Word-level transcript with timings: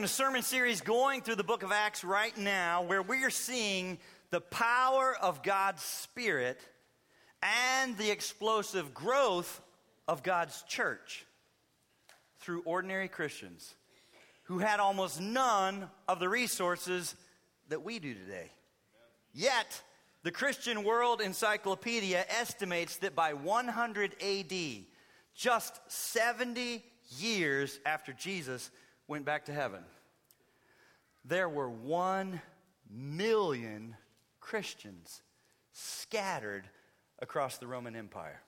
in 0.00 0.04
a 0.04 0.08
sermon 0.08 0.40
series 0.40 0.80
going 0.80 1.20
through 1.20 1.34
the 1.34 1.44
book 1.44 1.62
of 1.62 1.72
Acts 1.72 2.04
right 2.04 2.34
now 2.38 2.80
where 2.80 3.02
we 3.02 3.22
are 3.22 3.28
seeing 3.28 3.98
the 4.30 4.40
power 4.40 5.14
of 5.20 5.42
God's 5.42 5.82
Spirit 5.82 6.58
and 7.42 7.98
the 7.98 8.10
explosive 8.10 8.94
growth 8.94 9.60
of 10.08 10.22
God's 10.22 10.62
church 10.62 11.26
through 12.38 12.62
ordinary 12.64 13.08
Christians 13.08 13.74
who 14.44 14.60
had 14.60 14.80
almost 14.80 15.20
none 15.20 15.90
of 16.08 16.18
the 16.18 16.30
resources 16.30 17.14
that 17.68 17.82
we 17.82 17.98
do 17.98 18.14
today. 18.14 18.50
Yet, 19.34 19.82
the 20.22 20.30
Christian 20.32 20.82
World 20.82 21.20
Encyclopedia 21.20 22.24
estimates 22.40 22.96
that 22.98 23.14
by 23.14 23.34
100 23.34 24.16
AD, 24.22 24.54
just 25.34 25.78
70 25.88 26.82
years 27.18 27.78
after 27.84 28.14
Jesus 28.14 28.70
went 29.10 29.24
back 29.24 29.46
to 29.46 29.52
heaven, 29.52 29.82
there 31.24 31.48
were 31.48 31.68
1 31.68 32.40
million 32.88 33.96
Christians 34.38 35.20
scattered 35.72 36.64
across 37.18 37.58
the 37.58 37.66
Roman 37.66 37.96
Empire. 37.96 38.40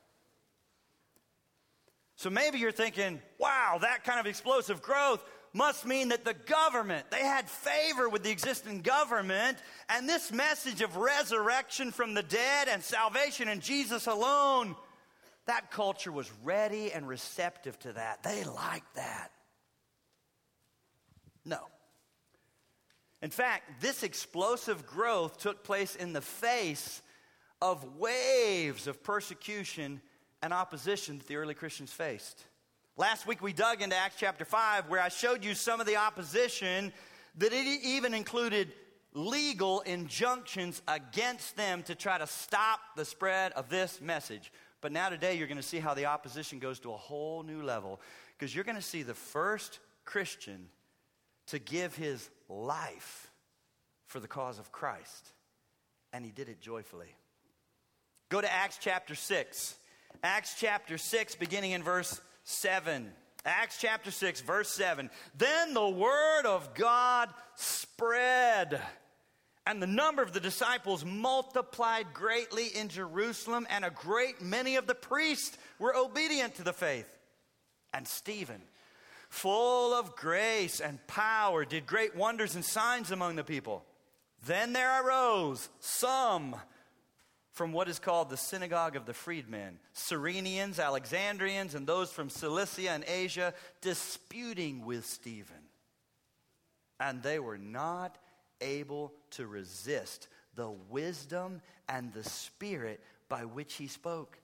So 2.14 2.30
maybe 2.30 2.60
you're 2.60 2.70
thinking, 2.70 3.20
wow, 3.38 3.78
that 3.82 4.04
kind 4.04 4.20
of 4.20 4.26
explosive 4.26 4.80
growth 4.80 5.24
must 5.52 5.84
mean 5.84 6.10
that 6.10 6.24
the 6.24 6.34
government, 6.34 7.10
they 7.10 7.24
had 7.24 7.48
favor 7.48 8.08
with 8.08 8.22
the 8.22 8.30
existing 8.30 8.82
government, 8.82 9.58
and 9.88 10.08
this 10.08 10.30
message 10.30 10.80
of 10.80 10.96
resurrection 10.96 11.90
from 11.90 12.14
the 12.14 12.22
dead 12.22 12.68
and 12.68 12.84
salvation 12.84 13.48
in 13.48 13.58
Jesus 13.58 14.06
alone, 14.06 14.76
that 15.47 15.72
culture 15.72 16.12
was 16.12 16.30
ready 16.44 16.92
and 16.92 17.08
receptive 17.08 17.76
to 17.80 17.94
that. 17.94 18.22
They 18.22 18.44
liked 18.44 18.94
that. 18.94 19.32
No. 21.44 21.58
In 23.20 23.30
fact, 23.30 23.80
this 23.80 24.02
explosive 24.02 24.86
growth 24.86 25.38
took 25.38 25.62
place 25.62 25.94
in 25.94 26.12
the 26.12 26.20
face 26.20 27.02
of 27.60 27.96
waves 27.96 28.88
of 28.88 29.02
persecution 29.04 30.00
and 30.42 30.52
opposition 30.52 31.18
that 31.18 31.28
the 31.28 31.36
early 31.36 31.54
Christians 31.54 31.92
faced. 31.92 32.44
Last 32.96 33.26
week 33.26 33.40
we 33.40 33.52
dug 33.52 33.80
into 33.80 33.96
Acts 33.96 34.16
chapter 34.18 34.44
5 34.44 34.88
where 34.88 35.00
I 35.00 35.08
showed 35.08 35.44
you 35.44 35.54
some 35.54 35.80
of 35.80 35.86
the 35.86 35.96
opposition 35.96 36.92
that 37.38 37.52
it 37.52 37.66
even 37.84 38.12
included 38.12 38.72
legal 39.14 39.80
injunctions 39.80 40.82
against 40.88 41.56
them 41.56 41.82
to 41.84 41.94
try 41.94 42.18
to 42.18 42.26
stop 42.26 42.80
the 42.96 43.04
spread 43.04 43.52
of 43.52 43.68
this 43.68 44.00
message. 44.00 44.52
But 44.80 44.90
now 44.90 45.08
today 45.08 45.36
you're 45.36 45.46
going 45.46 45.56
to 45.56 45.62
see 45.62 45.78
how 45.78 45.94
the 45.94 46.06
opposition 46.06 46.58
goes 46.58 46.80
to 46.80 46.92
a 46.92 46.96
whole 46.96 47.44
new 47.44 47.62
level 47.62 48.00
because 48.36 48.54
you're 48.54 48.64
going 48.64 48.76
to 48.76 48.82
see 48.82 49.02
the 49.02 49.14
first 49.14 49.78
Christian 50.04 50.66
to 51.53 51.58
give 51.58 51.95
his 51.95 52.31
life 52.48 53.31
for 54.06 54.20
the 54.20 54.27
cause 54.27 54.58
of 54.58 54.72
Christ. 54.72 55.28
And 56.14 56.25
he 56.25 56.31
did 56.31 56.48
it 56.48 56.62
joyfully. 56.62 57.14
Go 58.31 58.41
to 58.41 58.50
Acts 58.50 58.78
chapter 58.81 59.14
6. 59.14 59.75
Acts 60.25 60.55
chapter 60.59 60.97
6, 60.97 61.34
beginning 61.34 61.72
in 61.72 61.83
verse 61.83 62.22
7. 62.44 63.12
Acts 63.44 63.77
chapter 63.78 64.11
6, 64.11 64.41
verse 64.41 64.70
7. 64.70 65.11
Then 65.36 65.75
the 65.75 65.91
word 65.91 66.47
of 66.47 66.72
God 66.72 67.28
spread, 67.56 68.81
and 69.66 69.83
the 69.83 69.87
number 69.87 70.22
of 70.22 70.33
the 70.33 70.41
disciples 70.41 71.05
multiplied 71.05 72.14
greatly 72.14 72.69
in 72.69 72.89
Jerusalem, 72.89 73.66
and 73.69 73.84
a 73.84 73.91
great 73.91 74.41
many 74.41 74.77
of 74.77 74.87
the 74.87 74.94
priests 74.94 75.59
were 75.78 75.94
obedient 75.94 76.55
to 76.55 76.64
the 76.64 76.72
faith. 76.72 77.19
And 77.93 78.09
Stephen, 78.09 78.62
full 79.32 79.94
of 79.94 80.15
grace 80.15 80.78
and 80.78 81.04
power, 81.06 81.65
did 81.65 81.87
great 81.87 82.15
wonders 82.15 82.54
and 82.54 82.62
signs 82.62 83.10
among 83.10 83.34
the 83.34 83.43
people. 83.43 83.82
Then 84.44 84.75
there 84.75 85.03
arose 85.03 85.70
some 85.81 86.54
from 87.53 87.72
what 87.72 87.88
is 87.88 87.98
called 87.98 88.28
the 88.28 88.37
synagogue 88.37 88.94
of 88.94 89.06
the 89.06 89.15
freedmen 89.15 89.78
Cyrenians, 89.94 90.78
Alexandrians, 90.78 91.75
and 91.75 91.87
those 91.87 92.12
from 92.12 92.28
Cilicia 92.28 92.91
and 92.91 93.04
Asia 93.09 93.54
disputing 93.81 94.84
with 94.84 95.06
Stephen. 95.06 95.56
And 97.00 97.22
they 97.22 97.38
were 97.38 97.59
not 97.59 98.19
able 98.60 99.14
to 99.31 99.47
resist 99.47 100.28
the 100.56 100.70
wisdom 100.70 101.62
and 101.88 102.12
the 102.12 102.25
spirit 102.25 103.00
by 103.31 103.47
which 103.47 103.75
he 103.75 103.87
spoke. 103.87 104.38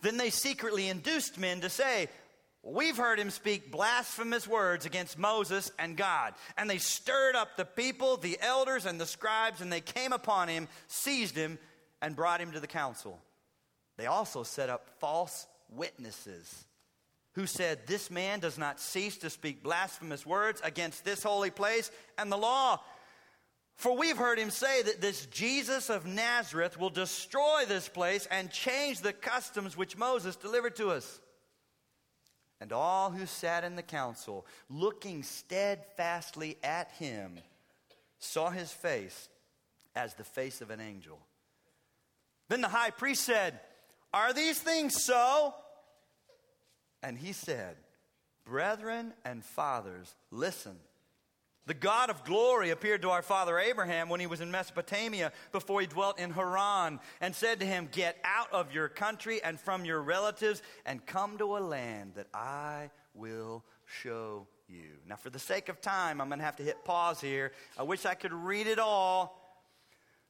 Then 0.00 0.16
they 0.16 0.30
secretly 0.30 0.88
induced 0.88 1.38
men 1.38 1.60
to 1.60 1.68
say, 1.68 2.08
We've 2.64 2.96
heard 2.96 3.18
him 3.18 3.30
speak 3.30 3.72
blasphemous 3.72 4.46
words 4.46 4.86
against 4.86 5.18
Moses 5.18 5.72
and 5.78 5.96
God. 5.96 6.34
And 6.56 6.70
they 6.70 6.78
stirred 6.78 7.34
up 7.34 7.56
the 7.56 7.64
people, 7.64 8.16
the 8.16 8.38
elders, 8.40 8.86
and 8.86 9.00
the 9.00 9.06
scribes, 9.06 9.60
and 9.60 9.72
they 9.72 9.80
came 9.80 10.12
upon 10.12 10.48
him, 10.48 10.68
seized 10.86 11.36
him, 11.36 11.58
and 12.00 12.14
brought 12.14 12.40
him 12.40 12.52
to 12.52 12.60
the 12.60 12.68
council. 12.68 13.18
They 13.96 14.06
also 14.06 14.44
set 14.44 14.70
up 14.70 14.88
false 15.00 15.46
witnesses 15.70 16.64
who 17.34 17.46
said, 17.46 17.80
This 17.86 18.10
man 18.10 18.38
does 18.38 18.58
not 18.58 18.78
cease 18.78 19.16
to 19.18 19.30
speak 19.30 19.62
blasphemous 19.62 20.24
words 20.24 20.60
against 20.62 21.04
this 21.04 21.22
holy 21.22 21.50
place 21.50 21.90
and 22.16 22.30
the 22.30 22.36
law. 22.36 22.80
For 23.74 23.96
we've 23.96 24.16
heard 24.16 24.38
him 24.38 24.50
say 24.50 24.82
that 24.82 25.00
this 25.00 25.26
Jesus 25.26 25.90
of 25.90 26.06
Nazareth 26.06 26.78
will 26.78 26.90
destroy 26.90 27.64
this 27.66 27.88
place 27.88 28.28
and 28.30 28.50
change 28.52 29.00
the 29.00 29.12
customs 29.12 29.76
which 29.76 29.96
Moses 29.96 30.36
delivered 30.36 30.76
to 30.76 30.90
us. 30.90 31.20
And 32.62 32.70
all 32.70 33.10
who 33.10 33.26
sat 33.26 33.64
in 33.64 33.74
the 33.74 33.82
council, 33.82 34.46
looking 34.70 35.24
steadfastly 35.24 36.58
at 36.62 36.92
him, 36.92 37.40
saw 38.20 38.50
his 38.50 38.70
face 38.70 39.28
as 39.96 40.14
the 40.14 40.22
face 40.22 40.60
of 40.60 40.70
an 40.70 40.78
angel. 40.78 41.18
Then 42.48 42.60
the 42.60 42.68
high 42.68 42.90
priest 42.90 43.24
said, 43.24 43.58
Are 44.14 44.32
these 44.32 44.60
things 44.60 45.02
so? 45.02 45.52
And 47.02 47.18
he 47.18 47.32
said, 47.32 47.74
Brethren 48.44 49.12
and 49.24 49.44
fathers, 49.44 50.14
listen. 50.30 50.76
The 51.66 51.74
God 51.74 52.10
of 52.10 52.24
glory 52.24 52.70
appeared 52.70 53.02
to 53.02 53.10
our 53.10 53.22
father 53.22 53.58
Abraham 53.58 54.08
when 54.08 54.18
he 54.18 54.26
was 54.26 54.40
in 54.40 54.50
Mesopotamia 54.50 55.32
before 55.52 55.80
he 55.80 55.86
dwelt 55.86 56.18
in 56.18 56.32
Haran 56.32 56.98
and 57.20 57.34
said 57.34 57.60
to 57.60 57.66
him, 57.66 57.88
Get 57.92 58.16
out 58.24 58.52
of 58.52 58.74
your 58.74 58.88
country 58.88 59.40
and 59.42 59.60
from 59.60 59.84
your 59.84 60.02
relatives 60.02 60.60
and 60.84 61.04
come 61.06 61.38
to 61.38 61.56
a 61.56 61.60
land 61.60 62.14
that 62.16 62.26
I 62.34 62.90
will 63.14 63.64
show 63.86 64.48
you. 64.68 64.90
Now, 65.06 65.16
for 65.16 65.30
the 65.30 65.38
sake 65.38 65.68
of 65.68 65.80
time, 65.80 66.20
I'm 66.20 66.28
going 66.28 66.40
to 66.40 66.44
have 66.44 66.56
to 66.56 66.64
hit 66.64 66.84
pause 66.84 67.20
here. 67.20 67.52
I 67.78 67.84
wish 67.84 68.06
I 68.06 68.14
could 68.14 68.32
read 68.32 68.66
it 68.66 68.80
all, 68.80 69.38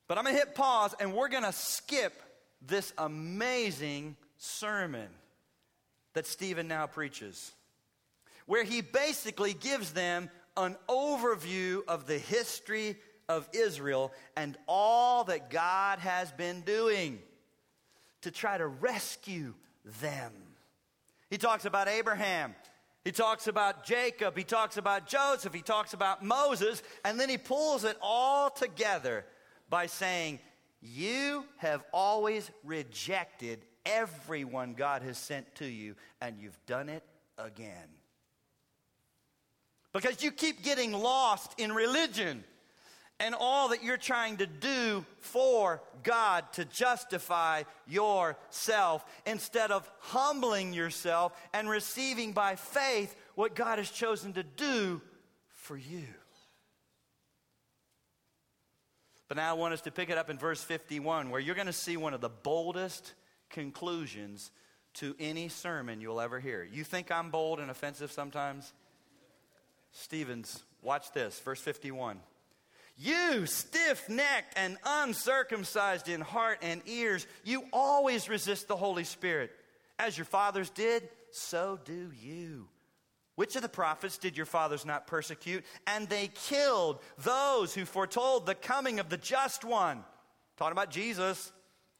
but 0.08 0.18
I'm 0.18 0.24
going 0.24 0.36
to 0.36 0.38
hit 0.38 0.54
pause 0.54 0.94
and 1.00 1.14
we're 1.14 1.28
going 1.28 1.44
to 1.44 1.52
skip 1.52 2.22
this 2.60 2.92
amazing 2.98 4.16
sermon 4.36 5.08
that 6.12 6.26
Stephen 6.26 6.68
now 6.68 6.86
preaches, 6.86 7.52
where 8.44 8.64
he 8.64 8.82
basically 8.82 9.54
gives 9.54 9.92
them 9.92 10.28
an 10.56 10.76
overview 10.88 11.82
of 11.88 12.06
the 12.06 12.18
history 12.18 12.96
of 13.28 13.48
Israel 13.52 14.12
and 14.36 14.56
all 14.66 15.24
that 15.24 15.50
God 15.50 15.98
has 16.00 16.30
been 16.32 16.60
doing 16.62 17.18
to 18.22 18.30
try 18.30 18.58
to 18.58 18.66
rescue 18.66 19.54
them. 20.00 20.32
He 21.30 21.38
talks 21.38 21.64
about 21.64 21.88
Abraham. 21.88 22.54
He 23.04 23.10
talks 23.10 23.46
about 23.46 23.84
Jacob. 23.84 24.36
He 24.36 24.44
talks 24.44 24.76
about 24.76 25.06
Joseph. 25.06 25.54
He 25.54 25.62
talks 25.62 25.92
about 25.92 26.24
Moses. 26.24 26.82
And 27.04 27.18
then 27.18 27.28
he 27.28 27.38
pulls 27.38 27.84
it 27.84 27.96
all 28.00 28.50
together 28.50 29.24
by 29.68 29.86
saying, 29.86 30.38
You 30.80 31.44
have 31.56 31.82
always 31.92 32.50
rejected 32.62 33.64
everyone 33.84 34.74
God 34.74 35.02
has 35.02 35.18
sent 35.18 35.52
to 35.56 35.66
you, 35.66 35.96
and 36.20 36.38
you've 36.38 36.58
done 36.66 36.88
it 36.88 37.02
again. 37.38 37.88
Because 39.92 40.22
you 40.22 40.30
keep 40.32 40.62
getting 40.62 40.92
lost 40.92 41.54
in 41.58 41.72
religion 41.72 42.44
and 43.20 43.34
all 43.38 43.68
that 43.68 43.84
you're 43.84 43.96
trying 43.96 44.38
to 44.38 44.46
do 44.46 45.04
for 45.20 45.80
God 46.02 46.44
to 46.54 46.64
justify 46.64 47.62
yourself 47.86 49.04
instead 49.26 49.70
of 49.70 49.88
humbling 50.00 50.72
yourself 50.72 51.32
and 51.52 51.68
receiving 51.68 52.32
by 52.32 52.56
faith 52.56 53.14
what 53.34 53.54
God 53.54 53.78
has 53.78 53.90
chosen 53.90 54.32
to 54.32 54.42
do 54.42 55.00
for 55.48 55.76
you. 55.76 56.06
But 59.28 59.36
now 59.36 59.50
I 59.50 59.52
want 59.54 59.72
us 59.72 59.82
to 59.82 59.90
pick 59.90 60.10
it 60.10 60.18
up 60.18 60.28
in 60.28 60.36
verse 60.36 60.62
51, 60.62 61.30
where 61.30 61.40
you're 61.40 61.54
going 61.54 61.66
to 61.66 61.72
see 61.72 61.96
one 61.96 62.12
of 62.12 62.20
the 62.20 62.28
boldest 62.28 63.14
conclusions 63.48 64.50
to 64.94 65.14
any 65.18 65.48
sermon 65.48 66.00
you'll 66.00 66.20
ever 66.20 66.40
hear. 66.40 66.62
You 66.70 66.84
think 66.84 67.10
I'm 67.10 67.30
bold 67.30 67.60
and 67.60 67.70
offensive 67.70 68.12
sometimes? 68.12 68.72
Stevens, 69.92 70.62
watch 70.82 71.12
this, 71.12 71.38
verse 71.40 71.60
51. 71.60 72.18
You 72.96 73.46
stiff 73.46 74.08
necked 74.08 74.56
and 74.56 74.76
uncircumcised 74.84 76.08
in 76.08 76.20
heart 76.20 76.58
and 76.62 76.82
ears, 76.86 77.26
you 77.44 77.64
always 77.72 78.28
resist 78.28 78.68
the 78.68 78.76
Holy 78.76 79.04
Spirit. 79.04 79.50
As 79.98 80.16
your 80.16 80.24
fathers 80.24 80.70
did, 80.70 81.08
so 81.30 81.78
do 81.84 82.10
you. 82.20 82.68
Which 83.34 83.56
of 83.56 83.62
the 83.62 83.68
prophets 83.68 84.18
did 84.18 84.36
your 84.36 84.46
fathers 84.46 84.84
not 84.84 85.06
persecute? 85.06 85.64
And 85.86 86.08
they 86.08 86.28
killed 86.28 87.00
those 87.18 87.74
who 87.74 87.84
foretold 87.84 88.44
the 88.44 88.54
coming 88.54 89.00
of 89.00 89.08
the 89.08 89.16
just 89.16 89.64
one. 89.64 90.04
Talking 90.58 90.72
about 90.72 90.90
Jesus, 90.90 91.50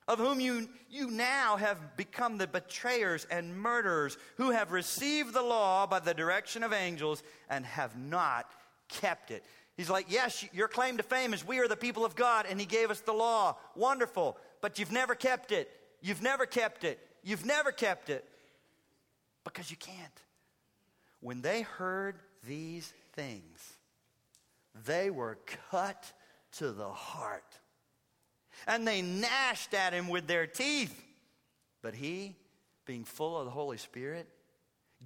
of 0.09 0.19
whom 0.19 0.41
you, 0.41 0.69
you 0.91 1.11
now 1.11 1.57
have 1.57 1.97
become 1.97 2.39
the 2.39 2.47
betrayers 2.47 3.27
and 3.31 3.57
murderers, 3.57 4.19
who 4.37 4.51
have 4.51 4.73
received 4.73 5.33
the 5.33 5.43
law 5.43 5.87
by 5.87 6.01
the 6.01 6.15
direction 6.15 6.63
of 6.63 6.73
angels 6.73 7.23
and 7.49 7.65
have 7.65 7.97
not 7.97 8.51
kept 8.89 9.31
it. 9.31 9.45
He's 9.77 9.91
like, 9.91 10.07
Yes, 10.09 10.45
your 10.53 10.69
claim 10.69 10.97
to 10.99 11.03
fame 11.03 11.33
is 11.33 11.47
we 11.47 11.59
are 11.59 11.69
the 11.69 11.77
people 11.77 12.05
of 12.05 12.15
God, 12.15 12.47
and 12.49 12.61
He 12.61 12.67
gave 12.67 12.91
us 12.91 13.01
the 13.01 13.13
law. 13.13 13.57
Wonderful. 13.75 14.37
But 14.61 14.79
you've 14.79 14.93
never 14.93 15.15
kept 15.15 15.53
it. 15.53 15.71
You've 16.01 16.23
never 16.23 16.47
kept 16.47 16.85
it. 16.85 16.99
You've 17.23 17.47
never 17.47 17.73
kept 17.73 18.11
it. 18.11 18.25
Because 19.45 19.71
you 19.71 19.77
can't. 19.77 19.97
When 21.21 21.41
they 21.41 21.63
heard 21.63 22.17
these 22.47 22.93
things, 23.13 23.75
they 24.85 25.11
were 25.11 25.39
cut 25.71 26.13
to 26.59 26.73
the 26.73 26.91
heart. 26.91 27.59
And 28.67 28.87
they 28.87 29.03
gnashed 29.03 29.75
at 29.75 29.93
him 29.93 30.09
with 30.09 30.27
their 30.27 30.47
teeth. 30.47 31.03
But 31.83 31.95
he, 31.95 32.37
being 32.85 33.05
full 33.05 33.39
of 33.39 33.45
the 33.45 33.51
Holy 33.51 33.79
Spirit, 33.79 34.29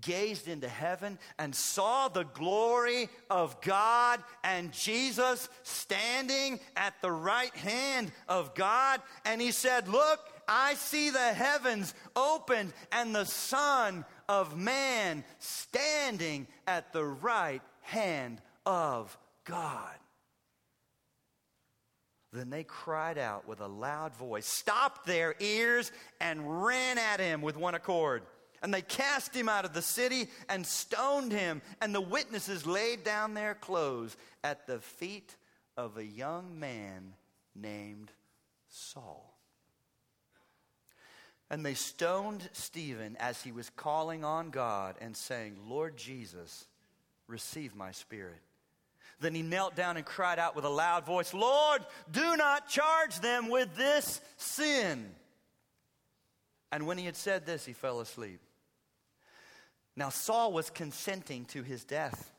gazed 0.00 0.48
into 0.48 0.68
heaven 0.68 1.18
and 1.38 1.54
saw 1.54 2.08
the 2.08 2.24
glory 2.24 3.08
of 3.30 3.60
God 3.60 4.22
and 4.44 4.72
Jesus 4.72 5.48
standing 5.62 6.60
at 6.76 7.00
the 7.00 7.10
right 7.10 7.54
hand 7.56 8.12
of 8.28 8.54
God. 8.54 9.00
And 9.24 9.40
he 9.40 9.52
said, 9.52 9.88
Look, 9.88 10.20
I 10.48 10.74
see 10.74 11.10
the 11.10 11.18
heavens 11.18 11.94
opened 12.14 12.72
and 12.92 13.14
the 13.14 13.24
Son 13.24 14.04
of 14.28 14.56
Man 14.56 15.24
standing 15.38 16.46
at 16.66 16.92
the 16.92 17.04
right 17.04 17.62
hand 17.82 18.40
of 18.64 19.16
God. 19.44 19.94
Then 22.36 22.50
they 22.50 22.64
cried 22.64 23.16
out 23.16 23.48
with 23.48 23.60
a 23.60 23.66
loud 23.66 24.14
voice, 24.14 24.46
stopped 24.46 25.06
their 25.06 25.34
ears, 25.40 25.90
and 26.20 26.64
ran 26.64 26.98
at 26.98 27.18
him 27.18 27.40
with 27.40 27.56
one 27.56 27.74
accord. 27.74 28.24
And 28.62 28.74
they 28.74 28.82
cast 28.82 29.34
him 29.34 29.48
out 29.48 29.64
of 29.64 29.72
the 29.72 29.80
city 29.80 30.28
and 30.50 30.66
stoned 30.66 31.32
him. 31.32 31.62
And 31.80 31.94
the 31.94 32.00
witnesses 32.00 32.66
laid 32.66 33.04
down 33.04 33.32
their 33.32 33.54
clothes 33.54 34.18
at 34.44 34.66
the 34.66 34.80
feet 34.80 35.34
of 35.78 35.96
a 35.96 36.04
young 36.04 36.60
man 36.60 37.14
named 37.54 38.12
Saul. 38.68 39.38
And 41.48 41.64
they 41.64 41.74
stoned 41.74 42.50
Stephen 42.52 43.16
as 43.18 43.42
he 43.42 43.52
was 43.52 43.70
calling 43.70 44.24
on 44.24 44.50
God 44.50 44.96
and 45.00 45.16
saying, 45.16 45.56
Lord 45.66 45.96
Jesus, 45.96 46.66
receive 47.28 47.74
my 47.74 47.92
spirit. 47.92 48.42
Then 49.20 49.34
he 49.34 49.42
knelt 49.42 49.74
down 49.74 49.96
and 49.96 50.04
cried 50.04 50.38
out 50.38 50.54
with 50.54 50.64
a 50.64 50.70
loud 50.70 51.06
voice, 51.06 51.32
Lord, 51.32 51.84
do 52.10 52.36
not 52.36 52.68
charge 52.68 53.18
them 53.20 53.48
with 53.48 53.74
this 53.76 54.20
sin. 54.36 55.14
And 56.70 56.86
when 56.86 56.98
he 56.98 57.06
had 57.06 57.16
said 57.16 57.46
this, 57.46 57.64
he 57.64 57.72
fell 57.72 58.00
asleep. 58.00 58.40
Now, 59.96 60.10
Saul 60.10 60.52
was 60.52 60.68
consenting 60.68 61.46
to 61.46 61.62
his 61.62 61.84
death. 61.84 62.30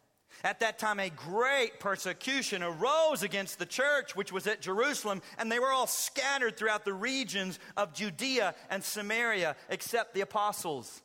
At 0.43 0.59
that 0.59 0.77
time, 0.77 0.99
a 0.99 1.09
great 1.09 1.79
persecution 1.79 2.61
arose 2.61 3.23
against 3.23 3.57
the 3.57 3.65
church, 3.65 4.15
which 4.15 4.31
was 4.31 4.45
at 4.45 4.61
Jerusalem, 4.61 5.23
and 5.39 5.51
they 5.51 5.57
were 5.57 5.71
all 5.71 5.87
scattered 5.87 6.57
throughout 6.57 6.85
the 6.85 6.93
regions 6.93 7.57
of 7.75 7.93
Judea 7.93 8.53
and 8.69 8.83
Samaria, 8.83 9.55
except 9.69 10.13
the 10.13 10.21
apostles. 10.21 11.01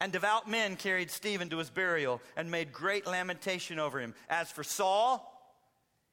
And 0.00 0.12
devout 0.12 0.48
men 0.48 0.76
carried 0.76 1.10
Stephen 1.10 1.48
to 1.50 1.58
his 1.58 1.70
burial 1.70 2.20
and 2.36 2.50
made 2.50 2.72
great 2.72 3.06
lamentation 3.06 3.78
over 3.78 4.00
him. 4.00 4.14
As 4.28 4.50
for 4.50 4.64
Saul, 4.64 5.30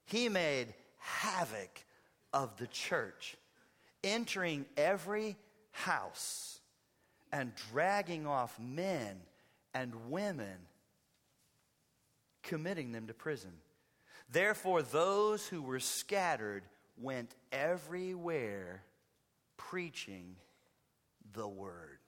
he 0.06 0.30
made 0.30 0.74
havoc 0.98 1.83
of 2.33 2.57
the 2.57 2.68
church, 2.68 3.36
entering 4.04 4.66
every 4.78 5.36
house 5.72 6.60
and 7.31 7.54
dragging 7.72 8.28
off 8.28 8.57
men 8.60 9.18
and 9.74 10.10
women 10.10 10.57
committing 12.44 12.92
them 12.92 13.07
to 13.07 13.13
prison. 13.13 13.51
Therefore, 14.31 14.81
those 14.81 15.48
who 15.48 15.62
were 15.62 15.80
scattered 15.80 16.63
went 16.98 17.36
everywhere 17.51 18.83
preaching 19.57 20.36
the 21.33 21.48
word. 21.48 22.00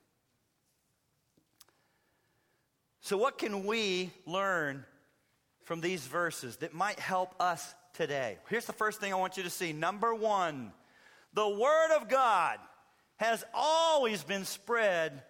So, 3.04 3.18
what 3.18 3.38
can 3.38 3.66
we 3.66 4.12
learn 4.26 4.86
from 5.64 5.82
these 5.82 6.08
verses 6.08 6.56
that 6.58 6.74
might 6.74 7.02
help 7.02 7.36
us 7.38 7.76
today? 7.92 8.38
Here's 8.48 8.64
the 8.64 8.72
first 8.72 9.02
thing 9.02 9.12
I 9.12 9.18
want 9.18 9.36
you 9.36 9.44
to 9.44 9.50
see. 9.50 9.74
Number 9.74 10.16
one, 10.16 10.72
the 11.34 11.50
Word 11.50 11.98
of 11.98 12.08
God 12.08 12.60
has 13.18 13.44
always 13.54 14.24
been 14.24 14.46
spread 14.46 15.22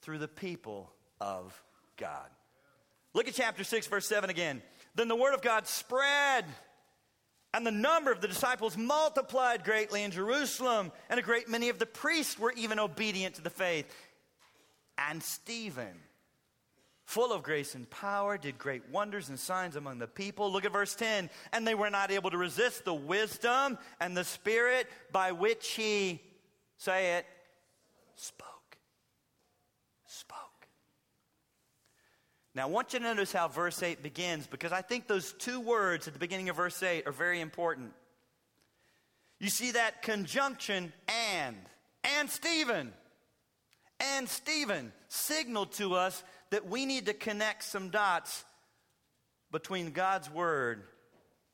through 0.00 0.18
the 0.18 0.28
people 0.28 0.90
of 1.20 1.62
God. 1.98 2.30
Look 3.12 3.28
at 3.28 3.34
chapter 3.34 3.62
6, 3.62 3.88
verse 3.88 4.06
7 4.06 4.30
again. 4.30 4.62
Then 4.94 5.08
the 5.08 5.16
word 5.16 5.34
of 5.34 5.42
God 5.42 5.66
spread, 5.66 6.46
and 7.52 7.66
the 7.66 7.70
number 7.70 8.10
of 8.10 8.22
the 8.22 8.28
disciples 8.28 8.76
multiplied 8.78 9.64
greatly 9.64 10.02
in 10.02 10.12
Jerusalem, 10.12 10.92
and 11.10 11.20
a 11.20 11.22
great 11.22 11.46
many 11.46 11.68
of 11.68 11.78
the 11.78 11.84
priests 11.84 12.38
were 12.38 12.52
even 12.52 12.78
obedient 12.78 13.34
to 13.34 13.42
the 13.42 13.50
faith. 13.50 13.86
And 14.96 15.22
Stephen, 15.22 16.00
full 17.04 17.32
of 17.32 17.42
grace 17.42 17.74
and 17.74 17.88
power, 17.90 18.38
did 18.38 18.58
great 18.58 18.88
wonders 18.90 19.28
and 19.28 19.38
signs 19.38 19.76
among 19.76 19.98
the 19.98 20.06
people. 20.06 20.50
Look 20.50 20.64
at 20.64 20.72
verse 20.72 20.94
10. 20.94 21.30
And 21.52 21.66
they 21.66 21.74
were 21.74 21.90
not 21.90 22.10
able 22.10 22.30
to 22.30 22.38
resist 22.38 22.84
the 22.84 22.94
wisdom 22.94 23.78
and 24.00 24.16
the 24.16 24.24
spirit 24.24 24.88
by 25.10 25.32
which 25.32 25.72
he, 25.72 26.20
say 26.78 27.16
it, 27.16 27.26
spoke. 28.14 28.48
Spoke. 30.06 30.38
Now, 32.54 32.62
I 32.62 32.70
want 32.70 32.92
you 32.92 32.98
to 32.98 33.04
notice 33.04 33.32
how 33.32 33.48
verse 33.48 33.82
8 33.82 34.02
begins 34.02 34.46
because 34.46 34.72
I 34.72 34.82
think 34.82 35.06
those 35.06 35.32
two 35.32 35.60
words 35.60 36.06
at 36.06 36.12
the 36.12 36.20
beginning 36.20 36.48
of 36.48 36.56
verse 36.56 36.82
8 36.82 37.06
are 37.06 37.12
very 37.12 37.40
important. 37.40 37.92
You 39.40 39.48
see 39.48 39.72
that 39.72 40.02
conjunction 40.02 40.92
and, 41.08 41.56
and 42.04 42.30
Stephen, 42.30 42.92
and 43.98 44.28
Stephen 44.28 44.92
signaled 45.08 45.72
to 45.72 45.94
us 45.94 46.22
that 46.52 46.68
we 46.68 46.84
need 46.84 47.06
to 47.06 47.14
connect 47.14 47.64
some 47.64 47.88
dots 47.88 48.44
between 49.50 49.90
God's 49.90 50.30
word 50.30 50.82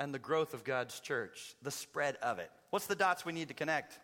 and 0.00 0.12
the 0.12 0.18
growth 0.18 0.54
of 0.54 0.64
God's 0.64 0.98
church, 0.98 1.54
the 1.62 1.70
spread 1.70 2.16
of 2.16 2.40
it. 2.40 2.50
What's 2.70 2.88
the 2.88 2.96
dots 2.96 3.24
we 3.24 3.32
need 3.32 3.46
to 3.46 3.54
connect? 3.54 3.96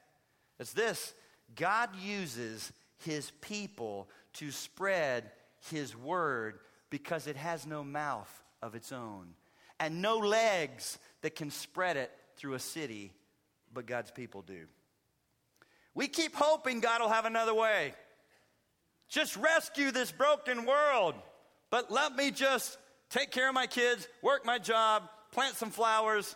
It's 0.60 0.72
this 0.72 1.12
God 1.56 1.90
uses 2.00 2.72
his 2.98 3.32
people 3.40 4.08
to 4.34 4.52
spread 4.52 5.32
his 5.68 5.96
word 5.96 6.60
because 6.90 7.26
it 7.26 7.36
has 7.36 7.66
no 7.66 7.82
mouth 7.82 8.32
of 8.62 8.76
its 8.76 8.92
own 8.92 9.34
and 9.80 10.00
no 10.00 10.18
legs 10.18 10.96
that 11.22 11.34
can 11.34 11.50
spread 11.50 11.96
it 11.96 12.12
through 12.36 12.54
a 12.54 12.60
city, 12.60 13.12
but 13.72 13.84
God's 13.84 14.12
people 14.12 14.42
do. 14.42 14.66
We 15.92 16.06
keep 16.06 16.36
hoping 16.36 16.78
God 16.78 17.00
will 17.00 17.08
have 17.08 17.24
another 17.24 17.54
way. 17.54 17.94
Just 19.14 19.36
rescue 19.36 19.92
this 19.92 20.10
broken 20.10 20.66
world, 20.66 21.14
but 21.70 21.88
let 21.88 22.16
me 22.16 22.32
just 22.32 22.76
take 23.10 23.30
care 23.30 23.48
of 23.48 23.54
my 23.54 23.68
kids, 23.68 24.08
work 24.22 24.44
my 24.44 24.58
job, 24.58 25.04
plant 25.30 25.54
some 25.54 25.70
flowers, 25.70 26.34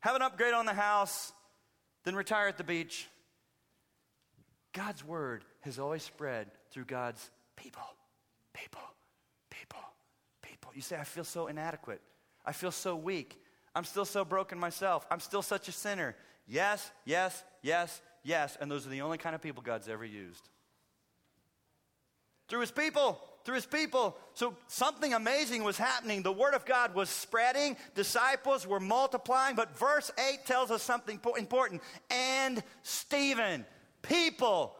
have 0.00 0.14
an 0.14 0.20
upgrade 0.20 0.52
on 0.52 0.66
the 0.66 0.74
house, 0.74 1.32
then 2.04 2.14
retire 2.14 2.46
at 2.46 2.58
the 2.58 2.64
beach. 2.64 3.08
God's 4.74 5.02
word 5.02 5.42
has 5.62 5.78
always 5.78 6.02
spread 6.02 6.50
through 6.70 6.84
God's 6.84 7.30
people. 7.56 7.80
People. 8.52 8.82
People, 9.48 9.80
people. 10.42 10.70
You 10.74 10.82
say, 10.82 10.98
I 10.98 11.04
feel 11.04 11.24
so 11.24 11.46
inadequate. 11.46 12.02
I 12.44 12.52
feel 12.52 12.72
so 12.72 12.94
weak. 12.94 13.42
I'm 13.74 13.84
still 13.84 14.04
so 14.04 14.22
broken 14.26 14.58
myself. 14.58 15.06
I'm 15.10 15.20
still 15.20 15.40
such 15.40 15.66
a 15.68 15.72
sinner. 15.72 16.14
Yes, 16.46 16.90
yes, 17.06 17.42
yes, 17.62 18.02
yes. 18.22 18.58
And 18.60 18.70
those 18.70 18.86
are 18.86 18.90
the 18.90 19.00
only 19.00 19.16
kind 19.16 19.34
of 19.34 19.40
people 19.40 19.62
God's 19.62 19.88
ever 19.88 20.04
used. 20.04 20.46
Through 22.48 22.60
his 22.60 22.70
people, 22.70 23.20
through 23.44 23.56
his 23.56 23.66
people. 23.66 24.16
So 24.34 24.56
something 24.66 25.14
amazing 25.14 25.64
was 25.64 25.78
happening. 25.78 26.22
The 26.22 26.32
word 26.32 26.54
of 26.54 26.64
God 26.64 26.94
was 26.94 27.08
spreading, 27.08 27.76
disciples 27.94 28.66
were 28.66 28.80
multiplying. 28.80 29.56
But 29.56 29.78
verse 29.78 30.10
8 30.18 30.46
tells 30.46 30.70
us 30.70 30.82
something 30.82 31.20
important. 31.38 31.82
And 32.10 32.62
Stephen, 32.82 33.64
people. 34.02 34.74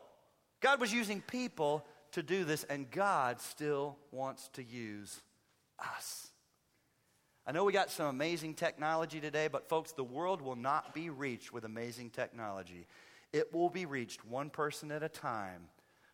God 0.60 0.80
was 0.80 0.92
using 0.92 1.20
people 1.20 1.86
to 2.12 2.22
do 2.22 2.44
this, 2.44 2.64
and 2.64 2.90
God 2.90 3.40
still 3.40 3.96
wants 4.10 4.48
to 4.54 4.64
use 4.64 5.20
us. 5.78 6.30
I 7.46 7.52
know 7.52 7.64
we 7.64 7.72
got 7.72 7.90
some 7.90 8.06
amazing 8.06 8.54
technology 8.54 9.20
today, 9.20 9.48
but 9.48 9.68
folks, 9.68 9.92
the 9.92 10.04
world 10.04 10.42
will 10.42 10.56
not 10.56 10.92
be 10.92 11.08
reached 11.08 11.52
with 11.52 11.64
amazing 11.64 12.10
technology. 12.10 12.86
It 13.32 13.54
will 13.54 13.70
be 13.70 13.86
reached 13.86 14.24
one 14.24 14.50
person 14.50 14.90
at 14.90 15.02
a 15.02 15.08
time 15.08 15.68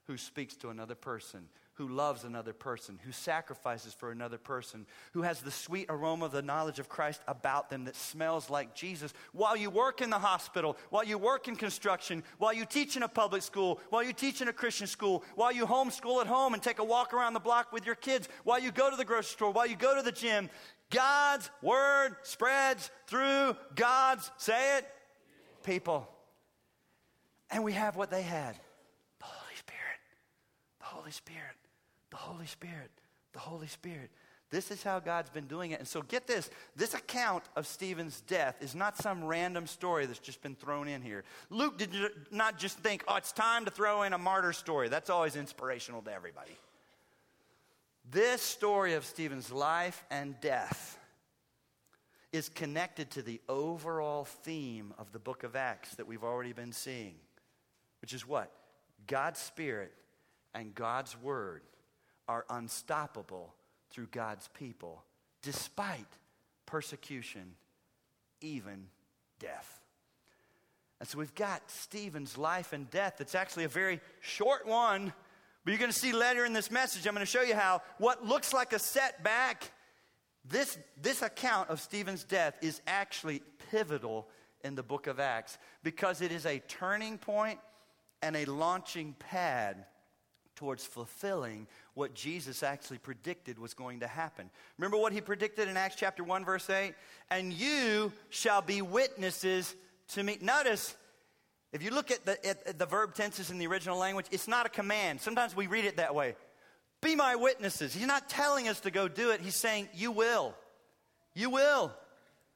who 0.06 0.16
speaks 0.16 0.56
to 0.56 0.68
another 0.68 0.94
person, 0.94 1.48
who 1.74 1.88
loves 1.88 2.24
another 2.24 2.52
person, 2.52 2.98
who 3.04 3.10
sacrifices 3.12 3.92
for 3.92 4.12
another 4.12 4.38
person, 4.38 4.86
who 5.12 5.22
has 5.22 5.40
the 5.40 5.50
sweet 5.50 5.86
aroma 5.88 6.26
of 6.26 6.32
the 6.32 6.42
knowledge 6.42 6.78
of 6.78 6.88
Christ 6.88 7.20
about 7.26 7.70
them 7.70 7.84
that 7.84 7.96
smells 7.96 8.48
like 8.48 8.74
Jesus. 8.74 9.12
While 9.32 9.56
you 9.56 9.70
work 9.70 10.00
in 10.00 10.10
the 10.10 10.18
hospital, 10.18 10.76
while 10.90 11.04
you 11.04 11.18
work 11.18 11.48
in 11.48 11.56
construction, 11.56 12.22
while 12.38 12.52
you 12.52 12.64
teach 12.64 12.96
in 12.96 13.02
a 13.02 13.08
public 13.08 13.42
school, 13.42 13.80
while 13.90 14.02
you 14.02 14.12
teach 14.12 14.40
in 14.40 14.48
a 14.48 14.52
Christian 14.52 14.86
school, 14.86 15.24
while 15.34 15.52
you 15.52 15.66
homeschool 15.66 16.20
at 16.20 16.26
home 16.26 16.54
and 16.54 16.62
take 16.62 16.78
a 16.78 16.84
walk 16.84 17.12
around 17.12 17.32
the 17.32 17.40
block 17.40 17.72
with 17.72 17.86
your 17.86 17.96
kids, 17.96 18.28
while 18.44 18.60
you 18.60 18.70
go 18.70 18.90
to 18.90 18.96
the 18.96 19.04
grocery 19.04 19.32
store, 19.32 19.50
while 19.50 19.66
you 19.66 19.76
go 19.76 19.96
to 19.96 20.02
the 20.02 20.12
gym, 20.12 20.50
God's 20.90 21.50
word 21.60 22.14
spreads 22.22 22.90
through 23.06 23.56
God's, 23.74 24.30
say 24.36 24.78
it, 24.78 24.86
people. 25.64 26.08
And 27.50 27.64
we 27.64 27.72
have 27.72 27.96
what 27.96 28.10
they 28.10 28.22
had 28.22 28.54
the 28.54 29.24
Holy 29.24 29.56
Spirit. 29.56 29.98
The 30.80 30.86
Holy 31.04 31.12
Spirit 31.12 31.56
the 32.14 32.18
Holy 32.18 32.46
Spirit, 32.46 32.92
the 33.32 33.40
Holy 33.40 33.66
Spirit. 33.66 34.08
This 34.50 34.70
is 34.70 34.84
how 34.84 35.00
God's 35.00 35.30
been 35.30 35.48
doing 35.48 35.72
it. 35.72 35.80
And 35.80 35.88
so 35.88 36.00
get 36.00 36.28
this 36.28 36.48
this 36.76 36.94
account 36.94 37.42
of 37.56 37.66
Stephen's 37.66 38.20
death 38.20 38.54
is 38.60 38.76
not 38.76 38.96
some 38.96 39.24
random 39.24 39.66
story 39.66 40.06
that's 40.06 40.20
just 40.20 40.40
been 40.40 40.54
thrown 40.54 40.86
in 40.86 41.02
here. 41.02 41.24
Luke 41.50 41.76
did 41.76 41.90
not 42.30 42.56
just 42.56 42.78
think, 42.78 43.02
oh, 43.08 43.16
it's 43.16 43.32
time 43.32 43.64
to 43.64 43.72
throw 43.72 44.04
in 44.04 44.12
a 44.12 44.18
martyr 44.18 44.52
story. 44.52 44.88
That's 44.88 45.10
always 45.10 45.34
inspirational 45.34 46.02
to 46.02 46.12
everybody. 46.12 46.56
This 48.12 48.40
story 48.40 48.94
of 48.94 49.04
Stephen's 49.04 49.50
life 49.50 50.04
and 50.12 50.40
death 50.40 50.96
is 52.32 52.48
connected 52.48 53.10
to 53.12 53.22
the 53.22 53.40
overall 53.48 54.24
theme 54.24 54.94
of 54.98 55.10
the 55.10 55.18
book 55.18 55.42
of 55.42 55.56
Acts 55.56 55.96
that 55.96 56.06
we've 56.06 56.22
already 56.22 56.52
been 56.52 56.72
seeing, 56.72 57.16
which 58.02 58.12
is 58.12 58.24
what? 58.24 58.52
God's 59.08 59.40
Spirit 59.40 59.92
and 60.54 60.74
God's 60.74 61.20
Word 61.20 61.62
are 62.28 62.44
unstoppable 62.48 63.54
through 63.90 64.08
God's 64.10 64.48
people, 64.48 65.02
despite 65.42 66.06
persecution, 66.66 67.54
even 68.40 68.86
death. 69.38 69.80
And 71.00 71.08
so 71.08 71.18
we've 71.18 71.34
got 71.34 71.70
Stephen's 71.70 72.38
life 72.38 72.72
and 72.72 72.88
death. 72.90 73.20
It's 73.20 73.34
actually 73.34 73.64
a 73.64 73.68
very 73.68 74.00
short 74.20 74.66
one, 74.66 75.12
but 75.64 75.70
you're 75.70 75.78
going 75.78 75.92
to 75.92 75.98
see 75.98 76.12
later 76.12 76.44
in 76.44 76.52
this 76.52 76.70
message, 76.70 77.06
I'm 77.06 77.14
going 77.14 77.26
to 77.26 77.30
show 77.30 77.42
you 77.42 77.54
how 77.54 77.82
what 77.98 78.24
looks 78.24 78.52
like 78.52 78.72
a 78.72 78.78
setback, 78.78 79.70
this, 80.44 80.78
this 81.00 81.22
account 81.22 81.70
of 81.70 81.80
Stephen's 81.80 82.24
death 82.24 82.56
is 82.62 82.80
actually 82.86 83.42
pivotal 83.70 84.28
in 84.62 84.74
the 84.74 84.82
book 84.82 85.06
of 85.06 85.20
Acts 85.20 85.58
because 85.82 86.22
it 86.22 86.32
is 86.32 86.46
a 86.46 86.58
turning 86.60 87.18
point 87.18 87.58
and 88.22 88.36
a 88.36 88.44
launching 88.46 89.14
pad 89.18 89.84
towards 90.56 90.84
fulfilling 90.84 91.66
what 91.94 92.14
Jesus 92.14 92.62
actually 92.62 92.98
predicted 92.98 93.58
was 93.58 93.74
going 93.74 94.00
to 94.00 94.06
happen. 94.06 94.50
Remember 94.78 94.96
what 94.96 95.12
he 95.12 95.20
predicted 95.20 95.68
in 95.68 95.76
Acts 95.76 95.96
chapter 95.96 96.24
1, 96.24 96.44
verse 96.44 96.68
8? 96.68 96.94
And 97.30 97.52
you 97.52 98.12
shall 98.30 98.62
be 98.62 98.82
witnesses 98.82 99.74
to 100.08 100.22
me. 100.22 100.38
Notice, 100.40 100.94
if 101.72 101.82
you 101.82 101.90
look 101.90 102.10
at 102.10 102.24
the, 102.24 102.46
at 102.46 102.78
the 102.78 102.86
verb 102.86 103.14
tenses 103.14 103.50
in 103.50 103.58
the 103.58 103.66
original 103.66 103.98
language, 103.98 104.26
it's 104.30 104.48
not 104.48 104.66
a 104.66 104.68
command. 104.68 105.20
Sometimes 105.20 105.56
we 105.56 105.66
read 105.66 105.84
it 105.84 105.96
that 105.96 106.14
way. 106.14 106.36
Be 107.00 107.14
my 107.14 107.36
witnesses. 107.36 107.92
He's 107.92 108.06
not 108.06 108.28
telling 108.28 108.68
us 108.68 108.80
to 108.80 108.90
go 108.90 109.08
do 109.08 109.30
it, 109.30 109.40
he's 109.40 109.56
saying, 109.56 109.88
You 109.94 110.10
will. 110.10 110.54
You 111.34 111.50
will. 111.50 111.92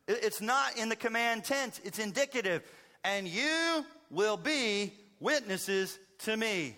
It's 0.07 0.41
not 0.41 0.79
in 0.79 0.89
the 0.89 0.97
command 0.97 1.45
tense, 1.45 1.81
it's 1.85 1.99
indicative. 1.99 2.63
And 3.05 3.29
you 3.29 3.85
will 4.11 4.37
be 4.37 4.95
witnesses 5.21 5.99
to 6.21 6.37
me 6.37 6.77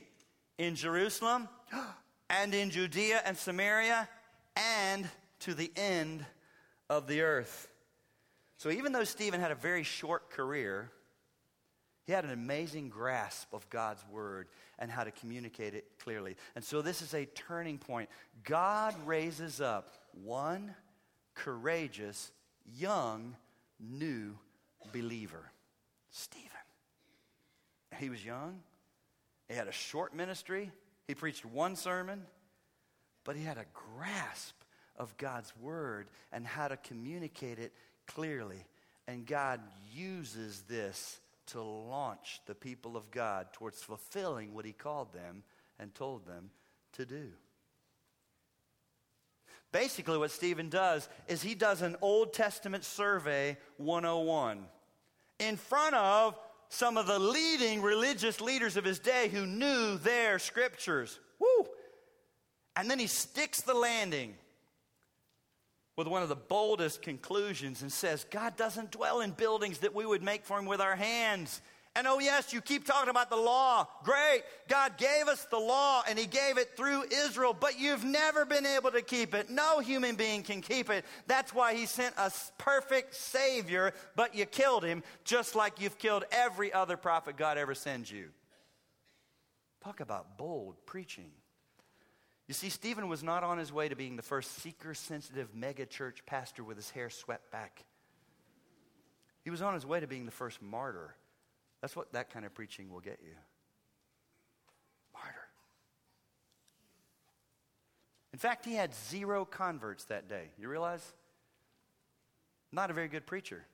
in 0.60 0.74
Jerusalem 0.74 1.48
and 2.30 2.54
in 2.54 2.68
Judea 2.68 3.22
and 3.24 3.34
Samaria 3.36 4.06
and 4.54 5.08
to 5.40 5.54
the 5.54 5.72
end 5.74 6.24
of 6.90 7.06
the 7.06 7.22
earth. 7.22 7.66
So 8.58 8.68
even 8.68 8.92
though 8.92 9.04
Stephen 9.04 9.40
had 9.40 9.52
a 9.52 9.54
very 9.54 9.82
short 9.82 10.28
career, 10.28 10.90
he 12.04 12.12
had 12.12 12.26
an 12.26 12.30
amazing 12.30 12.90
grasp 12.90 13.54
of 13.54 13.70
God's 13.70 14.04
word 14.12 14.48
and 14.78 14.90
how 14.90 15.02
to 15.02 15.10
communicate 15.10 15.72
it 15.72 15.86
clearly. 15.98 16.36
And 16.54 16.62
so 16.62 16.82
this 16.82 17.00
is 17.00 17.14
a 17.14 17.24
turning 17.24 17.78
point. 17.78 18.10
God 18.44 18.94
raises 19.06 19.62
up 19.62 19.88
one 20.12 20.74
courageous, 21.34 22.32
young, 22.76 23.34
new 23.78 24.36
believer 24.92 25.52
Stephen. 26.10 26.50
He 27.98 28.10
was 28.10 28.22
young, 28.22 28.60
he 29.50 29.56
had 29.56 29.66
a 29.66 29.72
short 29.72 30.14
ministry, 30.14 30.70
he 31.08 31.14
preached 31.16 31.44
one 31.44 31.74
sermon, 31.74 32.22
but 33.24 33.34
he 33.34 33.42
had 33.42 33.58
a 33.58 33.66
grasp 33.96 34.54
of 34.96 35.16
God's 35.16 35.52
word 35.60 36.06
and 36.30 36.46
how 36.46 36.68
to 36.68 36.76
communicate 36.76 37.58
it 37.58 37.72
clearly. 38.06 38.64
And 39.08 39.26
God 39.26 39.60
uses 39.92 40.62
this 40.68 41.18
to 41.48 41.60
launch 41.60 42.40
the 42.46 42.54
people 42.54 42.96
of 42.96 43.10
God 43.10 43.52
towards 43.52 43.82
fulfilling 43.82 44.54
what 44.54 44.64
he 44.64 44.72
called 44.72 45.12
them 45.12 45.42
and 45.80 45.92
told 45.96 46.26
them 46.26 46.50
to 46.92 47.04
do. 47.04 47.26
Basically, 49.72 50.16
what 50.16 50.30
Stephen 50.30 50.68
does 50.68 51.08
is 51.26 51.42
he 51.42 51.56
does 51.56 51.82
an 51.82 51.96
Old 52.00 52.32
Testament 52.32 52.84
survey 52.84 53.56
101 53.78 54.64
in 55.40 55.56
front 55.56 55.96
of 55.96 56.38
some 56.70 56.96
of 56.96 57.06
the 57.06 57.18
leading 57.18 57.82
religious 57.82 58.40
leaders 58.40 58.76
of 58.76 58.84
his 58.84 59.00
day 59.00 59.28
who 59.28 59.44
knew 59.44 59.98
their 59.98 60.38
scriptures. 60.38 61.18
Woo! 61.38 61.66
And 62.76 62.88
then 62.88 62.98
he 62.98 63.08
sticks 63.08 63.60
the 63.60 63.74
landing 63.74 64.34
with 65.96 66.06
one 66.06 66.22
of 66.22 66.28
the 66.28 66.36
boldest 66.36 67.02
conclusions 67.02 67.82
and 67.82 67.92
says, 67.92 68.24
God 68.30 68.56
doesn't 68.56 68.92
dwell 68.92 69.20
in 69.20 69.32
buildings 69.32 69.78
that 69.78 69.94
we 69.94 70.06
would 70.06 70.22
make 70.22 70.44
for 70.46 70.58
him 70.58 70.64
with 70.64 70.80
our 70.80 70.94
hands. 70.96 71.60
And 71.96 72.06
oh, 72.06 72.20
yes, 72.20 72.52
you 72.52 72.60
keep 72.60 72.86
talking 72.86 73.10
about 73.10 73.30
the 73.30 73.36
law. 73.36 73.86
Great. 74.04 74.42
God 74.68 74.96
gave 74.96 75.26
us 75.26 75.44
the 75.50 75.58
law 75.58 76.02
and 76.08 76.16
He 76.16 76.26
gave 76.26 76.56
it 76.56 76.76
through 76.76 77.04
Israel, 77.10 77.54
but 77.58 77.80
you've 77.80 78.04
never 78.04 78.44
been 78.44 78.64
able 78.64 78.92
to 78.92 79.02
keep 79.02 79.34
it. 79.34 79.50
No 79.50 79.80
human 79.80 80.14
being 80.14 80.44
can 80.44 80.60
keep 80.60 80.88
it. 80.88 81.04
That's 81.26 81.52
why 81.52 81.74
He 81.74 81.86
sent 81.86 82.14
a 82.16 82.30
perfect 82.58 83.16
Savior, 83.16 83.92
but 84.14 84.36
you 84.36 84.46
killed 84.46 84.84
Him, 84.84 85.02
just 85.24 85.56
like 85.56 85.80
you've 85.80 85.98
killed 85.98 86.24
every 86.30 86.72
other 86.72 86.96
prophet 86.96 87.36
God 87.36 87.58
ever 87.58 87.74
sends 87.74 88.10
you. 88.10 88.28
Talk 89.82 89.98
about 89.98 90.38
bold 90.38 90.76
preaching. 90.86 91.30
You 92.46 92.54
see, 92.54 92.68
Stephen 92.68 93.08
was 93.08 93.22
not 93.22 93.42
on 93.42 93.58
his 93.58 93.72
way 93.72 93.88
to 93.88 93.96
being 93.96 94.16
the 94.16 94.22
first 94.22 94.58
seeker 94.58 94.94
sensitive 94.94 95.54
mega 95.54 95.86
church 95.86 96.24
pastor 96.26 96.62
with 96.62 96.76
his 96.76 96.90
hair 96.90 97.08
swept 97.08 97.50
back. 97.50 97.84
He 99.42 99.50
was 99.50 99.62
on 99.62 99.74
his 99.74 99.86
way 99.86 100.00
to 100.00 100.06
being 100.06 100.26
the 100.26 100.32
first 100.32 100.60
martyr 100.60 101.14
that's 101.80 101.96
what 101.96 102.12
that 102.12 102.32
kind 102.32 102.44
of 102.44 102.54
preaching 102.54 102.90
will 102.90 103.00
get 103.00 103.18
you. 103.22 103.34
Martyr. 105.14 105.48
In 108.32 108.38
fact, 108.38 108.64
he 108.64 108.74
had 108.74 108.94
zero 108.94 109.44
converts 109.44 110.04
that 110.06 110.28
day. 110.28 110.44
You 110.58 110.68
realize? 110.68 111.12
Not 112.72 112.90
a 112.90 112.94
very 112.94 113.08
good 113.08 113.26
preacher. 113.26 113.64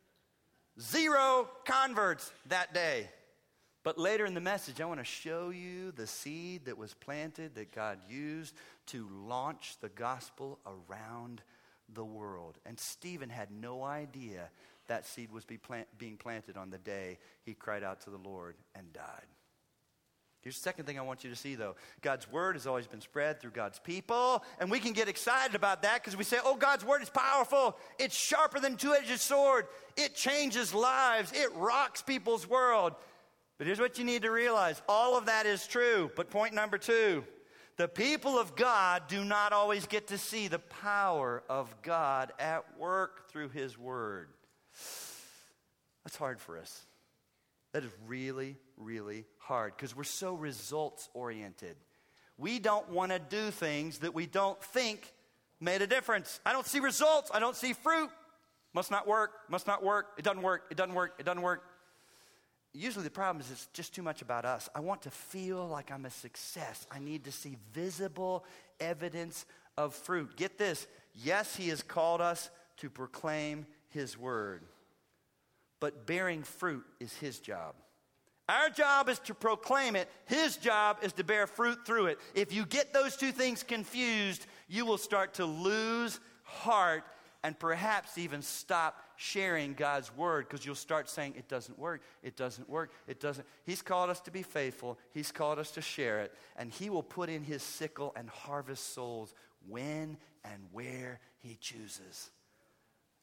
Zero 0.81 1.49
converts 1.65 2.31
that 2.49 2.73
day. 2.73 3.09
But 3.83 3.99
later 3.99 4.27
in 4.27 4.35
the 4.35 4.41
message, 4.41 4.81
I 4.81 4.85
want 4.87 4.99
to 4.99 5.05
show 5.05 5.51
you 5.51 5.93
the 5.93 6.09
seed 6.09 6.65
that 6.65 6.77
was 6.77 6.93
planted 6.95 7.55
that 7.55 7.73
God 7.73 7.99
used 8.09 8.55
to 8.87 9.09
launch 9.27 9.77
the 9.81 9.89
gospel 9.89 10.59
around 10.67 11.41
the 11.93 12.05
world. 12.05 12.59
And 12.67 12.81
Stephen 12.81 13.31
had 13.31 13.51
no 13.53 13.85
idea 13.85 14.51
that 14.89 15.07
seed 15.07 15.33
was 15.33 15.45
be 15.45 15.59
plant, 15.59 15.87
being 15.99 16.17
planted 16.17 16.57
on 16.57 16.71
the 16.71 16.79
day 16.79 17.19
he 17.45 17.55
cried 17.55 17.83
out 17.83 18.01
to 18.03 18.11
the 18.11 18.19
Lord 18.19 18.57
and 18.75 18.93
died. 18.93 19.27
Here's 20.43 20.55
the 20.55 20.63
second 20.63 20.85
thing 20.85 20.97
I 20.97 21.03
want 21.03 21.25
you 21.25 21.31
to 21.31 21.35
see, 21.35 21.57
though. 21.57 21.75
God's 22.03 22.31
word 22.31 22.55
has 22.55 22.69
always 22.69 22.87
been 22.87 23.01
spread 23.01 23.41
through 23.41 23.51
God's 23.51 23.81
people, 23.81 24.45
and 24.61 24.71
we 24.71 24.79
can 24.79 24.93
get 24.93 25.09
excited 25.09 25.57
about 25.57 25.83
that 25.83 26.01
because 26.01 26.17
we 26.17 26.23
say, 26.23 26.39
oh, 26.45 26.55
God's 26.55 26.85
word 26.85 27.03
is 27.03 27.11
powerful. 27.11 27.77
It's 27.99 28.17
sharper 28.17 28.61
than 28.61 28.77
two 28.77 28.95
edged 28.95 29.19
sword. 29.19 29.67
It 29.97 30.15
changes 30.15 30.73
lives, 30.73 31.33
it 31.35 31.53
rocks 31.57 32.01
people's 32.01 32.49
world. 32.49 32.95
But 33.59 33.67
here's 33.67 33.81
what 33.81 33.99
you 33.99 34.05
need 34.05 34.23
to 34.23 34.31
realize 34.31 34.81
all 34.89 35.19
of 35.19 35.27
that 35.27 35.47
is 35.47 35.67
true. 35.67 36.13
But 36.15 36.31
point 36.31 36.55
number 36.55 36.79
two 36.79 37.25
the 37.77 37.89
people 37.89 38.39
of 38.39 38.57
God 38.57 39.03
do 39.09 39.25
not 39.25 39.53
always 39.53 39.87
get 39.87 40.07
to 40.09 40.17
see 40.19 40.49
the 40.49 40.59
power 40.59 41.43
of 41.49 41.75
God 41.83 42.33
at 42.39 42.79
work 42.79 43.29
through 43.29 43.49
his 43.49 43.77
word. 43.77 44.29
That's 46.05 46.17
hard 46.17 46.41
for 46.41 46.59
us. 46.59 46.85
That 47.73 47.85
is 47.85 47.91
really, 48.07 48.57
really 48.77 49.25
hard 49.39 49.77
because 49.77 49.95
we're 49.95 50.05
so 50.05 50.35
results 50.35 51.09
oriented. 51.15 51.77
We 52.39 52.59
don't 52.59 52.89
want 52.91 53.13
to 53.13 53.19
do 53.19 53.51
things 53.51 53.99
that 53.99 54.15
we 54.15 54.27
don't 54.27 54.63
think 54.63 55.13
made 55.61 55.83
a 55.83 55.87
difference. 55.87 56.41
I 56.45 56.53
don't 56.53 56.67
see 56.67 56.81
results. 56.81 57.31
I 57.33 57.41
don't 57.41 57.57
see 57.57 57.73
fruit. 57.73 58.11
Must 58.73 58.91
not 58.91 59.07
work. 59.07 59.33
Must 59.49 59.67
not 59.67 59.83
work. 59.83 60.07
It 60.19 60.25
doesn't 60.25 60.43
work. 60.43 60.65
It 60.71 60.77
doesn't 60.77 60.95
work. 60.95 61.15
It 61.19 61.25
doesn't 61.25 61.43
work. 61.43 61.65
usually 62.73 63.05
the 63.05 63.11
problem 63.11 63.41
is 63.41 63.51
it's 63.51 63.67
just 63.73 63.95
too 63.95 64.03
much 64.03 64.21
about 64.21 64.45
us. 64.45 64.69
I 64.75 64.81
want 64.81 65.03
to 65.03 65.11
feel 65.11 65.67
like 65.67 65.91
I'm 65.91 66.05
a 66.05 66.11
success. 66.11 66.87
I 66.91 66.99
need 66.99 67.25
to 67.25 67.33
see 67.33 67.57
visible 67.73 68.45
evidence 68.81 69.47
of 69.79 69.95
fruit. 69.95 70.37
Get 70.37 70.59
this 70.59 70.87
yes, 71.15 71.57
He 71.57 71.69
has 71.69 71.83
called 71.83 72.21
us 72.21 72.51
to 72.79 72.91
proclaim 72.91 73.67
His 73.89 74.19
word, 74.19 74.63
but 75.81 76.07
bearing 76.07 76.43
fruit 76.43 76.85
is 77.01 77.15
His 77.15 77.39
job. 77.39 77.75
Our 78.49 78.71
job 78.71 79.09
is 79.09 79.19
to 79.21 79.35
proclaim 79.35 79.97
it. 79.97 80.09
His 80.27 80.57
job 80.57 80.99
is 81.03 81.13
to 81.15 81.25
bear 81.25 81.47
fruit 81.49 81.85
through 81.85 82.07
it. 82.07 82.19
If 82.35 82.53
you 82.53 82.65
get 82.65 82.93
those 82.93 83.17
two 83.17 83.33
things 83.33 83.65
confused, 83.65 84.47
you 84.69 84.87
will 84.87 84.99
start 84.99 85.35
to 85.35 85.45
lose 85.45 86.21
heart 86.45 87.03
and 87.43 87.59
perhaps 87.59 88.19
even 88.19 88.43
stop 88.43 89.03
sharing 89.17 89.75
God's 89.75 90.15
word 90.17 90.49
because 90.49 90.65
you'll 90.65 90.75
start 90.75 91.09
saying, 91.09 91.35
It 91.37 91.49
doesn't 91.49 91.79
work, 91.79 92.03
it 92.23 92.37
doesn't 92.37 92.69
work, 92.69 92.93
it 93.09 93.21
doesn't. 93.21 93.47
He's 93.65 93.83
called 93.83 94.11
us 94.11 94.21
to 94.23 94.31
be 94.31 94.43
faithful, 94.43 94.99
He's 95.13 95.33
called 95.33 95.59
us 95.59 95.73
to 95.73 95.81
share 95.81 96.21
it, 96.21 96.33
and 96.57 96.71
He 96.71 96.89
will 96.89 97.03
put 97.03 97.29
in 97.29 97.43
His 97.43 97.63
sickle 97.63 98.13
and 98.17 98.29
harvest 98.29 98.95
souls 98.95 99.35
when 99.69 100.17
and 100.45 100.63
where 100.73 101.21
He 101.39 101.57
chooses. 101.61 102.31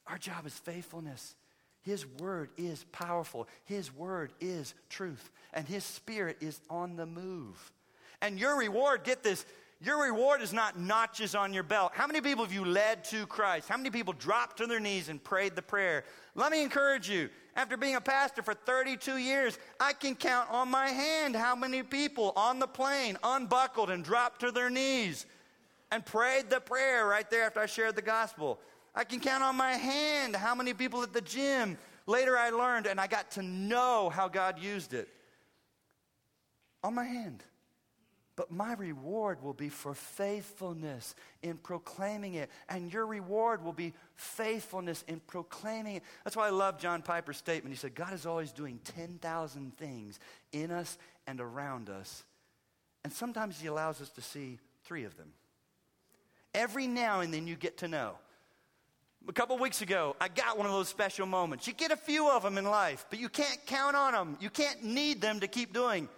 Our 0.07 0.17
job 0.17 0.45
is 0.45 0.53
faithfulness. 0.53 1.36
His 1.81 2.05
word 2.19 2.50
is 2.57 2.86
powerful. 2.91 3.48
His 3.65 3.93
word 3.93 4.31
is 4.39 4.74
truth. 4.89 5.31
And 5.53 5.67
His 5.67 5.83
spirit 5.83 6.38
is 6.41 6.60
on 6.69 6.95
the 6.95 7.05
move. 7.05 7.72
And 8.22 8.39
your 8.39 8.57
reward, 8.57 9.03
get 9.03 9.22
this, 9.22 9.45
your 9.81 10.01
reward 10.03 10.41
is 10.41 10.53
not 10.53 10.79
notches 10.79 11.36
on 11.36 11.53
your 11.53 11.63
belt. 11.63 11.91
How 11.93 12.07
many 12.07 12.22
people 12.22 12.45
have 12.45 12.53
you 12.53 12.63
led 12.63 13.03
to 13.05 13.25
Christ? 13.25 13.67
How 13.67 13.75
many 13.75 13.89
people 13.89 14.13
dropped 14.13 14.57
to 14.57 14.65
their 14.65 14.79
knees 14.79 15.10
and 15.10 15.22
prayed 15.22 15.57
the 15.57 15.62
prayer? 15.62 16.05
Let 16.36 16.53
me 16.53 16.63
encourage 16.63 17.10
you. 17.10 17.29
After 17.55 17.75
being 17.75 17.95
a 17.95 18.01
pastor 18.01 18.41
for 18.41 18.53
32 18.53 19.17
years, 19.17 19.60
I 19.81 19.91
can 19.91 20.15
count 20.15 20.50
on 20.50 20.72
my 20.72 20.88
hand 20.88 21.36
how 21.36 21.53
many 21.53 21.83
people 21.83 22.31
on 22.38 22.60
the 22.60 22.67
plane 22.67 23.17
unbuckled 23.24 23.89
and 23.89 24.05
dropped 24.05 24.39
to 24.39 24.51
their 24.51 24.69
knees 24.69 25.25
and 25.91 26.05
prayed 26.05 26.50
the 26.50 26.62
prayer 26.62 27.05
right 27.05 27.29
there 27.29 27.43
after 27.43 27.60
I 27.60 27.65
shared 27.65 27.95
the 27.95 28.01
gospel. 28.01 28.60
I 28.95 29.03
can 29.03 29.19
count 29.19 29.43
on 29.43 29.55
my 29.55 29.73
hand 29.73 30.35
how 30.35 30.53
many 30.53 30.73
people 30.73 31.01
at 31.03 31.13
the 31.13 31.21
gym. 31.21 31.77
Later 32.05 32.38
I 32.38 32.50
learned 32.50 32.85
and 32.85 33.00
I 33.00 33.07
got 33.07 33.31
to 33.31 33.41
know 33.41 34.09
how 34.09 34.27
God 34.27 34.59
used 34.59 34.93
it. 34.93 35.07
On 36.83 36.93
my 36.93 37.05
hand. 37.05 37.43
But 38.35 38.51
my 38.51 38.73
reward 38.73 39.43
will 39.43 39.53
be 39.53 39.69
for 39.69 39.93
faithfulness 39.93 41.13
in 41.43 41.57
proclaiming 41.57 42.33
it. 42.33 42.50
And 42.67 42.91
your 42.91 43.05
reward 43.05 43.63
will 43.63 43.73
be 43.73 43.93
faithfulness 44.15 45.03
in 45.07 45.21
proclaiming 45.27 45.97
it. 45.97 46.03
That's 46.23 46.35
why 46.35 46.47
I 46.47 46.50
love 46.50 46.79
John 46.79 47.03
Piper's 47.03 47.38
statement. 47.38 47.73
He 47.73 47.79
said, 47.79 47.93
God 47.93 48.12
is 48.12 48.25
always 48.25 48.51
doing 48.51 48.79
10,000 48.95 49.77
things 49.77 50.19
in 50.51 50.71
us 50.71 50.97
and 51.27 51.39
around 51.39 51.89
us. 51.89 52.23
And 53.03 53.13
sometimes 53.13 53.59
He 53.59 53.67
allows 53.67 54.01
us 54.01 54.09
to 54.12 54.21
see 54.21 54.57
three 54.83 55.03
of 55.03 55.15
them. 55.15 55.31
Every 56.55 56.88
now 56.88 57.19
and 57.19 57.31
then 57.31 57.45
you 57.45 57.55
get 57.55 57.77
to 57.77 57.88
know. 57.88 58.15
A 59.27 59.34
couple 59.34 59.58
weeks 59.58 59.82
ago, 59.82 60.15
I 60.20 60.27
got 60.27 60.58
one 60.58 60.68
of 60.68 60.74
those 60.74 60.89
special 60.89 61.25
moments. 61.25 61.65
You 61.65 61.74
get 61.74 61.92
a 61.92 61.98
few 61.98 62.30
of 62.30 62.44
them 62.44 62.58
in 62.58 62.65
life, 62.65 63.06
but 63.10 63.20
you 63.20 63.30
can't 63.30 63.58
count 63.65 63.96
on 63.96 64.13
them. 64.13 64.38
You 64.42 64.50
can't 64.50 64.84
need 64.84 65.22
them 65.22 65.39
to 65.39 65.48
keep 65.48 65.74
doing. 65.74 66.10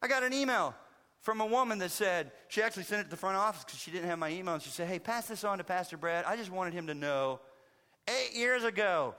I 0.00 0.08
got 0.08 0.22
an 0.22 0.32
email 0.32 0.74
from 1.20 1.40
a 1.40 1.46
woman 1.46 1.78
that 1.78 1.90
said, 1.90 2.32
she 2.48 2.62
actually 2.62 2.84
sent 2.84 3.00
it 3.00 3.04
to 3.04 3.10
the 3.10 3.16
front 3.16 3.36
office 3.36 3.64
because 3.64 3.80
she 3.80 3.90
didn't 3.90 4.08
have 4.08 4.18
my 4.18 4.30
email. 4.30 4.54
And 4.54 4.62
she 4.62 4.70
said, 4.70 4.88
Hey, 4.88 4.98
pass 4.98 5.26
this 5.26 5.44
on 5.44 5.58
to 5.58 5.64
Pastor 5.64 5.96
Brad. 5.96 6.24
I 6.26 6.36
just 6.36 6.50
wanted 6.50 6.74
him 6.74 6.86
to 6.86 6.94
know 6.94 7.40
eight 8.08 8.34
years 8.34 8.64
ago 8.64 9.14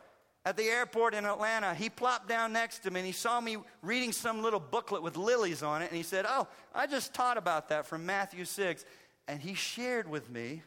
at 0.45 0.55
the 0.57 0.63
airport 0.63 1.15
in 1.15 1.25
Atlanta, 1.25 1.73
he 1.73 1.89
plopped 1.89 2.29
down 2.29 2.53
next 2.53 2.79
to 2.79 2.91
me 2.91 2.99
and 2.99 3.07
he 3.07 3.11
saw 3.11 3.41
me 3.41 3.57
reading 3.81 4.11
some 4.11 4.43
little 4.43 4.59
booklet 4.59 5.01
with 5.01 5.17
lilies 5.17 5.63
on 5.63 5.81
it. 5.81 5.89
And 5.89 5.97
he 5.97 6.03
said, 6.03 6.25
Oh, 6.27 6.47
I 6.73 6.85
just 6.85 7.15
taught 7.15 7.37
about 7.37 7.69
that 7.69 7.87
from 7.87 8.05
Matthew 8.05 8.45
6. 8.45 8.85
And 9.27 9.41
he 9.41 9.55
shared 9.55 10.07
with 10.07 10.29
me 10.29 10.61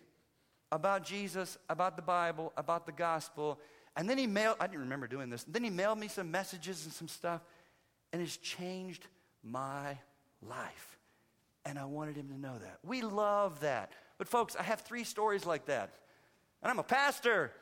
about 0.70 1.04
Jesus, 1.04 1.58
about 1.68 1.96
the 1.96 2.02
Bible, 2.02 2.52
about 2.56 2.86
the 2.86 2.92
gospel. 2.92 3.58
And 3.96 4.08
then 4.08 4.18
he 4.18 4.26
mailed, 4.26 4.56
I 4.60 4.66
didn't 4.66 4.80
remember 4.80 5.06
doing 5.06 5.30
this. 5.30 5.44
Then 5.44 5.64
he 5.64 5.70
mailed 5.70 5.98
me 5.98 6.08
some 6.08 6.30
messages 6.30 6.84
and 6.84 6.92
some 6.92 7.08
stuff. 7.08 7.40
And 8.12 8.22
it's 8.22 8.36
changed 8.36 9.06
my 9.42 9.98
life. 10.42 10.98
And 11.64 11.78
I 11.78 11.84
wanted 11.84 12.16
him 12.16 12.28
to 12.28 12.38
know 12.38 12.58
that. 12.58 12.78
We 12.84 13.02
love 13.02 13.60
that. 13.60 13.92
But, 14.16 14.28
folks, 14.28 14.56
I 14.56 14.62
have 14.62 14.80
three 14.80 15.04
stories 15.04 15.44
like 15.44 15.66
that. 15.66 15.90
And 16.62 16.70
I'm 16.70 16.78
a 16.78 16.84
pastor. 16.84 17.52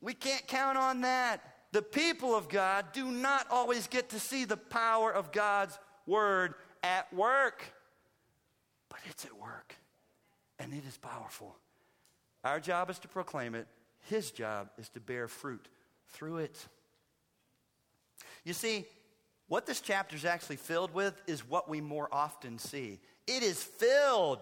We 0.00 0.14
can't 0.14 0.46
count 0.46 0.78
on 0.78 1.02
that. 1.02 1.40
The 1.72 1.82
people 1.82 2.34
of 2.34 2.48
God 2.48 2.86
do 2.92 3.04
not 3.10 3.46
always 3.50 3.86
get 3.86 4.10
to 4.10 4.18
see 4.18 4.44
the 4.44 4.56
power 4.56 5.12
of 5.12 5.30
God's 5.30 5.78
word 6.06 6.54
at 6.82 7.12
work, 7.12 7.62
but 8.88 8.98
it's 9.08 9.24
at 9.24 9.38
work, 9.38 9.76
and 10.58 10.72
it 10.72 10.82
is 10.88 10.96
powerful. 10.96 11.56
Our 12.44 12.60
job 12.60 12.90
is 12.90 12.98
to 13.00 13.08
proclaim 13.08 13.54
it, 13.54 13.66
His 14.08 14.30
job 14.30 14.70
is 14.78 14.88
to 14.90 15.00
bear 15.00 15.28
fruit 15.28 15.68
through 16.08 16.38
it. 16.38 16.66
You 18.44 18.52
see, 18.52 18.86
what 19.48 19.66
this 19.66 19.80
chapter 19.80 20.16
is 20.16 20.24
actually 20.24 20.56
filled 20.56 20.94
with 20.94 21.20
is 21.26 21.46
what 21.48 21.68
we 21.68 21.80
more 21.80 22.08
often 22.12 22.58
see. 22.58 23.00
It 23.26 23.42
is 23.42 23.62
filled 23.62 24.38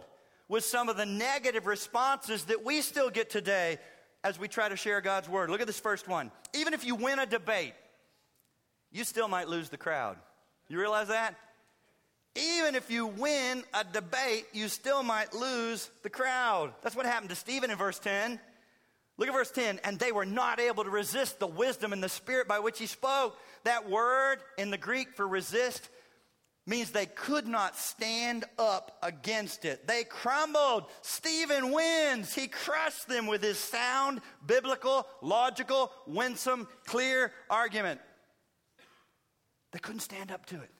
with 0.48 0.64
some 0.64 0.88
of 0.88 0.96
the 0.96 1.06
negative 1.06 1.66
responses 1.66 2.44
that 2.44 2.64
we 2.64 2.80
still 2.80 3.10
get 3.10 3.30
today 3.30 3.78
as 4.24 4.38
we 4.38 4.48
try 4.48 4.68
to 4.68 4.76
share 4.76 5.00
God's 5.00 5.28
word. 5.28 5.50
Look 5.50 5.60
at 5.60 5.66
this 5.66 5.80
first 5.80 6.08
one. 6.08 6.30
Even 6.54 6.74
if 6.74 6.84
you 6.84 6.94
win 6.94 7.18
a 7.18 7.26
debate, 7.26 7.74
you 8.90 9.04
still 9.04 9.28
might 9.28 9.48
lose 9.48 9.68
the 9.68 9.76
crowd. 9.76 10.16
You 10.68 10.78
realize 10.78 11.08
that? 11.08 11.34
Even 12.38 12.74
if 12.74 12.90
you 12.90 13.06
win 13.06 13.64
a 13.74 13.84
debate, 13.84 14.46
you 14.52 14.68
still 14.68 15.02
might 15.02 15.34
lose 15.34 15.90
the 16.02 16.10
crowd. 16.10 16.72
That's 16.82 16.94
what 16.94 17.06
happened 17.06 17.30
to 17.30 17.36
Stephen 17.36 17.70
in 17.70 17.76
verse 17.76 17.98
10. 17.98 18.38
Look 19.16 19.28
at 19.28 19.34
verse 19.34 19.50
10. 19.50 19.80
And 19.82 19.98
they 19.98 20.12
were 20.12 20.26
not 20.26 20.60
able 20.60 20.84
to 20.84 20.90
resist 20.90 21.40
the 21.40 21.46
wisdom 21.46 21.92
and 21.92 22.02
the 22.02 22.08
spirit 22.08 22.46
by 22.46 22.60
which 22.60 22.78
he 22.78 22.86
spoke. 22.86 23.36
That 23.64 23.90
word 23.90 24.38
in 24.56 24.70
the 24.70 24.78
Greek 24.78 25.14
for 25.14 25.26
resist 25.26 25.88
means 26.66 26.90
they 26.90 27.06
could 27.06 27.48
not 27.48 27.76
stand 27.76 28.44
up 28.58 28.98
against 29.02 29.64
it. 29.64 29.88
They 29.88 30.04
crumbled. 30.04 30.84
Stephen 31.02 31.72
wins. 31.72 32.34
He 32.34 32.46
crushed 32.46 33.08
them 33.08 33.26
with 33.26 33.42
his 33.42 33.58
sound, 33.58 34.20
biblical, 34.46 35.06
logical, 35.22 35.90
winsome, 36.06 36.68
clear 36.86 37.32
argument. 37.48 38.00
They 39.72 39.78
couldn't 39.78 40.00
stand 40.00 40.30
up 40.30 40.46
to 40.46 40.56
it. 40.56 40.70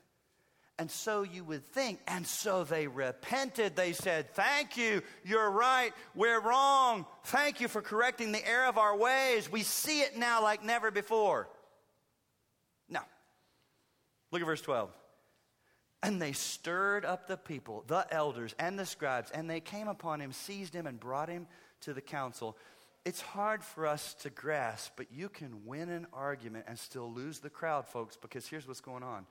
And 0.78 0.88
so 0.88 1.22
you 1.22 1.42
would 1.42 1.72
think, 1.72 1.98
and 2.06 2.24
so 2.24 2.62
they 2.62 2.86
repented. 2.86 3.74
They 3.74 3.92
said, 3.92 4.32
Thank 4.34 4.76
you, 4.76 5.02
you're 5.24 5.50
right, 5.50 5.92
we're 6.14 6.40
wrong. 6.40 7.04
Thank 7.24 7.60
you 7.60 7.66
for 7.66 7.82
correcting 7.82 8.30
the 8.30 8.48
error 8.48 8.66
of 8.66 8.78
our 8.78 8.96
ways. 8.96 9.50
We 9.50 9.64
see 9.64 10.02
it 10.02 10.16
now 10.16 10.40
like 10.40 10.64
never 10.64 10.92
before. 10.92 11.48
Now, 12.88 13.04
look 14.30 14.40
at 14.40 14.46
verse 14.46 14.60
12. 14.60 14.90
And 16.04 16.22
they 16.22 16.30
stirred 16.30 17.04
up 17.04 17.26
the 17.26 17.36
people, 17.36 17.82
the 17.88 18.06
elders, 18.12 18.54
and 18.60 18.78
the 18.78 18.86
scribes, 18.86 19.32
and 19.32 19.50
they 19.50 19.58
came 19.58 19.88
upon 19.88 20.20
him, 20.20 20.30
seized 20.30 20.74
him, 20.74 20.86
and 20.86 21.00
brought 21.00 21.28
him 21.28 21.48
to 21.80 21.92
the 21.92 22.00
council. 22.00 22.56
It's 23.04 23.20
hard 23.20 23.64
for 23.64 23.84
us 23.84 24.14
to 24.22 24.30
grasp, 24.30 24.92
but 24.96 25.06
you 25.10 25.28
can 25.28 25.64
win 25.64 25.88
an 25.88 26.06
argument 26.12 26.66
and 26.68 26.78
still 26.78 27.12
lose 27.12 27.40
the 27.40 27.50
crowd, 27.50 27.86
folks, 27.88 28.16
because 28.16 28.46
here's 28.46 28.68
what's 28.68 28.80
going 28.80 29.02
on. 29.02 29.26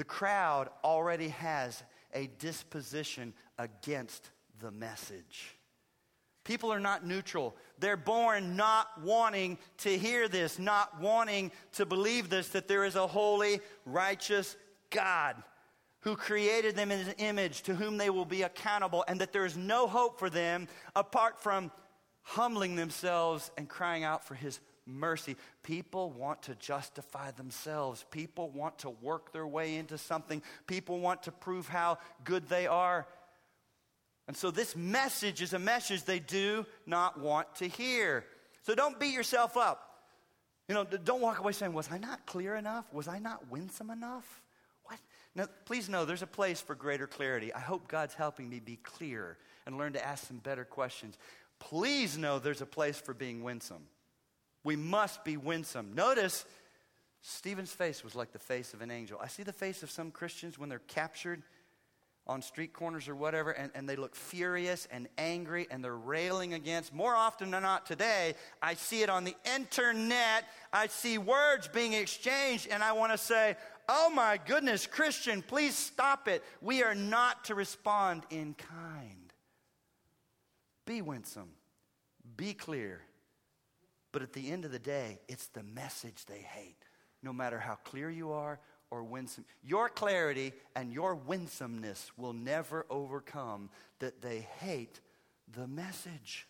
The 0.00 0.04
crowd 0.04 0.70
already 0.82 1.28
has 1.28 1.82
a 2.14 2.28
disposition 2.38 3.34
against 3.58 4.30
the 4.58 4.70
message. 4.70 5.58
People 6.42 6.72
are 6.72 6.80
not 6.80 7.06
neutral. 7.06 7.54
They're 7.78 7.98
born 7.98 8.56
not 8.56 8.86
wanting 9.02 9.58
to 9.80 9.98
hear 9.98 10.26
this, 10.26 10.58
not 10.58 10.98
wanting 11.02 11.52
to 11.72 11.84
believe 11.84 12.30
this, 12.30 12.48
that 12.48 12.66
there 12.66 12.86
is 12.86 12.96
a 12.96 13.06
holy, 13.06 13.60
righteous, 13.84 14.56
God 14.88 15.36
who 16.00 16.16
created 16.16 16.76
them 16.76 16.90
in 16.90 17.00
his 17.00 17.14
image, 17.18 17.60
to 17.64 17.74
whom 17.74 17.98
they 17.98 18.08
will 18.08 18.24
be 18.24 18.40
accountable, 18.40 19.04
and 19.06 19.20
that 19.20 19.34
there 19.34 19.44
is 19.44 19.58
no 19.58 19.86
hope 19.86 20.18
for 20.18 20.30
them 20.30 20.66
apart 20.96 21.42
from 21.42 21.70
humbling 22.22 22.74
themselves 22.74 23.50
and 23.58 23.68
crying 23.68 24.02
out 24.02 24.24
for 24.24 24.34
his 24.34 24.60
mercy. 24.92 25.36
People 25.62 26.10
want 26.10 26.42
to 26.44 26.54
justify 26.56 27.30
themselves. 27.32 28.04
People 28.10 28.50
want 28.50 28.78
to 28.80 28.90
work 28.90 29.32
their 29.32 29.46
way 29.46 29.76
into 29.76 29.98
something. 29.98 30.42
People 30.66 31.00
want 31.00 31.24
to 31.24 31.32
prove 31.32 31.68
how 31.68 31.98
good 32.24 32.48
they 32.48 32.66
are. 32.66 33.06
And 34.28 34.36
so, 34.36 34.50
this 34.50 34.76
message 34.76 35.42
is 35.42 35.54
a 35.54 35.58
message 35.58 36.04
they 36.04 36.20
do 36.20 36.64
not 36.86 37.18
want 37.18 37.54
to 37.56 37.68
hear. 37.68 38.24
So, 38.62 38.74
don't 38.74 39.00
beat 39.00 39.14
yourself 39.14 39.56
up. 39.56 39.90
You 40.68 40.74
know, 40.74 40.84
don't 40.84 41.20
walk 41.20 41.40
away 41.40 41.50
saying, 41.50 41.72
Was 41.72 41.88
I 41.90 41.98
not 41.98 42.26
clear 42.26 42.54
enough? 42.54 42.84
Was 42.92 43.08
I 43.08 43.18
not 43.18 43.50
winsome 43.50 43.90
enough? 43.90 44.40
What? 44.84 45.00
Now, 45.34 45.46
please 45.64 45.88
know 45.88 46.04
there's 46.04 46.22
a 46.22 46.28
place 46.28 46.60
for 46.60 46.76
greater 46.76 47.08
clarity. 47.08 47.52
I 47.52 47.58
hope 47.58 47.88
God's 47.88 48.14
helping 48.14 48.48
me 48.48 48.60
be 48.60 48.76
clear 48.76 49.36
and 49.66 49.78
learn 49.78 49.94
to 49.94 50.06
ask 50.06 50.28
some 50.28 50.38
better 50.38 50.64
questions. 50.64 51.18
Please 51.58 52.16
know 52.16 52.38
there's 52.38 52.62
a 52.62 52.66
place 52.66 53.00
for 53.00 53.14
being 53.14 53.42
winsome. 53.42 53.82
We 54.62 54.76
must 54.76 55.24
be 55.24 55.36
winsome. 55.36 55.94
Notice 55.94 56.44
Stephen's 57.22 57.72
face 57.72 58.04
was 58.04 58.14
like 58.14 58.32
the 58.32 58.38
face 58.38 58.74
of 58.74 58.82
an 58.82 58.90
angel. 58.90 59.18
I 59.22 59.28
see 59.28 59.42
the 59.42 59.52
face 59.52 59.82
of 59.82 59.90
some 59.90 60.10
Christians 60.10 60.58
when 60.58 60.68
they're 60.68 60.78
captured 60.80 61.42
on 62.26 62.42
street 62.42 62.72
corners 62.72 63.08
or 63.08 63.16
whatever, 63.16 63.50
and, 63.50 63.72
and 63.74 63.88
they 63.88 63.96
look 63.96 64.14
furious 64.14 64.86
and 64.90 65.08
angry 65.18 65.66
and 65.70 65.82
they're 65.82 65.96
railing 65.96 66.54
against. 66.54 66.94
More 66.94 67.14
often 67.14 67.50
than 67.50 67.62
not 67.62 67.86
today, 67.86 68.34
I 68.62 68.74
see 68.74 69.02
it 69.02 69.10
on 69.10 69.24
the 69.24 69.34
internet. 69.56 70.44
I 70.72 70.86
see 70.86 71.18
words 71.18 71.68
being 71.68 71.92
exchanged, 71.92 72.68
and 72.70 72.82
I 72.82 72.92
want 72.92 73.12
to 73.12 73.18
say, 73.18 73.56
Oh 73.88 74.08
my 74.08 74.38
goodness, 74.46 74.86
Christian, 74.86 75.42
please 75.42 75.74
stop 75.74 76.28
it. 76.28 76.44
We 76.60 76.84
are 76.84 76.94
not 76.94 77.46
to 77.46 77.56
respond 77.56 78.22
in 78.30 78.54
kind. 78.54 79.32
Be 80.86 81.02
winsome, 81.02 81.50
be 82.36 82.54
clear. 82.54 83.00
But 84.12 84.22
at 84.22 84.32
the 84.32 84.50
end 84.50 84.64
of 84.64 84.72
the 84.72 84.78
day, 84.78 85.20
it's 85.28 85.46
the 85.48 85.62
message 85.62 86.24
they 86.26 86.40
hate, 86.40 86.84
no 87.22 87.32
matter 87.32 87.58
how 87.58 87.76
clear 87.76 88.10
you 88.10 88.32
are 88.32 88.58
or 88.90 89.04
winsome. 89.04 89.44
Your 89.62 89.88
clarity 89.88 90.52
and 90.74 90.92
your 90.92 91.14
winsomeness 91.14 92.10
will 92.16 92.32
never 92.32 92.86
overcome 92.90 93.70
that 94.00 94.20
they 94.20 94.48
hate 94.58 95.00
the 95.52 95.66
message. 95.66 96.46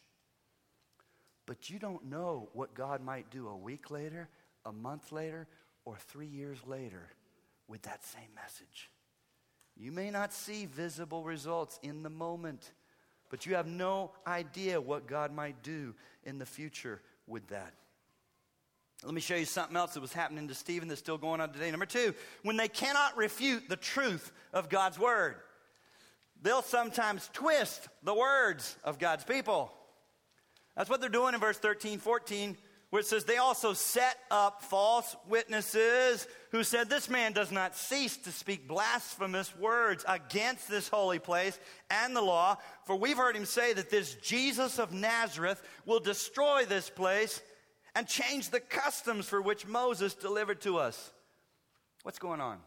But 1.46 1.68
you 1.68 1.78
don't 1.78 2.06
know 2.06 2.48
what 2.52 2.74
God 2.74 3.02
might 3.02 3.30
do 3.30 3.48
a 3.48 3.56
week 3.56 3.90
later, 3.90 4.28
a 4.64 4.72
month 4.72 5.12
later, 5.12 5.46
or 5.84 5.96
three 5.96 6.26
years 6.26 6.58
later 6.66 7.08
with 7.68 7.82
that 7.82 8.04
same 8.04 8.34
message. 8.34 8.90
You 9.76 9.92
may 9.92 10.10
not 10.10 10.32
see 10.32 10.66
visible 10.66 11.24
results 11.24 11.78
in 11.82 12.02
the 12.02 12.10
moment, 12.10 12.72
but 13.30 13.46
you 13.46 13.54
have 13.54 13.66
no 13.66 14.12
idea 14.26 14.80
what 14.80 15.06
God 15.06 15.32
might 15.32 15.62
do 15.62 15.94
in 16.24 16.38
the 16.38 16.46
future 16.46 17.00
with 17.30 17.46
that. 17.48 17.72
Let 19.04 19.14
me 19.14 19.20
show 19.20 19.36
you 19.36 19.46
something 19.46 19.76
else 19.76 19.94
that 19.94 20.00
was 20.00 20.12
happening 20.12 20.48
to 20.48 20.54
Stephen 20.54 20.88
that's 20.88 21.00
still 21.00 21.16
going 21.16 21.40
on 21.40 21.52
today. 21.52 21.70
Number 21.70 21.86
two, 21.86 22.14
when 22.42 22.58
they 22.58 22.68
cannot 22.68 23.16
refute 23.16 23.68
the 23.68 23.76
truth 23.76 24.30
of 24.52 24.68
God's 24.68 24.98
word, 24.98 25.36
they'll 26.42 26.60
sometimes 26.60 27.30
twist 27.32 27.88
the 28.02 28.14
words 28.14 28.76
of 28.84 28.98
God's 28.98 29.24
people. 29.24 29.72
That's 30.76 30.90
what 30.90 31.00
they're 31.00 31.08
doing 31.08 31.32
in 31.34 31.40
verse 31.40 31.58
13, 31.58 31.98
14, 31.98 32.58
where 32.90 33.00
it 33.00 33.06
says, 33.06 33.24
They 33.24 33.38
also 33.38 33.72
set 33.72 34.18
up 34.30 34.62
false 34.62 35.16
witnesses 35.28 36.26
who 36.50 36.62
said, 36.62 36.90
This 36.90 37.08
man 37.08 37.32
does 37.32 37.50
not 37.50 37.76
cease 37.76 38.16
to 38.18 38.32
speak 38.32 38.68
blasphemous 38.68 39.56
words 39.56 40.04
against 40.06 40.68
this 40.68 40.88
holy 40.88 41.20
place 41.20 41.58
and 41.88 42.14
the 42.14 42.20
law. 42.20 42.58
For 42.84 42.96
we've 42.96 43.16
heard 43.16 43.36
him 43.36 43.46
say 43.46 43.72
that 43.72 43.90
this 43.90 44.14
Jesus 44.16 44.78
of 44.78 44.92
Nazareth 44.92 45.62
will 45.86 46.00
destroy 46.00 46.64
this 46.64 46.90
place 46.90 47.40
and 47.94 48.06
change 48.06 48.50
the 48.50 48.60
customs 48.60 49.28
for 49.28 49.40
which 49.40 49.66
Moses 49.66 50.14
delivered 50.14 50.60
to 50.62 50.78
us. 50.78 51.12
What's 52.02 52.18
going 52.18 52.40
on? 52.40 52.58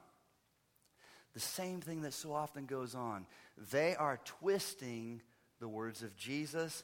The 1.34 1.40
same 1.40 1.82
thing 1.82 2.04
that 2.04 2.14
so 2.14 2.34
often 2.34 2.66
goes 2.66 2.96
on. 2.96 3.26
They 3.72 3.96
are 3.96 4.20
twisting 4.24 5.22
the 5.60 5.68
words 5.68 6.04
of 6.04 6.16
Jesus 6.16 6.84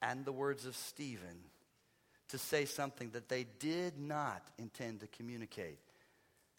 and 0.00 0.24
the 0.24 0.32
words 0.32 0.64
of 0.64 0.76
Stephen 0.76 1.40
to 2.28 2.38
say 2.38 2.64
something 2.64 3.10
that 3.10 3.28
they 3.28 3.46
did 3.58 3.98
not 3.98 4.42
intend 4.58 5.00
to 5.00 5.06
communicate. 5.08 5.78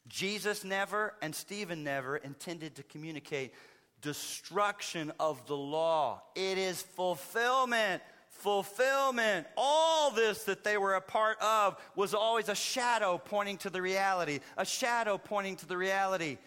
Jesus 0.07 0.63
never 0.63 1.13
and 1.21 1.33
Stephen 1.35 1.83
never 1.83 2.17
intended 2.17 2.75
to 2.75 2.83
communicate 2.83 3.53
destruction 4.01 5.11
of 5.19 5.45
the 5.47 5.57
law. 5.57 6.21
It 6.35 6.57
is 6.57 6.81
fulfillment 6.81 8.01
fulfillment. 8.39 9.47
All 9.57 10.11
this 10.11 10.43
that 10.45 10.63
they 10.63 10.77
were 10.77 10.95
a 10.95 11.01
part 11.01 11.37
of 11.41 11.77
was 11.95 12.13
always 12.13 12.49
a 12.49 12.55
shadow 12.55 13.17
pointing 13.17 13.57
to 13.57 13.69
the 13.69 13.81
reality, 13.81 14.39
a 14.57 14.65
shadow 14.65 15.17
pointing 15.17 15.57
to 15.57 15.65
the 15.65 15.77
reality. 15.77 16.37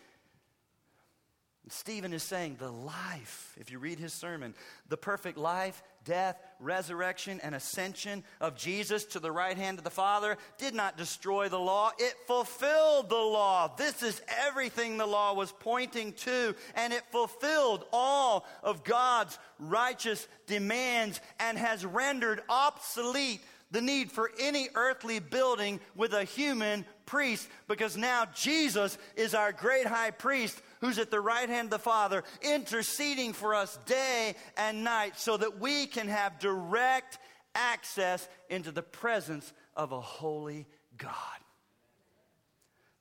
Stephen 1.68 2.12
is 2.12 2.22
saying 2.22 2.56
the 2.58 2.70
life, 2.70 3.56
if 3.60 3.70
you 3.70 3.78
read 3.78 3.98
his 3.98 4.12
sermon, 4.12 4.54
the 4.88 4.96
perfect 4.96 5.38
life, 5.38 5.82
death, 6.04 6.36
resurrection, 6.58 7.40
and 7.42 7.54
ascension 7.54 8.24
of 8.40 8.56
Jesus 8.56 9.04
to 9.06 9.20
the 9.20 9.32
right 9.32 9.56
hand 9.56 9.78
of 9.78 9.84
the 9.84 9.90
Father 9.90 10.36
did 10.58 10.74
not 10.74 10.96
destroy 10.96 11.48
the 11.48 11.58
law. 11.58 11.92
It 11.98 12.14
fulfilled 12.26 13.08
the 13.08 13.16
law. 13.16 13.74
This 13.76 14.02
is 14.02 14.22
everything 14.46 14.96
the 14.96 15.06
law 15.06 15.34
was 15.34 15.52
pointing 15.52 16.12
to, 16.14 16.54
and 16.74 16.92
it 16.92 17.02
fulfilled 17.10 17.84
all 17.92 18.46
of 18.62 18.84
God's 18.84 19.38
righteous 19.58 20.26
demands 20.46 21.20
and 21.38 21.58
has 21.58 21.84
rendered 21.84 22.42
obsolete 22.48 23.40
the 23.72 23.80
need 23.80 24.12
for 24.12 24.30
any 24.38 24.68
earthly 24.74 25.18
building 25.18 25.80
with 25.96 26.12
a 26.12 26.24
human 26.24 26.84
priest 27.06 27.48
because 27.68 27.96
now 27.96 28.26
Jesus 28.34 28.98
is 29.16 29.34
our 29.34 29.50
great 29.50 29.86
high 29.86 30.10
priest 30.10 30.60
who's 30.82 30.98
at 30.98 31.10
the 31.10 31.20
right 31.20 31.48
hand 31.48 31.66
of 31.66 31.70
the 31.70 31.78
Father, 31.78 32.24
interceding 32.42 33.32
for 33.32 33.54
us 33.54 33.78
day 33.86 34.34
and 34.58 34.84
night 34.84 35.16
so 35.16 35.36
that 35.36 35.60
we 35.60 35.86
can 35.86 36.08
have 36.08 36.38
direct 36.40 37.18
access 37.54 38.28
into 38.50 38.72
the 38.72 38.82
presence 38.82 39.52
of 39.76 39.92
a 39.92 40.00
holy 40.00 40.66
God. 40.98 41.14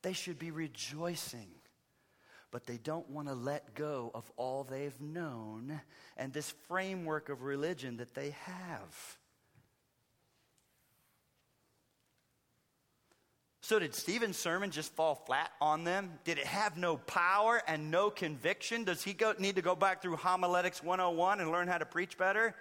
They 0.04 0.14
should 0.14 0.38
be 0.38 0.52
rejoicing, 0.52 1.50
but 2.52 2.68
they 2.68 2.78
don't 2.78 3.10
want 3.10 3.28
to 3.28 3.34
let 3.34 3.74
go 3.74 4.12
of 4.14 4.32
all 4.38 4.64
they've 4.64 5.02
known 5.02 5.82
and 6.18 6.32
this 6.32 6.52
framework 6.68 7.30
of 7.30 7.42
religion 7.42 7.98
that 7.98 8.14
they 8.14 8.36
have. 8.46 9.18
So, 13.64 13.78
did 13.78 13.94
Stephen's 13.94 14.38
sermon 14.38 14.72
just 14.72 14.92
fall 14.94 15.14
flat 15.14 15.52
on 15.62 15.84
them? 15.84 16.14
Did 16.24 16.40
it 16.40 16.48
have 16.48 16.78
no 16.78 16.98
power 16.98 17.62
and 17.68 17.92
no 17.92 18.10
conviction? 18.10 18.86
Does 18.86 19.04
he 19.04 19.14
go, 19.14 19.36
need 19.38 19.56
to 19.58 19.62
go 19.62 19.76
back 19.76 20.02
through 20.02 20.16
Homiletics 20.16 20.84
101 20.84 21.40
and 21.40 21.52
learn 21.52 21.68
how 21.68 21.78
to 21.78 21.86
preach 21.86 22.18
better? 22.18 22.56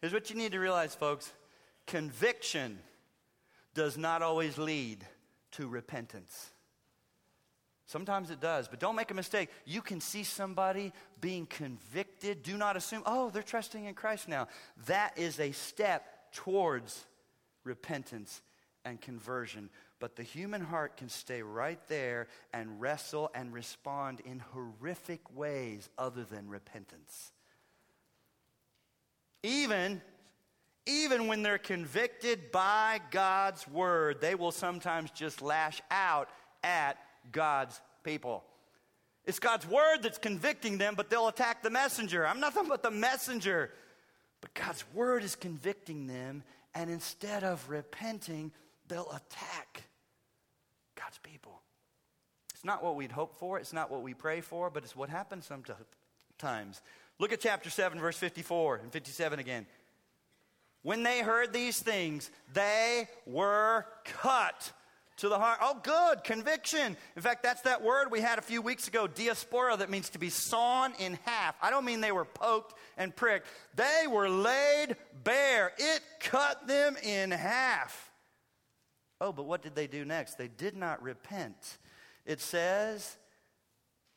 Here's 0.00 0.12
what 0.12 0.28
you 0.28 0.36
need 0.36 0.52
to 0.52 0.58
realize, 0.58 0.94
folks 0.94 1.32
conviction 1.86 2.78
does 3.74 3.96
not 3.96 4.22
always 4.22 4.58
lead 4.58 5.04
to 5.52 5.68
repentance. 5.68 6.50
Sometimes 7.86 8.30
it 8.30 8.40
does, 8.40 8.68
but 8.68 8.80
don't 8.80 8.96
make 8.96 9.10
a 9.10 9.14
mistake. 9.14 9.48
You 9.64 9.80
can 9.80 10.00
see 10.00 10.22
somebody 10.22 10.92
being 11.22 11.46
convicted. 11.46 12.42
Do 12.42 12.58
not 12.58 12.76
assume, 12.76 13.02
oh, 13.06 13.30
they're 13.30 13.42
trusting 13.42 13.86
in 13.86 13.94
Christ 13.94 14.28
now. 14.28 14.48
That 14.88 15.16
is 15.16 15.40
a 15.40 15.52
step 15.52 16.04
towards 16.32 17.06
repentance 17.64 18.42
and 18.84 19.00
conversion. 19.00 19.70
But 20.00 20.14
the 20.14 20.22
human 20.22 20.60
heart 20.60 20.96
can 20.96 21.08
stay 21.08 21.42
right 21.42 21.80
there 21.88 22.28
and 22.52 22.80
wrestle 22.80 23.30
and 23.34 23.52
respond 23.52 24.20
in 24.20 24.38
horrific 24.38 25.20
ways 25.34 25.88
other 25.98 26.24
than 26.24 26.48
repentance. 26.48 27.32
Even, 29.42 30.00
even 30.86 31.26
when 31.26 31.42
they're 31.42 31.58
convicted 31.58 32.52
by 32.52 33.00
God's 33.10 33.66
word, 33.66 34.20
they 34.20 34.34
will 34.34 34.52
sometimes 34.52 35.10
just 35.10 35.42
lash 35.42 35.80
out 35.90 36.28
at 36.62 36.96
God's 37.32 37.80
people. 38.04 38.44
It's 39.24 39.40
God's 39.40 39.66
word 39.66 39.98
that's 40.02 40.18
convicting 40.18 40.78
them, 40.78 40.94
but 40.96 41.10
they'll 41.10 41.28
attack 41.28 41.62
the 41.62 41.70
messenger. 41.70 42.26
I'm 42.26 42.40
nothing 42.40 42.68
but 42.68 42.82
the 42.82 42.90
messenger. 42.90 43.70
But 44.40 44.54
God's 44.54 44.84
word 44.94 45.24
is 45.24 45.34
convicting 45.34 46.06
them, 46.06 46.44
and 46.74 46.88
instead 46.88 47.42
of 47.42 47.68
repenting, 47.68 48.52
they'll 48.86 49.10
attack 49.10 49.82
God's 51.18 51.32
people. 51.32 51.60
It's 52.54 52.64
not 52.64 52.82
what 52.82 52.96
we'd 52.96 53.12
hope 53.12 53.38
for, 53.38 53.58
it's 53.58 53.72
not 53.72 53.90
what 53.90 54.02
we 54.02 54.14
pray 54.14 54.40
for, 54.40 54.70
but 54.70 54.82
it's 54.82 54.96
what 54.96 55.08
happens 55.08 55.46
sometimes. 55.46 56.82
Look 57.18 57.32
at 57.32 57.40
chapter 57.40 57.70
7, 57.70 58.00
verse 58.00 58.16
54 58.16 58.76
and 58.76 58.92
57 58.92 59.38
again. 59.38 59.66
When 60.82 61.02
they 61.02 61.20
heard 61.20 61.52
these 61.52 61.80
things, 61.80 62.30
they 62.52 63.08
were 63.26 63.86
cut 64.04 64.72
to 65.18 65.28
the 65.28 65.38
heart. 65.38 65.58
Oh, 65.60 65.78
good, 65.82 66.24
conviction. 66.24 66.96
In 67.16 67.22
fact, 67.22 67.42
that's 67.42 67.62
that 67.62 67.82
word 67.82 68.10
we 68.10 68.20
had 68.20 68.38
a 68.38 68.42
few 68.42 68.62
weeks 68.62 68.88
ago, 68.88 69.06
diaspora, 69.06 69.76
that 69.76 69.90
means 69.90 70.10
to 70.10 70.18
be 70.18 70.30
sawn 70.30 70.92
in 70.98 71.18
half. 71.24 71.56
I 71.60 71.70
don't 71.70 71.84
mean 71.84 72.00
they 72.00 72.12
were 72.12 72.24
poked 72.24 72.74
and 72.96 73.14
pricked, 73.14 73.46
they 73.74 74.06
were 74.08 74.28
laid 74.28 74.96
bare. 75.24 75.72
It 75.78 76.00
cut 76.20 76.66
them 76.66 76.96
in 77.02 77.30
half. 77.32 78.07
Oh, 79.20 79.32
but 79.32 79.46
what 79.46 79.62
did 79.62 79.74
they 79.74 79.86
do 79.86 80.04
next? 80.04 80.38
They 80.38 80.48
did 80.48 80.76
not 80.76 81.02
repent. 81.02 81.78
It 82.24 82.40
says, 82.40 83.16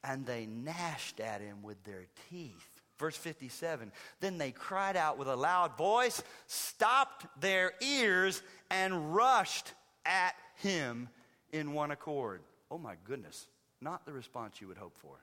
and 0.04 0.26
they 0.26 0.46
gnashed 0.46 1.20
at 1.20 1.42
him 1.42 1.64
with 1.64 1.84
their 1.84 2.06
teeth. 2.30 2.70
Verse 3.00 3.18
57 3.18 3.92
Then 4.20 4.38
they 4.38 4.52
cried 4.52 4.96
out 4.96 5.18
with 5.18 5.28
a 5.28 5.36
loud 5.36 5.76
voice, 5.78 6.22
stopped 6.46 7.26
their 7.42 7.74
ears, 7.82 8.44
and 8.70 9.16
rushed 9.16 9.74
at 10.06 10.36
him 10.58 11.10
in 11.52 11.74
one 11.74 11.92
accord. 11.92 12.42
Oh 12.70 12.78
my 12.78 12.96
goodness, 13.04 13.48
not 13.82 14.06
the 14.06 14.14
response 14.14 14.62
you 14.62 14.68
would 14.68 14.78
hope 14.78 14.98
for. 14.98 15.16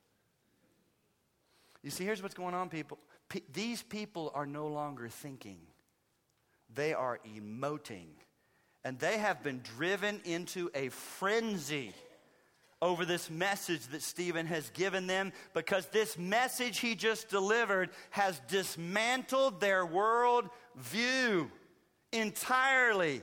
You 1.83 1.91
see, 1.91 2.05
here's 2.05 2.23
what's 2.23 2.35
going 2.35 2.55
on, 2.55 2.69
people. 2.69 2.99
P- 3.29 3.45
these 3.53 3.83
people 3.83 4.33
are 4.35 4.47
no 4.47 4.67
longer 4.67 5.09
thinking, 5.09 5.59
they 6.75 6.93
are 6.93 7.21
emoting 7.38 8.09
And 8.88 8.98
they 8.98 9.18
have 9.18 9.42
been 9.42 9.61
driven 9.77 10.18
into 10.24 10.70
a 10.74 10.88
frenzy 10.88 11.92
over 12.81 13.05
this 13.05 13.29
message 13.29 13.87
that 13.88 14.01
Stephen 14.01 14.46
has 14.46 14.70
given 14.70 15.07
them 15.07 15.35
because 15.53 15.85
this 15.88 16.16
message 16.16 16.79
he 16.79 16.94
just 16.94 17.29
delivered 17.29 17.90
has 18.09 18.40
dismantled 18.48 19.61
their 19.61 19.85
world 19.85 20.48
view 20.74 21.51
entirely 22.14 23.20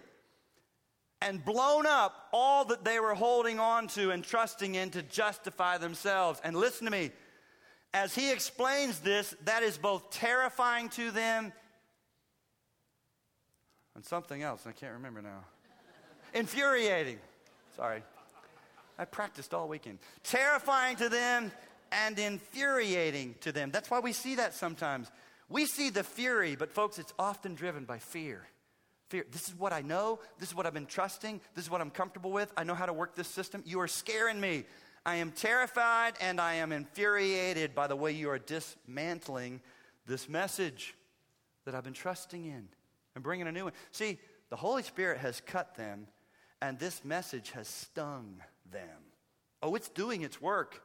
and 1.19 1.43
blown 1.43 1.88
up 1.88 2.28
all 2.32 2.65
that 2.65 2.86
they 2.86 2.99
were 2.99 3.15
holding 3.15 3.60
on 3.60 3.88
to 3.88 4.12
and 4.12 4.23
trusting 4.23 4.75
in 4.75 4.91
to 4.91 5.01
justify 5.01 5.80
themselves. 5.80 6.39
And 6.43 6.56
listen 6.56 6.86
to 6.86 6.91
me, 6.91 7.10
as 7.91 8.13
he 8.13 8.32
explains 8.32 8.99
this, 8.99 9.36
that 9.45 9.63
is 9.63 9.80
both 9.80 10.12
terrifying 10.12 10.89
to 10.89 11.10
them 11.10 11.51
and 13.95 14.06
something 14.06 14.43
else, 14.43 14.67
I 14.67 14.73
can't 14.73 14.93
remember 14.93 15.23
now. 15.23 15.45
Infuriating. 16.36 17.17
Sorry. 17.76 18.04
I 19.00 19.06
practiced 19.06 19.54
all 19.54 19.67
weekend. 19.67 20.00
Terrifying 20.24 20.98
to 20.98 21.10
them 21.10 21.52
and 21.91 22.19
infuriating 22.19 23.36
to 23.41 23.52
them. 23.52 23.71
That's 23.71 23.89
why 23.89 24.00
we 24.00 24.13
see 24.13 24.36
that 24.36 24.54
sometimes. 24.54 25.10
We 25.50 25.65
see 25.65 25.89
the 25.89 26.04
fury, 26.04 26.56
but 26.56 26.71
folks, 26.71 27.00
it's 27.00 27.13
often 27.17 27.56
driven 27.56 27.86
by 27.86 28.00
fear. 28.00 28.48
Fear. 29.10 29.26
This 29.32 29.48
is 29.48 29.56
what 29.56 29.74
I 29.74 29.82
know. 29.82 30.19
This 30.39 30.50
is 30.50 30.56
what 30.56 30.65
I've 30.65 30.74
been 30.74 30.86
trusting. 30.86 31.39
This 31.54 31.65
is 31.65 31.71
what 31.71 31.82
I'm 31.82 31.91
comfortable 31.91 32.32
with. 32.32 32.52
I 32.58 32.63
know 32.63 32.74
how 32.74 32.86
to 32.86 32.93
work 32.93 33.15
this 33.15 33.28
system. 33.28 33.63
You 33.65 33.80
are 33.82 33.88
scaring 33.88 34.39
me. 34.39 34.65
I 35.06 35.15
am 35.15 35.32
terrified 35.32 36.13
and 36.19 36.41
I 36.41 36.56
am 36.56 36.71
infuriated 36.71 37.76
by 37.76 37.88
the 37.88 37.95
way 37.95 38.12
you 38.12 38.30
are 38.30 38.39
dismantling 38.39 39.62
this 40.08 40.28
message 40.28 40.95
that 41.65 41.76
I've 41.76 41.84
been 41.84 41.93
trusting 41.93 42.45
in 42.45 42.67
and 43.13 43.24
bringing 43.24 43.48
a 43.48 43.52
new 43.52 43.65
one. 43.65 43.74
See, 43.91 44.19
the 44.50 44.56
Holy 44.56 44.84
Spirit 44.84 45.19
has 45.19 45.41
cut 45.45 45.76
them, 45.76 46.08
and 46.67 46.80
this 46.80 47.06
message 47.06 47.51
has 47.51 47.67
stung 47.67 48.41
them. 48.71 48.97
Oh, 49.62 49.75
it's 49.75 49.89
doing 49.89 50.23
its 50.23 50.41
work. 50.41 50.82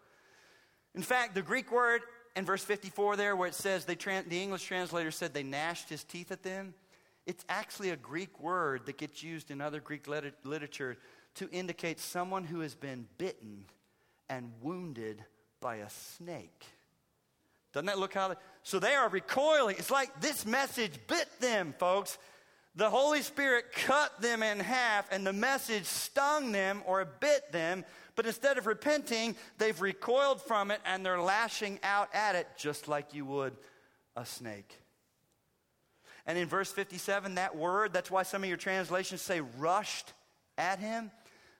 In 0.94 1.02
fact, 1.02 1.34
the 1.34 1.42
Greek 1.42 1.72
word 1.72 2.02
in 2.36 2.44
verse 2.44 2.62
54 2.62 3.16
there, 3.16 3.34
where 3.34 3.48
it 3.48 3.54
says 3.54 3.86
they 3.86 3.94
the 3.94 4.42
English 4.42 4.64
translator 4.64 5.10
said 5.10 5.32
they 5.32 5.42
gnashed 5.42 5.88
his 5.88 6.04
teeth 6.04 6.32
at 6.32 6.42
them, 6.42 6.74
it's 7.26 7.44
actually 7.48 7.90
a 7.90 7.96
Greek 7.96 8.40
word 8.40 8.86
that 8.86 8.98
gets 8.98 9.22
used 9.22 9.50
in 9.50 9.60
other 9.60 9.80
Greek 9.80 10.06
lit- 10.06 10.34
literature 10.44 10.98
to 11.36 11.48
indicate 11.50 11.98
someone 11.98 12.44
who 12.44 12.60
has 12.60 12.74
been 12.74 13.06
bitten 13.18 13.64
and 14.28 14.52
wounded 14.60 15.24
by 15.60 15.76
a 15.76 15.90
snake. 15.90 16.66
Doesn't 17.72 17.86
that 17.86 17.98
look 17.98 18.14
how? 18.14 18.28
They, 18.28 18.34
so 18.64 18.78
they 18.78 18.94
are 18.94 19.08
recoiling. 19.08 19.76
It's 19.78 19.90
like 19.90 20.20
this 20.20 20.44
message 20.44 20.92
bit 21.06 21.28
them, 21.40 21.74
folks. 21.78 22.18
The 22.76 22.90
Holy 22.90 23.22
Spirit 23.22 23.72
cut 23.72 24.20
them 24.20 24.42
in 24.42 24.60
half, 24.60 25.10
and 25.10 25.26
the 25.26 25.32
message 25.32 25.84
stung 25.84 26.52
them 26.52 26.82
or 26.86 27.04
bit 27.04 27.50
them. 27.50 27.84
But 28.14 28.26
instead 28.26 28.58
of 28.58 28.66
repenting, 28.66 29.34
they've 29.58 29.80
recoiled 29.80 30.42
from 30.42 30.70
it 30.70 30.80
and 30.84 31.04
they're 31.04 31.20
lashing 31.20 31.78
out 31.82 32.10
at 32.12 32.34
it 32.34 32.46
just 32.56 32.86
like 32.86 33.14
you 33.14 33.24
would 33.24 33.56
a 34.16 34.26
snake. 34.26 34.76
And 36.26 36.36
in 36.36 36.46
verse 36.46 36.70
57, 36.70 37.36
that 37.36 37.56
word, 37.56 37.92
that's 37.92 38.10
why 38.10 38.22
some 38.22 38.42
of 38.42 38.48
your 38.48 38.58
translations 38.58 39.22
say 39.22 39.40
rushed 39.58 40.12
at 40.58 40.78
him. 40.78 41.10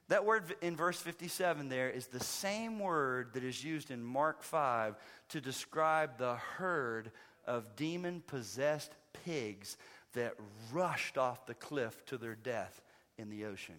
That 0.09 0.25
word 0.25 0.43
in 0.61 0.75
verse 0.75 0.99
57 0.99 1.69
there 1.69 1.89
is 1.89 2.07
the 2.07 2.23
same 2.23 2.79
word 2.79 3.33
that 3.33 3.43
is 3.43 3.63
used 3.63 3.91
in 3.91 4.03
Mark 4.03 4.43
5 4.43 4.95
to 5.29 5.41
describe 5.41 6.17
the 6.17 6.35
herd 6.35 7.11
of 7.47 7.75
demon 7.75 8.21
possessed 8.27 8.91
pigs 9.25 9.77
that 10.13 10.33
rushed 10.71 11.17
off 11.17 11.45
the 11.45 11.53
cliff 11.53 12.05
to 12.05 12.17
their 12.17 12.35
death 12.35 12.81
in 13.17 13.29
the 13.29 13.45
ocean. 13.45 13.75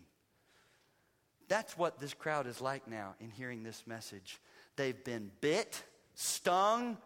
That's 1.49 1.77
what 1.77 1.99
this 1.99 2.15
crowd 2.15 2.47
is 2.47 2.61
like 2.61 2.89
now 2.89 3.15
in 3.21 3.31
hearing 3.31 3.63
this 3.63 3.85
message. 3.87 4.41
They've 4.77 5.05
been 5.05 5.31
bit, 5.41 5.83
stung, 6.15 6.97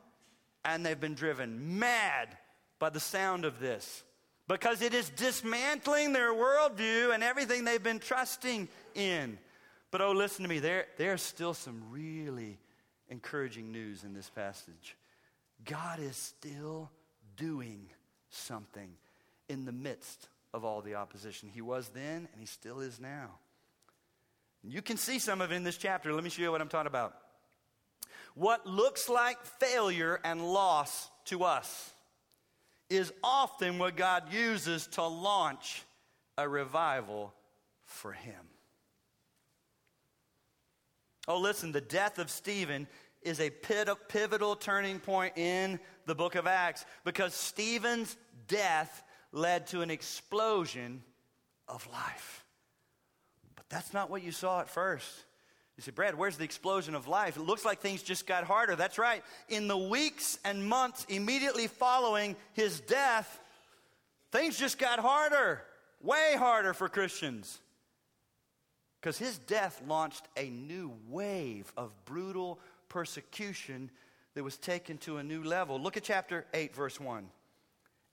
and 0.65 0.85
they've 0.85 1.01
been 1.01 1.15
driven 1.15 1.79
mad 1.79 2.37
by 2.79 2.91
the 2.91 3.01
sound 3.01 3.45
of 3.45 3.59
this 3.59 4.05
because 4.49 4.83
it 4.83 4.95
is 4.95 5.09
dismantling 5.11 6.12
their 6.12 6.33
worldview 6.33 7.12
and 7.12 7.23
everything 7.23 7.65
they've 7.65 7.83
been 7.83 7.99
trusting 7.99 8.69
in. 8.95 9.39
But 9.91 10.01
oh, 10.01 10.12
listen 10.12 10.43
to 10.43 10.49
me, 10.49 10.59
there, 10.59 10.87
there's 10.97 11.23
still 11.23 11.55
some 11.55 11.83
really 11.91 12.59
encouraging 13.09 13.73
news 13.73 14.05
in 14.05 14.12
this 14.12 14.31
passage. 14.31 14.97
God 15.65 15.99
is 16.01 16.17
still 16.17 16.91
doing 17.37 17.89
something 18.29 18.91
in 19.48 19.64
the 19.64 19.72
midst 19.72 20.28
of 20.52 20.64
all 20.64 20.80
the 20.80 20.94
opposition. 20.94 21.48
He 21.52 21.61
was 21.61 21.88
then, 21.88 22.28
and 22.32 22.40
He 22.40 22.46
still 22.46 22.80
is 22.80 23.00
now. 23.00 23.30
You 24.62 24.82
can 24.82 24.96
see 24.96 25.18
some 25.18 25.40
of 25.40 25.52
it 25.52 25.54
in 25.54 25.62
this 25.62 25.76
chapter. 25.76 26.12
Let 26.12 26.24
me 26.24 26.30
show 26.30 26.42
you 26.42 26.50
what 26.50 26.61
I'm 26.61 26.68
talking 26.68 26.88
about. 26.88 27.14
What 28.35 28.66
looks 28.66 29.09
like 29.09 29.42
failure 29.44 30.20
and 30.24 30.44
loss 30.44 31.09
to 31.26 31.44
us 31.44 31.92
is 32.90 33.12
often 33.22 33.78
what 33.78 33.96
God 33.96 34.32
uses 34.32 34.87
to 34.88 35.04
launch 35.04 35.82
a 36.37 36.48
revival 36.48 37.32
for 37.85 38.12
Him. 38.12 38.35
Oh, 41.28 41.40
listen, 41.40 41.72
the 41.72 41.80
death 41.80 42.18
of 42.18 42.30
Stephen 42.30 42.87
is 43.22 43.40
a 43.40 43.50
pivotal 43.50 44.54
turning 44.54 45.00
point 45.00 45.37
in 45.37 45.80
the 46.06 46.14
book 46.14 46.37
of 46.37 46.46
Acts 46.46 46.85
because 47.04 47.35
Stephen's 47.35 48.16
death 48.46 49.02
led 49.37 49.66
to 49.68 49.83
an 49.83 49.90
explosion 49.90 51.03
of 51.68 51.87
life. 51.92 52.44
But 53.55 53.68
that's 53.68 53.92
not 53.92 54.11
what 54.11 54.25
you 54.25 54.33
saw 54.33 54.61
at 54.61 54.68
first. 54.68 55.09
You 55.77 55.83
say, 55.83 55.90
Brad, 55.90 56.16
where's 56.16 56.38
the 56.38 56.44
explosion 56.44 56.94
of 56.94 57.07
life? 57.07 57.37
It 57.37 57.42
looks 57.42 57.64
like 57.64 57.81
things 57.81 58.03
just 58.03 58.27
got 58.27 58.44
harder. 58.44 58.77
That's 58.77 58.99
right. 58.99 59.22
In 59.51 59.68
the 59.68 59.77
weeks 59.77 60.38
and 60.42 60.66
months 60.66 61.05
immediately 61.11 61.66
following 61.66 62.35
his 62.55 62.81
death, 62.81 63.40
things 64.33 64.59
just 64.59 64.79
got 64.79 65.01
harder, 65.01 65.62
way 66.01 66.35
harder 66.38 66.72
for 66.72 66.88
Christians. 66.88 67.61
Because 69.01 69.18
his 69.18 69.37
death 69.37 69.83
launched 69.87 70.27
a 70.38 70.49
new 70.49 70.94
wave 71.11 71.70
of 71.77 71.92
brutal 72.07 72.59
persecution 72.88 73.90
that 74.35 74.42
was 74.42 74.57
taken 74.57 74.96
to 74.99 75.18
a 75.18 75.22
new 75.22 75.44
level. 75.44 75.79
Look 75.79 75.99
at 75.99 76.05
chapter 76.05 76.46
8, 76.55 76.75
verse 76.75 76.99
1. 76.99 77.29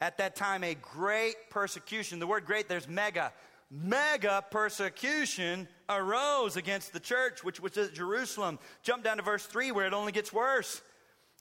At 0.03 0.17
that 0.17 0.35
time, 0.35 0.65
a 0.65 0.75
great 0.75 1.49
persecution, 1.49 2.19
the 2.19 2.27
word 2.27 2.45
great, 2.45 2.67
there's 2.67 2.89
mega, 2.89 3.31
mega 3.71 4.43
persecution 4.51 5.65
arose 5.87 6.57
against 6.57 6.91
the 6.91 6.99
church, 6.99 7.41
which 7.41 7.61
was 7.61 7.77
at 7.77 7.93
Jerusalem. 7.93 8.59
Jump 8.81 9.05
down 9.05 9.15
to 9.15 9.23
verse 9.23 9.45
3 9.45 9.71
where 9.71 9.87
it 9.87 9.93
only 9.93 10.11
gets 10.11 10.33
worse. 10.33 10.81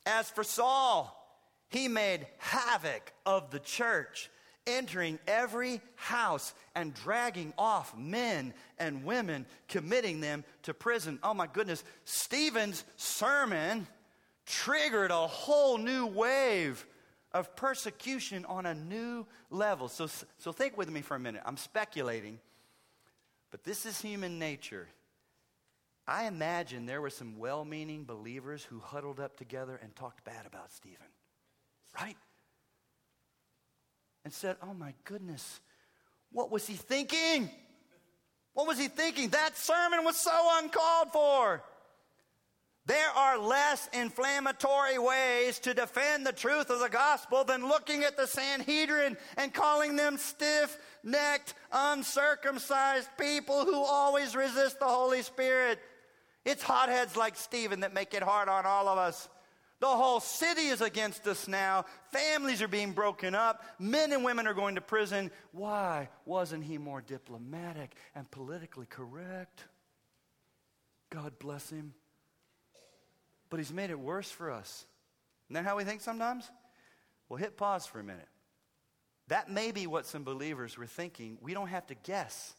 As 0.07 0.31
for 0.31 0.45
Saul, 0.45 1.13
he 1.71 1.89
made 1.89 2.25
havoc 2.39 3.13
of 3.27 3.51
the 3.51 3.59
church, 3.59 4.31
entering 4.65 5.19
every 5.27 5.81
house 5.97 6.55
and 6.77 6.95
dragging 6.95 7.53
off 7.59 7.99
men 7.99 8.55
and 8.79 9.03
women, 9.03 9.45
committing 9.67 10.21
them 10.21 10.45
to 10.63 10.73
prison. 10.73 11.19
Oh 11.25 11.35
my 11.35 11.49
goodness. 11.49 11.83
Stephen's 12.05 12.85
sermon 12.97 13.89
triggered 14.47 15.11
a 15.11 15.27
whole 15.27 15.79
new 15.79 16.07
wave 16.07 16.87
of 17.35 17.57
persecution 17.57 18.45
on 18.45 18.67
a 18.67 18.75
new 18.75 19.27
level. 19.51 19.89
So, 19.89 20.09
so 20.39 20.53
think 20.53 20.77
with 20.77 20.91
me 20.91 21.01
for 21.01 21.15
a 21.15 21.21
minute. 21.21 21.43
I'm 21.45 21.57
speculating, 21.57 22.39
but 23.51 23.65
this 23.65 23.87
is 23.87 24.01
human 24.01 24.39
nature. 24.39 24.89
I 26.07 26.25
imagine 26.25 26.87
there 26.87 27.01
were 27.01 27.11
some 27.11 27.39
well 27.39 27.65
meaning 27.65 28.05
believers 28.05 28.65
who 28.65 28.81
huddled 28.81 29.21
up 29.21 29.37
together 29.37 29.79
and 29.83 29.95
talked 29.95 30.25
bad 30.25 30.47
about 30.47 30.73
Stephen, 30.73 31.07
right? 31.99 32.17
And 34.25 34.33
said, 34.33 34.57
Oh 34.63 34.75
my 34.75 34.95
goodness, 35.05 35.61
what 36.33 36.51
was 36.51 36.67
he 36.67 36.75
thinking? 36.75 37.51
What 38.55 38.67
was 38.67 38.79
he 38.79 38.89
thinking? 38.89 39.31
That 39.31 39.57
sermon 39.57 40.05
was 40.05 40.17
so 40.17 40.49
uncalled 40.59 41.13
for. 41.13 41.63
There 42.85 43.11
are 43.11 43.39
less 43.39 43.89
inflammatory 43.93 44.99
ways 44.99 45.61
to 45.61 45.73
defend 45.73 46.27
the 46.27 46.33
truth 46.33 46.69
of 46.69 46.81
the 46.81 46.89
gospel 46.89 47.45
than 47.45 47.69
looking 47.69 48.03
at 48.03 48.17
the 48.17 48.27
Sanhedrin 48.27 49.17
and 49.37 49.55
calling 49.55 49.95
them 49.95 50.17
stiff 50.17 50.77
necked, 51.05 51.55
uncircumcised 51.71 53.09
people 53.17 53.65
who 53.65 53.77
always 53.77 54.35
resist 54.35 54.81
the 54.81 54.87
Holy 54.87 55.23
Spirit. 55.23 55.79
It's 56.45 56.65
hotheads 56.65 57.17
like 57.17 57.37
Stephen 57.37 57.81
that 57.81 57.95
make 57.95 58.15
it 58.15 58.23
hard 58.23 58.49
on 58.49 58.67
all 58.67 58.89
of 58.89 58.99
us. 58.99 59.29
The 59.79 59.87
whole 59.87 60.19
city 60.19 60.67
is 60.67 60.81
against 60.81 61.27
us 61.29 61.47
now. 61.47 61.85
Families 62.11 62.63
are 62.63 62.69
being 62.69 62.93
broken 62.93 63.37
up. 63.37 63.65
Men 63.79 64.13
and 64.13 64.25
women 64.25 64.49
are 64.49 64.55
going 64.55 64.75
to 64.75 64.81
prison. 64.81 65.31
Why 65.53 66.09
wasn't 66.25 66.65
he 66.65 66.79
more 66.79 67.01
diplomatic 67.01 67.95
and 68.15 68.29
politically 68.31 68.87
correct? 68.87 69.67
God 71.11 71.39
bless 71.39 71.71
him 71.71 71.95
but 73.53 73.61
he's 73.61 73.71
made 73.71 73.91
it 73.91 74.01
worse 74.01 74.31
for 74.31 74.51
us. 74.51 74.87
Isn't 75.49 75.63
that 75.63 75.69
how 75.69 75.77
we 75.77 75.85
think 75.85 76.01
sometimes? 76.01 76.51
Well, 77.29 77.37
hit 77.37 77.59
pause 77.59 77.85
for 77.85 78.01
a 78.01 78.03
minute. 78.03 78.29
That 79.29 79.51
may 79.51 79.73
be 79.73 79.87
what 79.87 80.07
some 80.07 80.25
believers 80.25 80.79
were 80.79 80.87
thinking. 80.87 81.37
We 81.43 81.53
don't 81.53 81.69
have 81.69 81.87
to 81.89 81.95
guess 81.95 82.55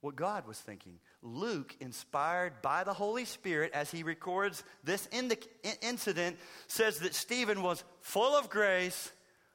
what 0.00 0.16
God 0.16 0.44
was 0.48 0.58
thinking. 0.58 0.98
Luke, 1.22 1.76
inspired 1.78 2.54
by 2.62 2.82
the 2.82 2.92
Holy 2.92 3.24
Spirit 3.24 3.70
as 3.74 3.92
he 3.92 4.02
records 4.02 4.64
this 4.82 5.08
incident, 5.80 6.36
says 6.66 6.98
that 6.98 7.14
Stephen 7.14 7.62
was 7.62 7.84
full 8.00 8.34
of 8.34 8.50
grace, 8.50 9.12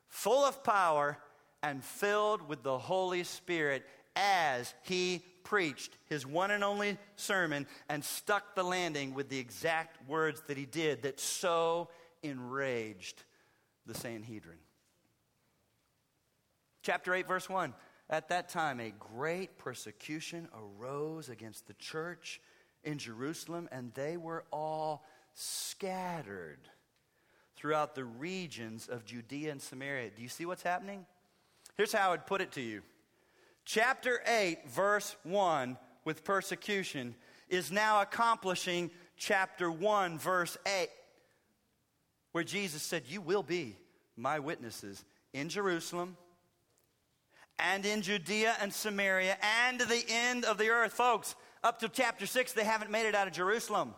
full 0.07 0.45
of 0.45 0.63
power, 0.63 1.17
and 1.61 1.83
filled 1.83 2.47
with 2.47 2.63
the 2.63 2.77
Holy 2.77 3.25
Spirit 3.25 3.83
as 4.15 4.73
he 4.83 5.25
preached 5.47 5.97
his 6.07 6.25
one 6.25 6.51
and 6.51 6.61
only 6.61 6.97
sermon 7.15 7.65
and 7.87 8.03
stuck 8.03 8.53
the 8.53 8.63
landing 8.63 9.13
with 9.13 9.29
the 9.29 9.39
exact 9.39 9.97
words 10.09 10.41
that 10.47 10.57
he 10.57 10.65
did 10.65 11.03
that 11.03 11.21
so 11.21 11.87
enraged 12.21 13.23
the 13.85 13.93
Sanhedrin. 13.93 14.57
Chapter 16.83 17.13
8, 17.13 17.25
verse 17.29 17.47
1. 17.47 17.73
At 18.09 18.27
that 18.27 18.49
time, 18.49 18.81
a 18.81 18.91
great 18.91 19.57
persecution 19.57 20.49
arose 20.53 21.29
against 21.29 21.65
the 21.67 21.73
church 21.75 22.41
in 22.83 22.97
Jerusalem, 22.97 23.69
and 23.71 23.93
they 23.93 24.17
were 24.17 24.43
all 24.51 25.05
scattered 25.33 26.69
throughout 27.55 27.95
the 27.95 28.03
regions 28.03 28.89
of 28.89 29.05
Judea 29.05 29.51
and 29.51 29.61
Samaria. 29.61 30.09
Do 30.13 30.21
you 30.21 30.29
see 30.29 30.45
what's 30.45 30.63
happening? 30.63 31.05
Here's 31.77 31.93
how 31.93 32.09
I 32.09 32.11
would 32.11 32.25
put 32.25 32.41
it 32.41 32.51
to 32.53 32.61
you. 32.61 32.81
Chapter 33.69 34.21
8, 34.25 34.69
verse 34.69 35.17
1, 35.23 35.77
with 36.05 36.23
persecution, 36.23 37.15
is 37.49 37.69
now 37.69 38.01
accomplishing 38.01 38.89
chapter 39.17 39.69
1, 39.69 40.17
verse 40.19 40.57
8, 40.65 40.87
where 42.31 42.45
Jesus 42.45 42.81
said, 42.81 43.03
You 43.09 43.19
will 43.19 43.43
be 43.43 43.75
my 44.15 44.39
witnesses 44.39 45.03
in 45.33 45.49
Jerusalem 45.49 46.15
and 47.59 47.85
in 47.85 48.03
Judea 48.03 48.55
and 48.61 48.73
Samaria 48.73 49.37
and 49.65 49.79
to 49.79 49.85
the 49.85 50.05
end 50.07 50.45
of 50.45 50.57
the 50.57 50.69
earth. 50.69 50.93
Folks, 50.93 51.35
up 51.61 51.79
to 51.79 51.89
chapter 51.89 52.25
6, 52.25 52.53
they 52.53 52.63
haven't 52.63 52.89
made 52.89 53.05
it 53.05 53.15
out 53.15 53.27
of 53.27 53.33
Jerusalem. 53.33 53.95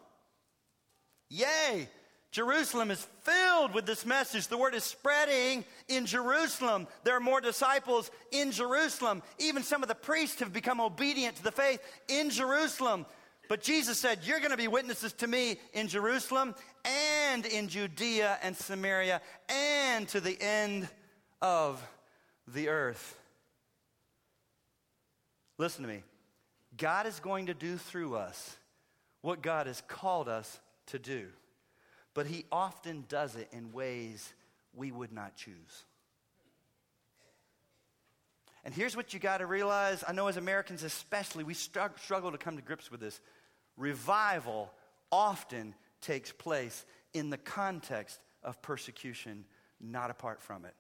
Yay! 1.30 1.88
Jerusalem 2.32 2.92
is 2.92 3.08
filled 3.24 3.74
with 3.74 3.86
this 3.86 4.06
message. 4.06 4.48
The 4.48 4.58
word 4.58 4.76
is 4.76 4.84
spreading 4.84 5.65
in 5.88 6.06
Jerusalem. 6.06 6.88
There 7.04 7.15
are 7.15 7.22
more 7.22 7.42
disciples 7.42 8.12
in 8.32 8.52
Jerusalem. 8.52 9.24
Even 9.39 9.63
some 9.63 9.82
of 9.82 9.89
the 9.89 9.96
priests 9.96 10.39
have 10.39 10.54
become 10.54 10.80
obedient 10.80 11.38
to 11.38 11.44
the 11.44 11.52
faith 11.52 11.82
in 12.08 12.30
Jerusalem. 12.30 13.08
But 13.48 13.63
Jesus 13.63 14.00
said, 14.00 14.20
You're 14.24 14.39
going 14.39 14.52
to 14.52 14.58
be 14.58 14.68
witnesses 14.68 15.12
to 15.13 15.28
me 15.28 15.60
in 15.74 15.88
Jerusalem 15.88 16.54
and 16.86 17.46
in 17.48 17.68
Judea 17.68 18.38
and 18.44 18.56
Samaria 18.56 19.22
and 19.50 20.08
to 20.10 20.22
the 20.22 20.39
end 20.39 20.88
of 21.42 21.84
the 22.48 22.70
earth. 22.70 23.18
Listen 25.58 25.82
to 25.82 25.89
me. 25.89 26.04
God 26.78 27.08
is 27.08 27.20
going 27.20 27.48
to 27.48 27.54
do 27.54 27.78
through 27.78 28.15
us 28.15 28.56
what 29.22 29.42
God 29.42 29.68
has 29.68 29.82
called 29.88 30.30
us 30.30 30.60
to 30.88 31.00
do, 31.00 31.28
but 32.13 32.28
He 32.28 32.45
often 32.52 33.06
does 33.08 33.36
it 33.36 33.50
in 33.52 33.72
ways 33.72 34.34
we 34.74 34.91
would 34.91 35.12
not 35.12 35.36
choose. 35.36 35.86
And 38.65 38.74
here's 38.74 38.95
what 38.95 39.13
you 39.13 39.19
got 39.19 39.38
to 39.38 39.45
realize 39.45 40.04
I 40.08 40.12
know 40.12 40.28
as 40.28 40.38
Americans, 40.38 40.84
especially, 40.84 41.43
we 41.43 41.54
struggle 41.54 42.32
to 42.32 42.38
come 42.38 42.58
to 42.58 42.62
grips 42.62 42.91
with 42.91 43.00
this. 43.00 43.19
Revival 43.78 44.72
often 45.12 45.74
takes 46.02 46.32
place 46.32 46.86
in 47.13 47.30
the 47.30 47.38
context 47.38 48.19
of 48.43 48.62
persecution, 48.62 49.45
not 49.80 50.12
apart 50.12 50.41
from 50.41 50.65
it. 50.65 50.74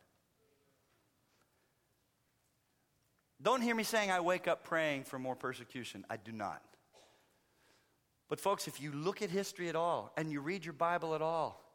Don't 3.41 3.61
hear 3.61 3.73
me 3.73 3.83
saying 3.83 4.11
I 4.11 4.19
wake 4.19 4.47
up 4.47 4.65
praying 4.65 5.05
for 5.05 5.17
more 5.17 5.35
persecution. 5.35 6.05
I 6.09 6.17
do 6.17 6.33
not. 6.33 6.61
But, 8.29 8.39
folks, 8.39 8.67
if 8.67 8.81
you 8.81 8.91
look 8.91 9.21
at 9.21 9.29
history 9.29 9.69
at 9.69 9.75
all 9.75 10.13
and 10.15 10.31
you 10.31 10.39
read 10.39 10.63
your 10.63 10.73
Bible 10.73 11.15
at 11.15 11.21
all, 11.21 11.65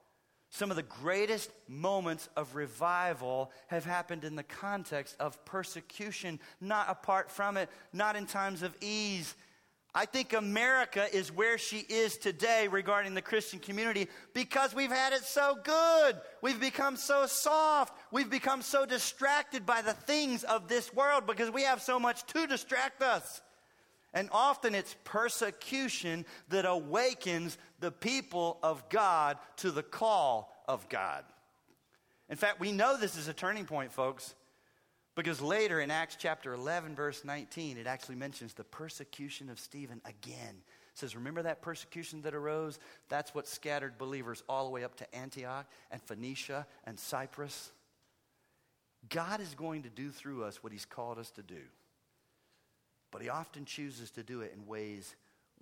some 0.50 0.70
of 0.70 0.76
the 0.76 0.84
greatest 0.84 1.50
moments 1.66 2.28
of 2.36 2.54
revival 2.54 3.50
have 3.66 3.84
happened 3.84 4.22
in 4.22 4.36
the 4.36 4.44
context 4.44 5.16
of 5.18 5.44
persecution, 5.44 6.38
not 6.60 6.88
apart 6.88 7.30
from 7.30 7.56
it, 7.56 7.68
not 7.92 8.14
in 8.14 8.24
times 8.24 8.62
of 8.62 8.74
ease, 8.80 9.34
I 9.96 10.06
think 10.06 10.32
America 10.32 11.06
is 11.14 11.30
where 11.30 11.56
she 11.56 11.78
is 11.78 12.16
today 12.16 12.66
regarding 12.66 13.14
the 13.14 13.22
Christian 13.22 13.60
community 13.60 14.08
because 14.32 14.74
we've 14.74 14.90
had 14.90 15.12
it 15.12 15.22
so 15.22 15.56
good. 15.62 16.16
We've 16.42 16.58
become 16.58 16.96
so 16.96 17.26
soft. 17.26 17.96
We've 18.10 18.28
become 18.28 18.60
so 18.62 18.86
distracted 18.86 19.64
by 19.64 19.82
the 19.82 19.92
things 19.92 20.42
of 20.42 20.66
this 20.66 20.92
world 20.92 21.28
because 21.28 21.48
we 21.48 21.62
have 21.62 21.80
so 21.80 22.00
much 22.00 22.26
to 22.26 22.48
distract 22.48 23.02
us. 23.02 23.40
And 24.14 24.28
often 24.32 24.74
it's 24.74 24.96
persecution 25.04 26.24
that 26.48 26.64
awakens 26.64 27.58
the 27.80 27.90
people 27.90 28.58
of 28.62 28.88
God 28.88 29.36
to 29.56 29.70
the 29.70 29.82
call 29.82 30.54
of 30.66 30.88
God. 30.88 31.24
In 32.30 32.36
fact, 32.36 32.60
we 32.60 32.72
know 32.72 32.96
this 32.96 33.16
is 33.16 33.28
a 33.28 33.34
turning 33.34 33.66
point, 33.66 33.92
folks. 33.92 34.34
Because 35.16 35.40
later 35.40 35.80
in 35.80 35.90
Acts 35.90 36.16
chapter 36.18 36.54
11, 36.54 36.96
verse 36.96 37.24
19, 37.24 37.76
it 37.78 37.86
actually 37.86 38.16
mentions 38.16 38.54
the 38.54 38.64
persecution 38.64 39.48
of 39.48 39.60
Stephen 39.60 40.00
again. 40.04 40.56
It 40.92 40.98
says, 40.98 41.14
Remember 41.14 41.42
that 41.42 41.62
persecution 41.62 42.22
that 42.22 42.34
arose? 42.34 42.78
That's 43.08 43.34
what 43.34 43.46
scattered 43.46 43.96
believers 43.96 44.42
all 44.48 44.64
the 44.64 44.70
way 44.70 44.82
up 44.82 44.96
to 44.96 45.14
Antioch 45.14 45.66
and 45.90 46.02
Phoenicia 46.02 46.66
and 46.84 46.98
Cyprus. 46.98 47.70
God 49.08 49.40
is 49.40 49.54
going 49.54 49.82
to 49.82 49.90
do 49.90 50.10
through 50.10 50.44
us 50.44 50.62
what 50.62 50.72
He's 50.72 50.86
called 50.86 51.18
us 51.18 51.30
to 51.32 51.42
do. 51.42 51.60
But 53.14 53.22
He 53.22 53.28
often 53.28 53.64
chooses 53.64 54.10
to 54.10 54.24
do 54.24 54.40
it 54.40 54.52
in 54.52 54.66
ways 54.66 55.14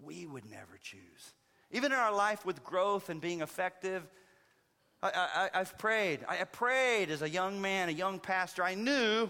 we 0.02 0.24
would 0.24 0.50
never 0.50 0.78
choose. 0.80 1.34
Even 1.70 1.92
in 1.92 1.98
our 1.98 2.14
life 2.14 2.46
with 2.46 2.64
growth 2.64 3.10
and 3.10 3.20
being 3.20 3.42
effective, 3.42 4.02
I, 5.02 5.50
have 5.52 5.76
prayed. 5.76 6.20
I 6.26 6.42
prayed 6.44 7.10
as 7.10 7.20
a 7.20 7.28
young 7.28 7.60
man, 7.60 7.90
a 7.90 7.92
young 7.92 8.20
pastor. 8.20 8.64
I 8.64 8.74
knew 8.74 9.28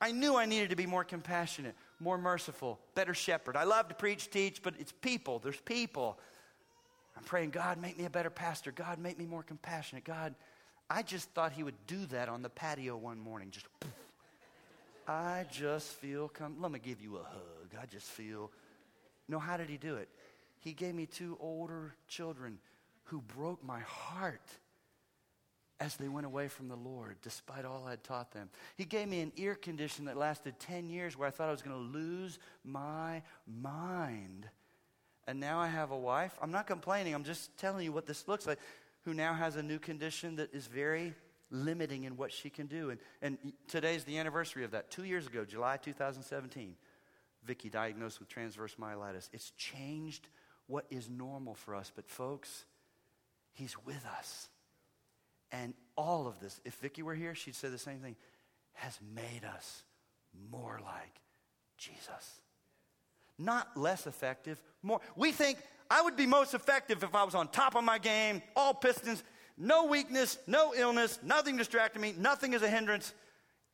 I 0.00 0.12
knew 0.12 0.36
I 0.36 0.46
needed 0.46 0.70
to 0.70 0.76
be 0.76 0.86
more 0.86 1.02
compassionate, 1.02 1.74
more 1.98 2.16
merciful, 2.16 2.78
better 2.94 3.14
shepherd. 3.14 3.56
I 3.56 3.64
love 3.64 3.88
to 3.88 3.94
preach, 3.94 4.30
teach, 4.30 4.62
but 4.62 4.74
it's 4.78 4.92
people. 4.92 5.40
There's 5.40 5.60
people. 5.60 6.20
I'm 7.16 7.24
praying, 7.24 7.50
God, 7.50 7.80
make 7.80 7.98
me 7.98 8.04
a 8.04 8.10
better 8.10 8.30
pastor. 8.30 8.70
God, 8.70 9.00
make 9.00 9.18
me 9.18 9.26
more 9.26 9.42
compassionate. 9.42 10.04
God, 10.04 10.36
I 10.88 11.02
just 11.02 11.28
thought 11.30 11.50
He 11.50 11.64
would 11.64 11.86
do 11.88 12.06
that 12.06 12.28
on 12.28 12.42
the 12.42 12.50
patio 12.50 12.96
one 12.96 13.18
morning. 13.18 13.50
Just, 13.50 13.66
poof. 13.80 13.90
I 15.06 15.46
just 15.50 15.88
feel, 15.88 16.28
come, 16.28 16.56
let 16.60 16.70
me 16.70 16.78
give 16.78 17.00
you 17.00 17.16
a 17.16 17.22
hug. 17.22 17.80
I 17.80 17.86
just 17.86 18.06
feel. 18.06 18.50
No, 19.28 19.38
how 19.38 19.56
did 19.56 19.68
He 19.68 19.76
do 19.76 19.96
it? 19.96 20.08
He 20.60 20.72
gave 20.72 20.94
me 20.94 21.06
two 21.06 21.36
older 21.40 21.94
children 22.06 22.58
who 23.04 23.20
broke 23.20 23.64
my 23.64 23.80
heart 23.80 24.48
as 25.80 25.96
they 25.96 26.08
went 26.08 26.26
away 26.26 26.46
from 26.46 26.68
the 26.68 26.76
Lord, 26.76 27.16
despite 27.22 27.64
all 27.64 27.84
I'd 27.88 28.04
taught 28.04 28.30
them. 28.30 28.48
He 28.76 28.84
gave 28.84 29.08
me 29.08 29.20
an 29.20 29.32
ear 29.36 29.56
condition 29.56 30.04
that 30.04 30.16
lasted 30.16 30.60
10 30.60 30.88
years 30.88 31.18
where 31.18 31.26
I 31.26 31.32
thought 31.32 31.48
I 31.48 31.52
was 31.52 31.62
going 31.62 31.76
to 31.76 31.98
lose 31.98 32.38
my 32.64 33.22
mind. 33.46 34.46
And 35.26 35.40
now 35.40 35.58
I 35.58 35.66
have 35.66 35.90
a 35.90 35.98
wife. 35.98 36.38
I'm 36.40 36.52
not 36.52 36.68
complaining, 36.68 37.14
I'm 37.14 37.24
just 37.24 37.56
telling 37.58 37.84
you 37.84 37.90
what 37.90 38.06
this 38.06 38.28
looks 38.28 38.46
like, 38.46 38.60
who 39.04 39.12
now 39.12 39.34
has 39.34 39.56
a 39.56 39.62
new 39.62 39.80
condition 39.80 40.36
that 40.36 40.54
is 40.54 40.66
very 40.66 41.14
limiting 41.52 42.04
in 42.04 42.16
what 42.16 42.32
she 42.32 42.50
can 42.50 42.66
do. 42.66 42.90
And, 42.90 42.98
and 43.20 43.38
today's 43.68 44.04
the 44.04 44.18
anniversary 44.18 44.64
of 44.64 44.72
that. 44.72 44.90
Two 44.90 45.04
years 45.04 45.26
ago, 45.26 45.44
July 45.44 45.76
2017, 45.76 46.74
Vicky 47.44 47.68
diagnosed 47.68 48.18
with 48.18 48.28
transverse 48.28 48.76
myelitis. 48.80 49.28
It's 49.32 49.50
changed 49.52 50.28
what 50.66 50.86
is 50.90 51.08
normal 51.08 51.54
for 51.54 51.74
us. 51.74 51.92
But, 51.94 52.08
folks, 52.08 52.64
He's 53.52 53.76
with 53.84 54.04
us. 54.18 54.48
And 55.52 55.74
all 55.96 56.26
of 56.26 56.40
this, 56.40 56.60
if 56.64 56.74
Vicki 56.76 57.02
were 57.02 57.14
here, 57.14 57.34
she'd 57.34 57.54
say 57.54 57.68
the 57.68 57.78
same 57.78 57.98
thing, 57.98 58.16
has 58.72 58.98
made 59.14 59.44
us 59.44 59.82
more 60.50 60.80
like 60.82 61.20
Jesus. 61.76 62.40
Not 63.38 63.76
less 63.76 64.06
effective, 64.06 64.62
more. 64.82 65.00
We 65.14 65.32
think 65.32 65.58
I 65.90 66.00
would 66.00 66.16
be 66.16 66.26
most 66.26 66.54
effective 66.54 67.02
if 67.02 67.14
I 67.14 67.24
was 67.24 67.34
on 67.34 67.48
top 67.48 67.74
of 67.74 67.84
my 67.84 67.98
game, 67.98 68.40
all 68.56 68.72
pistons, 68.72 69.22
no 69.56 69.86
weakness, 69.86 70.38
no 70.46 70.74
illness, 70.74 71.18
nothing 71.22 71.56
distracting 71.56 72.02
me, 72.02 72.14
nothing 72.18 72.52
is 72.52 72.62
a 72.62 72.68
hindrance. 72.68 73.12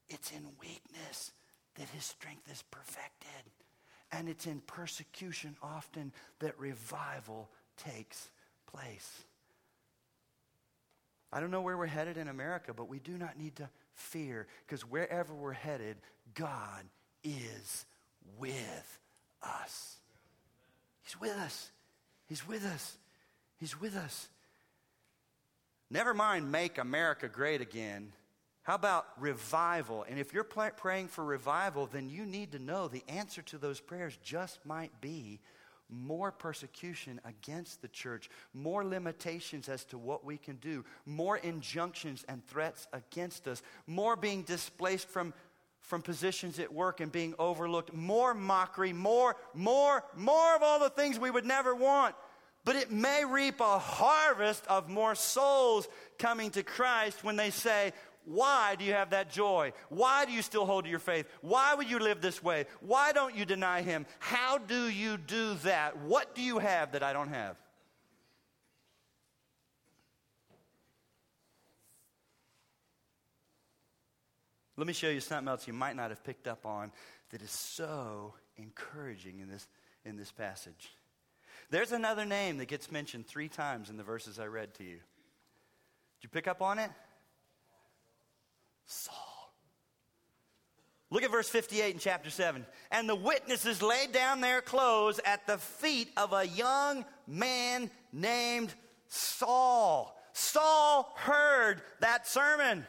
It's 0.08 0.30
in 0.32 0.46
weakness 0.60 1.32
that 1.76 1.88
his 1.90 2.04
strength 2.04 2.50
is 2.50 2.62
perfected. 2.70 3.28
And 4.10 4.28
it's 4.28 4.46
in 4.46 4.60
persecution 4.60 5.56
often 5.62 6.12
that 6.40 6.58
revival 6.58 7.50
takes 7.76 8.30
place. 8.66 9.22
I 11.30 11.40
don't 11.40 11.50
know 11.50 11.60
where 11.60 11.76
we're 11.76 11.86
headed 11.86 12.16
in 12.16 12.28
America, 12.28 12.72
but 12.72 12.88
we 12.88 12.98
do 13.00 13.18
not 13.18 13.38
need 13.38 13.56
to 13.56 13.68
fear 13.94 14.46
because 14.66 14.82
wherever 14.82 15.34
we're 15.34 15.52
headed, 15.52 15.98
God 16.34 16.84
is 17.22 17.84
with 18.38 18.98
us. 19.42 19.96
He's 21.02 21.20
with 21.20 21.36
us. 21.36 21.70
He's 22.26 22.48
with 22.48 22.64
us. 22.64 22.96
He's 23.58 23.78
with 23.78 23.94
us. 23.94 24.28
Never 25.90 26.12
mind 26.12 26.52
make 26.52 26.78
America 26.78 27.28
great 27.28 27.60
again. 27.60 28.12
How 28.62 28.74
about 28.74 29.06
revival? 29.18 30.04
And 30.08 30.18
if 30.18 30.34
you're 30.34 30.44
praying 30.44 31.08
for 31.08 31.24
revival, 31.24 31.86
then 31.86 32.10
you 32.10 32.26
need 32.26 32.52
to 32.52 32.58
know 32.58 32.86
the 32.86 33.04
answer 33.08 33.40
to 33.42 33.56
those 33.58 33.80
prayers 33.80 34.18
just 34.22 34.64
might 34.66 35.00
be 35.00 35.40
more 35.90 36.30
persecution 36.30 37.18
against 37.24 37.80
the 37.80 37.88
church, 37.88 38.28
more 38.52 38.84
limitations 38.84 39.70
as 39.70 39.84
to 39.86 39.96
what 39.96 40.24
we 40.24 40.36
can 40.36 40.56
do, 40.56 40.84
more 41.06 41.38
injunctions 41.38 42.24
and 42.28 42.46
threats 42.46 42.86
against 42.92 43.48
us, 43.48 43.62
more 43.86 44.14
being 44.14 44.42
displaced 44.42 45.08
from, 45.08 45.32
from 45.80 46.02
positions 46.02 46.58
at 46.58 46.70
work 46.70 47.00
and 47.00 47.10
being 47.10 47.34
overlooked, 47.38 47.94
more 47.94 48.34
mockery, 48.34 48.92
more, 48.92 49.34
more, 49.54 50.04
more 50.14 50.54
of 50.54 50.62
all 50.62 50.78
the 50.78 50.90
things 50.90 51.18
we 51.18 51.30
would 51.30 51.46
never 51.46 51.74
want. 51.74 52.14
But 52.68 52.76
it 52.76 52.90
may 52.90 53.24
reap 53.24 53.60
a 53.60 53.78
harvest 53.78 54.62
of 54.66 54.90
more 54.90 55.14
souls 55.14 55.88
coming 56.18 56.50
to 56.50 56.62
Christ 56.62 57.24
when 57.24 57.34
they 57.34 57.48
say, 57.48 57.94
why 58.26 58.74
do 58.78 58.84
you 58.84 58.92
have 58.92 59.08
that 59.08 59.30
joy? 59.30 59.72
Why 59.88 60.26
do 60.26 60.32
you 60.32 60.42
still 60.42 60.66
hold 60.66 60.84
to 60.84 60.90
your 60.90 60.98
faith? 60.98 61.26
Why 61.40 61.74
would 61.74 61.90
you 61.90 61.98
live 61.98 62.20
this 62.20 62.42
way? 62.42 62.66
Why 62.82 63.12
don't 63.12 63.34
you 63.34 63.46
deny 63.46 63.80
him? 63.80 64.04
How 64.18 64.58
do 64.58 64.86
you 64.90 65.16
do 65.16 65.54
that? 65.64 65.96
What 65.96 66.34
do 66.34 66.42
you 66.42 66.58
have 66.58 66.92
that 66.92 67.02
I 67.02 67.14
don't 67.14 67.30
have? 67.30 67.56
Let 74.76 74.86
me 74.86 74.92
show 74.92 75.08
you 75.08 75.20
something 75.20 75.48
else 75.48 75.66
you 75.66 75.72
might 75.72 75.96
not 75.96 76.10
have 76.10 76.22
picked 76.22 76.46
up 76.46 76.66
on 76.66 76.92
that 77.30 77.40
is 77.40 77.50
so 77.50 78.34
encouraging 78.58 79.38
in 79.38 79.48
this, 79.48 79.66
in 80.04 80.18
this 80.18 80.30
passage. 80.30 80.90
There's 81.70 81.92
another 81.92 82.24
name 82.24 82.58
that 82.58 82.68
gets 82.68 82.90
mentioned 82.90 83.26
three 83.26 83.48
times 83.48 83.90
in 83.90 83.96
the 83.96 84.02
verses 84.02 84.38
I 84.38 84.46
read 84.46 84.74
to 84.74 84.84
you. 84.84 84.96
Did 84.96 86.22
you 86.22 86.28
pick 86.30 86.48
up 86.48 86.62
on 86.62 86.78
it? 86.78 86.90
Saul. 88.86 89.52
Look 91.10 91.22
at 91.22 91.30
verse 91.30 91.48
58 91.48 91.94
in 91.94 92.00
chapter 92.00 92.30
7. 92.30 92.66
And 92.90 93.08
the 93.08 93.14
witnesses 93.14 93.82
laid 93.82 94.12
down 94.12 94.40
their 94.40 94.60
clothes 94.60 95.20
at 95.24 95.46
the 95.46 95.58
feet 95.58 96.10
of 96.16 96.32
a 96.32 96.46
young 96.46 97.04
man 97.26 97.90
named 98.12 98.74
Saul. 99.08 100.14
Saul 100.32 101.12
heard 101.16 101.82
that 102.00 102.26
sermon. 102.26 102.86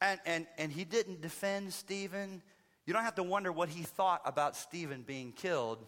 And, 0.00 0.20
and, 0.26 0.46
and 0.58 0.72
he 0.72 0.84
didn't 0.84 1.22
defend 1.22 1.72
Stephen. 1.72 2.42
You 2.86 2.92
don't 2.92 3.04
have 3.04 3.14
to 3.14 3.22
wonder 3.22 3.50
what 3.50 3.70
he 3.70 3.82
thought 3.82 4.20
about 4.26 4.54
Stephen 4.54 5.02
being 5.02 5.32
killed. 5.32 5.78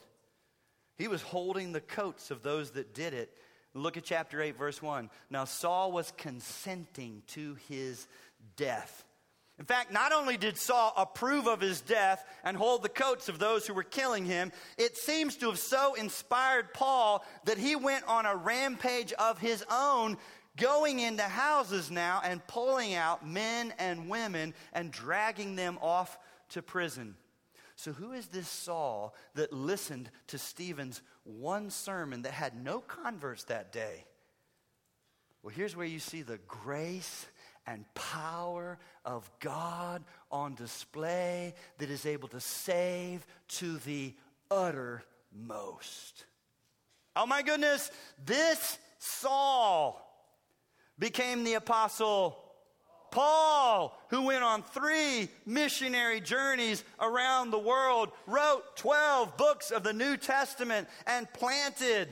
He 0.96 1.08
was 1.08 1.22
holding 1.22 1.72
the 1.72 1.80
coats 1.80 2.30
of 2.30 2.42
those 2.42 2.70
that 2.72 2.94
did 2.94 3.14
it. 3.14 3.30
Look 3.74 3.96
at 3.96 4.04
chapter 4.04 4.40
8, 4.40 4.56
verse 4.56 4.80
1. 4.80 5.10
Now, 5.28 5.44
Saul 5.44 5.92
was 5.92 6.12
consenting 6.16 7.22
to 7.28 7.56
his 7.68 8.06
death. 8.56 9.04
In 9.58 9.64
fact, 9.64 9.90
not 9.90 10.12
only 10.12 10.36
did 10.36 10.58
Saul 10.58 10.92
approve 10.96 11.46
of 11.46 11.60
his 11.60 11.80
death 11.80 12.24
and 12.44 12.56
hold 12.56 12.82
the 12.82 12.90
coats 12.90 13.28
of 13.28 13.38
those 13.38 13.66
who 13.66 13.72
were 13.72 13.82
killing 13.82 14.26
him, 14.26 14.52
it 14.76 14.96
seems 14.96 15.36
to 15.36 15.46
have 15.46 15.58
so 15.58 15.94
inspired 15.94 16.74
Paul 16.74 17.24
that 17.44 17.56
he 17.56 17.74
went 17.74 18.04
on 18.06 18.26
a 18.26 18.36
rampage 18.36 19.14
of 19.14 19.38
his 19.38 19.64
own, 19.70 20.18
going 20.58 21.00
into 21.00 21.22
houses 21.22 21.90
now 21.90 22.20
and 22.22 22.46
pulling 22.46 22.94
out 22.94 23.26
men 23.26 23.72
and 23.78 24.10
women 24.10 24.52
and 24.74 24.90
dragging 24.90 25.56
them 25.56 25.78
off 25.80 26.18
to 26.50 26.62
prison. 26.62 27.14
So, 27.76 27.92
who 27.92 28.12
is 28.12 28.28
this 28.28 28.48
Saul 28.48 29.14
that 29.34 29.52
listened 29.52 30.10
to 30.28 30.38
Stephen's 30.38 31.02
one 31.24 31.68
sermon 31.70 32.22
that 32.22 32.32
had 32.32 32.62
no 32.62 32.80
converts 32.80 33.44
that 33.44 33.70
day? 33.70 34.06
Well, 35.42 35.54
here's 35.54 35.76
where 35.76 35.86
you 35.86 35.98
see 35.98 36.22
the 36.22 36.40
grace 36.48 37.26
and 37.66 37.84
power 37.94 38.78
of 39.04 39.30
God 39.40 40.02
on 40.30 40.54
display 40.54 41.54
that 41.78 41.90
is 41.90 42.06
able 42.06 42.28
to 42.28 42.40
save 42.40 43.26
to 43.48 43.76
the 43.78 44.14
uttermost. 44.50 46.24
Oh 47.14 47.26
my 47.26 47.42
goodness, 47.42 47.90
this 48.24 48.78
Saul 48.98 50.02
became 50.98 51.44
the 51.44 51.54
apostle 51.54 52.38
Paul, 53.16 53.98
who 54.08 54.26
went 54.26 54.44
on 54.44 54.62
three 54.62 55.30
missionary 55.46 56.20
journeys 56.20 56.84
around 57.00 57.50
the 57.50 57.58
world, 57.58 58.10
wrote 58.26 58.76
12 58.76 59.38
books 59.38 59.70
of 59.70 59.82
the 59.82 59.94
New 59.94 60.18
Testament, 60.18 60.86
and 61.06 61.32
planted 61.32 62.08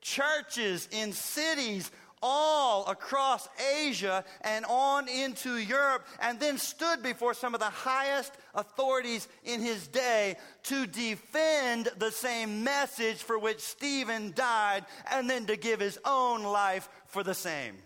churches 0.00 0.88
in 0.90 1.12
cities 1.12 1.92
all 2.20 2.88
across 2.88 3.48
Asia 3.84 4.24
and 4.40 4.64
on 4.64 5.06
into 5.06 5.58
Europe, 5.58 6.04
and 6.20 6.40
then 6.40 6.58
stood 6.58 7.04
before 7.04 7.34
some 7.34 7.54
of 7.54 7.60
the 7.60 7.66
highest 7.66 8.32
authorities 8.52 9.28
in 9.44 9.60
his 9.60 9.86
day 9.86 10.34
to 10.64 10.88
defend 10.88 11.88
the 11.98 12.10
same 12.10 12.64
message 12.64 13.18
for 13.18 13.38
which 13.38 13.60
Stephen 13.60 14.32
died, 14.34 14.84
and 15.12 15.30
then 15.30 15.46
to 15.46 15.54
give 15.54 15.78
his 15.78 16.00
own 16.04 16.42
life 16.42 16.88
for 17.06 17.22
the 17.22 17.32
same. 17.32 17.76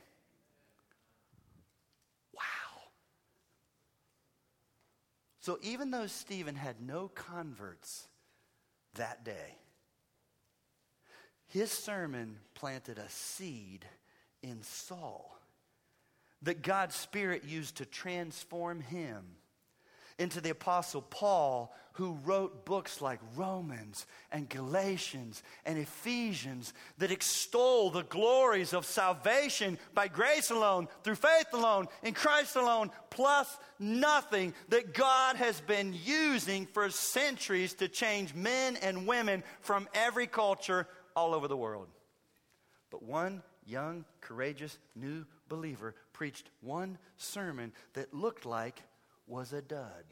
So 5.43 5.59
even 5.61 5.91
though 5.91 6.07
Stephen 6.07 6.55
had 6.55 6.81
no 6.81 7.09
converts 7.09 8.07
that 8.95 9.25
day, 9.25 9.59
his 11.49 11.71
sermon 11.71 12.39
planted 12.55 12.99
a 12.99 13.09
seed 13.09 13.85
in 14.41 14.63
Saul 14.63 15.37
that 16.43 16.63
God's 16.63 16.95
Spirit 16.95 17.45
used 17.45 17.77
to 17.77 17.85
transform 17.85 18.81
him 18.81 19.25
into 20.23 20.41
the 20.41 20.51
Apostle 20.51 21.03
Paul, 21.03 21.75
who 21.95 22.17
wrote 22.25 22.65
books 22.65 23.03
like 23.03 23.21
Romans 23.37 24.07
and 24.31 24.49
Galatians 24.49 25.43
and 25.67 25.79
Ephesians 25.79 26.73
that 26.97 27.11
extol 27.11 27.91
the 27.91 28.05
glories 28.05 28.73
of 28.73 28.87
salvation 28.87 29.79
by 29.93 30.09
grace 30.09 30.51
alone, 30.51 30.89
through 31.03 31.17
faith 31.17 31.49
alone, 31.53 31.89
in 32.03 32.15
Christ 32.15 32.57
alone, 32.57 32.91
plus 33.11 33.59
nothing 33.79 34.55
that 34.71 34.95
God 34.95 35.37
has 35.37 35.61
been 35.61 35.95
using 36.05 36.67
for 36.67 36.89
centuries 36.89 37.75
to 37.75 37.89
change 37.89 38.35
men 38.35 38.77
and 38.77 39.07
women 39.07 39.43
from 39.61 39.87
every 39.93 40.27
culture 40.27 40.87
all 41.15 41.35
over 41.35 41.49
the 41.49 41.57
world. 41.57 41.89
But 42.91 43.03
one 43.03 43.43
young, 43.67 44.05
courageous, 44.21 44.79
new 44.95 45.27
believer 45.49 45.95
preached 46.13 46.49
one 46.61 46.97
sermon 47.17 47.73
that 47.93 48.15
looked 48.15 48.47
like 48.47 48.81
was 49.27 49.53
a 49.53 49.63
dud. 49.63 50.05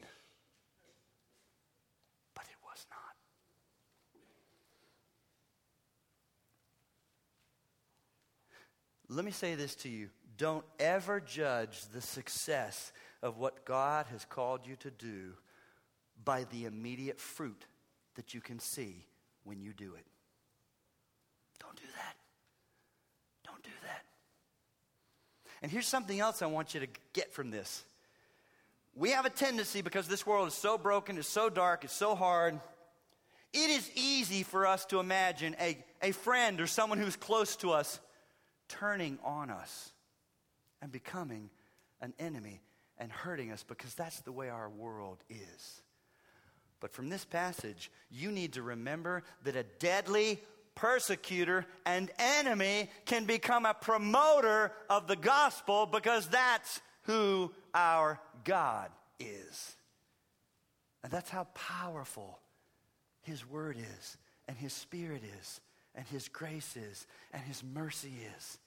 But 2.33 2.45
it 2.45 2.57
was 2.63 2.85
not. 2.89 3.15
Let 9.15 9.25
me 9.25 9.31
say 9.31 9.55
this 9.55 9.75
to 9.75 9.89
you. 9.89 10.09
Don't 10.37 10.65
ever 10.79 11.19
judge 11.19 11.81
the 11.93 12.01
success 12.01 12.91
of 13.21 13.37
what 13.37 13.65
God 13.65 14.07
has 14.11 14.25
called 14.25 14.65
you 14.65 14.75
to 14.77 14.89
do 14.89 15.33
by 16.23 16.45
the 16.45 16.65
immediate 16.65 17.19
fruit 17.19 17.65
that 18.15 18.33
you 18.33 18.41
can 18.41 18.59
see 18.59 19.05
when 19.43 19.61
you 19.61 19.73
do 19.73 19.93
it. 19.95 20.05
Don't 21.59 21.75
do 21.75 21.83
that. 21.95 22.15
Don't 23.45 23.61
do 23.63 23.69
that. 23.83 24.03
And 25.61 25.71
here's 25.71 25.87
something 25.87 26.19
else 26.19 26.41
I 26.41 26.47
want 26.47 26.73
you 26.73 26.79
to 26.79 26.87
get 27.13 27.33
from 27.33 27.51
this. 27.51 27.83
We 28.95 29.11
have 29.11 29.25
a 29.25 29.29
tendency, 29.29 29.81
because 29.81 30.07
this 30.07 30.25
world 30.25 30.47
is 30.47 30.53
so 30.53 30.77
broken, 30.77 31.17
it's 31.17 31.27
so 31.27 31.49
dark, 31.49 31.83
it's 31.83 31.95
so 31.95 32.15
hard, 32.15 32.59
it 33.53 33.69
is 33.69 33.89
easy 33.95 34.43
for 34.43 34.65
us 34.65 34.85
to 34.85 34.99
imagine 34.99 35.55
a, 35.59 35.77
a 36.01 36.11
friend 36.11 36.61
or 36.61 36.67
someone 36.67 36.97
who's 36.99 37.15
close 37.15 37.55
to 37.57 37.71
us 37.71 37.99
turning 38.69 39.19
on 39.23 39.49
us 39.49 39.91
and 40.81 40.91
becoming 40.91 41.49
an 42.01 42.13
enemy 42.19 42.61
and 42.97 43.11
hurting 43.11 43.51
us 43.51 43.63
because 43.67 43.93
that's 43.93 44.21
the 44.21 44.31
way 44.31 44.49
our 44.49 44.69
world 44.69 45.17
is. 45.29 45.81
But 46.79 46.93
from 46.93 47.09
this 47.09 47.25
passage, 47.25 47.91
you 48.09 48.31
need 48.31 48.53
to 48.53 48.61
remember 48.61 49.23
that 49.43 49.55
a 49.55 49.63
deadly 49.63 50.39
persecutor 50.73 51.65
and 51.85 52.09
enemy 52.17 52.89
can 53.05 53.25
become 53.25 53.65
a 53.65 53.73
promoter 53.73 54.71
of 54.89 55.07
the 55.07 55.15
gospel 55.15 55.85
because 55.85 56.27
that's 56.27 56.81
who 57.03 57.51
our 57.73 58.19
God 58.43 58.89
is. 59.19 59.75
And 61.03 61.11
that's 61.11 61.29
how 61.29 61.45
powerful 61.55 62.39
His 63.23 63.47
Word 63.47 63.77
is, 63.77 64.17
and 64.47 64.57
His 64.57 64.73
Spirit 64.73 65.23
is, 65.39 65.61
and 65.95 66.05
His 66.07 66.27
grace 66.27 66.75
is, 66.75 67.07
and 67.33 67.41
His 67.43 67.63
mercy 67.63 68.13
is. 68.37 68.59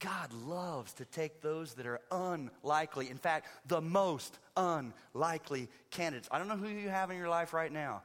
God 0.00 0.32
loves 0.32 0.92
to 0.94 1.04
take 1.04 1.40
those 1.40 1.74
that 1.74 1.86
are 1.86 2.00
unlikely, 2.10 3.10
in 3.10 3.16
fact, 3.16 3.46
the 3.66 3.80
most 3.80 4.38
unlikely 4.56 5.68
candidates. 5.90 6.28
I 6.30 6.38
don't 6.38 6.48
know 6.48 6.56
who 6.56 6.68
you 6.68 6.88
have 6.88 7.10
in 7.10 7.16
your 7.16 7.28
life 7.28 7.52
right 7.52 7.72
now, 7.72 8.02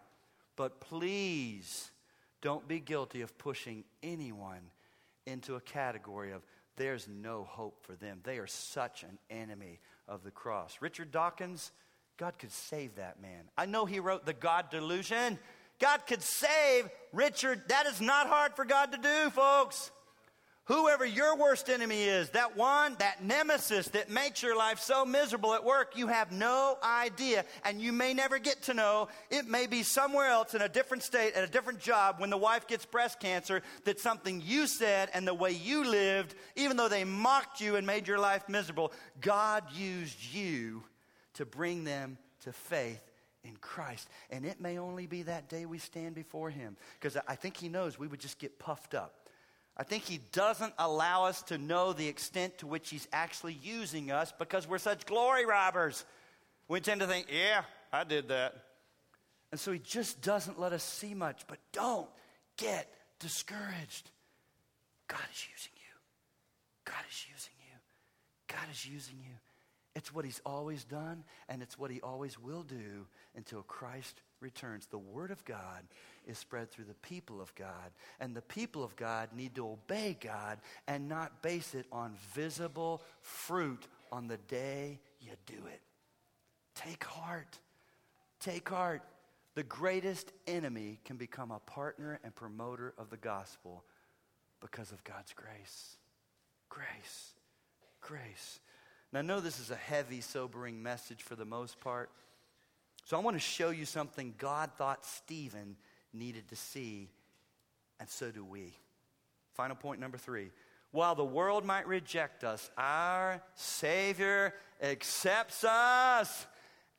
but 0.55 0.79
please 0.81 1.89
don't 2.41 2.67
be 2.67 2.79
guilty 2.79 3.21
of 3.21 3.37
pushing 3.37 3.83
anyone 4.03 4.71
into 5.25 5.55
a 5.55 5.61
category 5.61 6.31
of 6.31 6.45
there's 6.79 7.07
no 7.07 7.43
hope 7.43 7.85
for 7.85 7.93
them. 7.93 8.21
They 8.23 8.37
are 8.37 8.47
such 8.47 9.03
an 9.03 9.19
enemy 9.29 9.79
of 10.07 10.23
the 10.23 10.31
cross. 10.31 10.77
Richard 10.79 11.11
Dawkins, 11.11 11.71
God 12.17 12.39
could 12.39 12.53
save 12.53 12.95
that 12.95 13.21
man. 13.21 13.49
I 13.57 13.65
know 13.65 13.85
he 13.85 13.99
wrote 13.99 14.25
The 14.25 14.33
God 14.33 14.71
Delusion. 14.71 15.37
God 15.79 16.07
could 16.07 16.23
save 16.23 16.89
Richard. 17.13 17.61
That 17.67 17.85
is 17.85 17.99
not 17.99 18.27
hard 18.27 18.55
for 18.55 18.63
God 18.63 18.93
to 18.93 18.97
do, 18.97 19.29
folks. 19.29 19.91
Whoever 20.69 21.03
your 21.03 21.35
worst 21.35 21.67
enemy 21.67 22.03
is, 22.03 22.29
that 22.29 22.55
one, 22.55 22.95
that 22.99 23.23
nemesis 23.23 23.87
that 23.87 24.11
makes 24.11 24.43
your 24.43 24.55
life 24.55 24.79
so 24.79 25.03
miserable 25.03 25.55
at 25.55 25.65
work, 25.65 25.97
you 25.97 26.05
have 26.05 26.31
no 26.31 26.77
idea, 26.83 27.43
and 27.65 27.81
you 27.81 27.91
may 27.91 28.13
never 28.13 28.37
get 28.37 28.61
to 28.63 28.75
know. 28.75 29.07
It 29.31 29.47
may 29.47 29.65
be 29.65 29.81
somewhere 29.81 30.27
else 30.27 30.53
in 30.53 30.61
a 30.61 30.69
different 30.69 31.01
state, 31.01 31.33
at 31.33 31.43
a 31.43 31.51
different 31.51 31.79
job, 31.79 32.19
when 32.19 32.29
the 32.29 32.37
wife 32.37 32.67
gets 32.67 32.85
breast 32.85 33.19
cancer, 33.19 33.63
that 33.85 33.99
something 33.99 34.43
you 34.45 34.67
said 34.67 35.09
and 35.11 35.27
the 35.27 35.33
way 35.33 35.53
you 35.53 35.85
lived, 35.85 36.35
even 36.55 36.77
though 36.77 36.87
they 36.87 37.03
mocked 37.03 37.59
you 37.59 37.75
and 37.75 37.87
made 37.87 38.07
your 38.07 38.19
life 38.19 38.47
miserable, 38.47 38.93
God 39.21 39.63
used 39.73 40.23
you 40.31 40.83
to 41.33 41.47
bring 41.47 41.83
them 41.83 42.19
to 42.41 42.53
faith 42.53 43.01
in 43.43 43.55
Christ. 43.55 44.07
And 44.29 44.45
it 44.45 44.61
may 44.61 44.77
only 44.77 45.07
be 45.07 45.23
that 45.23 45.49
day 45.49 45.65
we 45.65 45.79
stand 45.79 46.13
before 46.13 46.51
Him, 46.51 46.77
because 46.99 47.17
I 47.27 47.33
think 47.33 47.57
He 47.57 47.69
knows 47.69 47.97
we 47.97 48.05
would 48.05 48.19
just 48.19 48.37
get 48.37 48.59
puffed 48.59 48.93
up 48.93 49.15
I 49.77 49.83
think 49.83 50.03
he 50.03 50.19
doesn't 50.31 50.73
allow 50.77 51.25
us 51.25 51.41
to 51.43 51.57
know 51.57 51.93
the 51.93 52.07
extent 52.07 52.57
to 52.59 52.67
which 52.67 52.89
he's 52.89 53.07
actually 53.13 53.53
using 53.53 54.11
us 54.11 54.33
because 54.37 54.67
we're 54.67 54.77
such 54.77 55.05
glory 55.05 55.45
robbers. 55.45 56.03
We 56.67 56.81
tend 56.81 57.01
to 57.01 57.07
think, 57.07 57.27
yeah, 57.31 57.61
I 57.91 58.03
did 58.03 58.27
that. 58.27 58.55
And 59.51 59.59
so 59.59 59.71
he 59.71 59.79
just 59.79 60.21
doesn't 60.21 60.59
let 60.59 60.73
us 60.73 60.83
see 60.83 61.13
much. 61.13 61.43
But 61.47 61.59
don't 61.71 62.07
get 62.57 62.87
discouraged. 63.19 64.11
God 65.07 65.19
is 65.33 65.47
using 65.51 65.73
you. 65.75 65.95
God 66.85 67.03
is 67.09 67.25
using 67.31 67.53
you. 67.57 67.77
God 68.47 68.67
is 68.71 68.85
using 68.85 69.15
you. 69.19 69.35
It's 69.95 70.13
what 70.13 70.23
he's 70.23 70.41
always 70.45 70.83
done, 70.83 71.23
and 71.49 71.61
it's 71.61 71.77
what 71.77 71.91
he 71.91 71.99
always 72.01 72.39
will 72.39 72.63
do 72.63 73.07
until 73.35 73.63
Christ 73.63 74.21
returns. 74.41 74.85
The 74.87 74.97
Word 74.97 75.31
of 75.31 75.43
God 75.45 75.83
is 76.27 76.37
spread 76.37 76.69
through 76.69 76.85
the 76.85 76.93
people 76.95 77.41
of 77.41 77.53
God. 77.55 77.91
And 78.19 78.35
the 78.35 78.41
people 78.41 78.83
of 78.83 78.95
God 78.95 79.29
need 79.35 79.55
to 79.55 79.67
obey 79.67 80.17
God 80.19 80.59
and 80.87 81.07
not 81.07 81.41
base 81.41 81.75
it 81.75 81.85
on 81.91 82.15
visible 82.33 83.01
fruit 83.21 83.87
on 84.11 84.27
the 84.27 84.37
day 84.37 84.99
you 85.21 85.31
do 85.45 85.65
it. 85.67 85.81
Take 86.75 87.03
heart. 87.03 87.59
Take 88.39 88.69
heart. 88.69 89.01
The 89.55 89.63
greatest 89.63 90.31
enemy 90.47 90.99
can 91.03 91.17
become 91.17 91.51
a 91.51 91.59
partner 91.59 92.19
and 92.23 92.33
promoter 92.33 92.93
of 92.97 93.09
the 93.09 93.17
gospel 93.17 93.83
because 94.61 94.91
of 94.91 95.03
God's 95.03 95.33
grace. 95.33 95.97
Grace. 96.69 97.33
Grace. 98.01 98.59
Now, 99.11 99.19
I 99.19 99.23
know 99.23 99.39
this 99.39 99.59
is 99.59 99.71
a 99.71 99.75
heavy, 99.75 100.21
sobering 100.21 100.81
message 100.83 101.23
for 101.23 101.35
the 101.35 101.45
most 101.45 101.79
part. 101.79 102.11
So 103.09 103.17
I 103.17 103.21
want 103.21 103.35
to 103.35 103.41
show 103.41 103.71
you 103.71 103.85
something 103.85 104.35
God 104.37 104.69
thought 104.77 105.03
Stephen 105.03 105.77
needed 106.13 106.47
to 106.49 106.55
see, 106.55 107.09
and 107.99 108.07
so 108.07 108.29
do 108.29 108.45
we. 108.45 108.71
Final 109.55 109.75
point 109.75 109.99
number 109.99 110.19
three. 110.19 110.51
While 110.91 111.15
the 111.15 111.25
world 111.25 111.65
might 111.65 111.87
reject 111.87 112.43
us, 112.43 112.69
our 112.77 113.41
Savior 113.55 114.53
accepts 114.79 115.63
us 115.63 116.45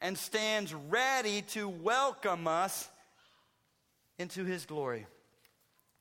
and 0.01 0.19
stands 0.19 0.75
ready 0.75 1.43
to 1.43 1.69
welcome 1.69 2.49
us 2.49 2.89
into 4.19 4.45
His 4.45 4.67
glory. 4.67 5.07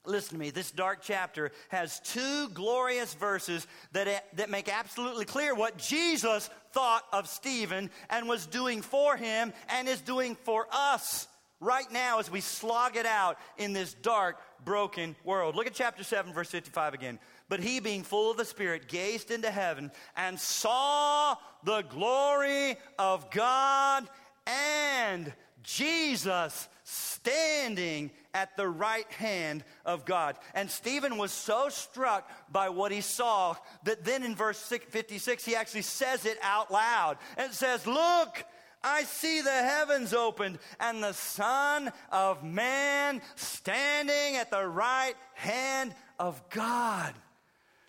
Listen 0.10 0.34
to 0.34 0.40
me, 0.40 0.50
this 0.50 0.72
dark 0.72 1.00
chapter 1.04 1.52
has 1.70 2.00
two 2.00 2.50
glorious 2.50 3.14
verses 3.14 3.68
that, 3.92 4.26
that 4.36 4.50
make 4.50 4.68
absolutely 4.68 5.26
clear 5.26 5.54
what 5.54 5.78
Jesus 5.78 6.50
thought 6.72 7.04
of 7.14 7.28
Stephen 7.28 7.92
and 8.10 8.28
was 8.28 8.48
doing 8.48 8.82
for 8.82 9.16
him 9.16 9.54
and 9.70 9.88
is 9.88 10.02
doing 10.02 10.36
for 10.36 10.68
us 10.72 11.28
right 11.60 11.92
now 11.92 12.20
as 12.20 12.32
we 12.32 12.42
slog 12.42 12.96
it 12.96 13.06
out 13.06 13.38
in 13.58 13.74
this 13.74 13.94
dark, 13.94 14.38
broken 14.66 15.16
world. 15.24 15.56
Look 15.56 15.68
at 15.68 15.74
chapter 15.74 16.04
7, 16.04 16.34
verse 16.34 16.50
55 16.50 16.96
again. 16.96 17.20
But 17.48 17.60
he, 17.60 17.80
being 17.80 18.04
full 18.04 18.32
of 18.32 18.38
the 18.38 18.46
Spirit, 18.46 18.88
gazed 18.88 19.30
into 19.30 19.52
heaven 19.52 19.92
and 20.16 20.40
saw 20.40 21.36
the 21.64 21.84
glory 21.84 22.78
of 22.98 23.30
God 23.32 24.08
and 24.48 25.32
Jesus 25.64 26.68
standing 26.84 28.12
at 28.34 28.56
the 28.56 28.68
right 28.68 29.12
hand 29.14 29.64
of 29.86 30.06
God. 30.06 30.38
And 30.54 30.70
Stephen 30.70 31.18
was 31.18 31.32
so 31.32 31.70
struck 31.70 32.30
by 32.52 32.70
what 32.70 32.92
he 32.92 33.02
saw 33.02 33.56
that 33.84 34.06
then 34.06 34.24
in 34.24 34.36
verse 34.36 34.60
56, 34.60 35.46
he 35.46 35.56
actually 35.56 35.82
says 35.82 36.26
it 36.26 36.38
out 36.42 36.72
loud. 36.72 37.18
And 37.38 37.52
says, 37.54 37.88
Look, 37.88 38.44
I 38.84 39.04
see 39.04 39.42
the 39.42 39.50
heavens 39.50 40.14
opened 40.14 40.60
and 40.80 41.04
the 41.04 41.14
Son 41.14 41.92
of 42.12 42.44
Man 42.44 43.22
standing 43.36 44.38
at 44.38 44.52
the 44.52 44.66
right 44.66 45.16
hand 45.34 45.94
of 46.18 46.42
God. 46.50 47.14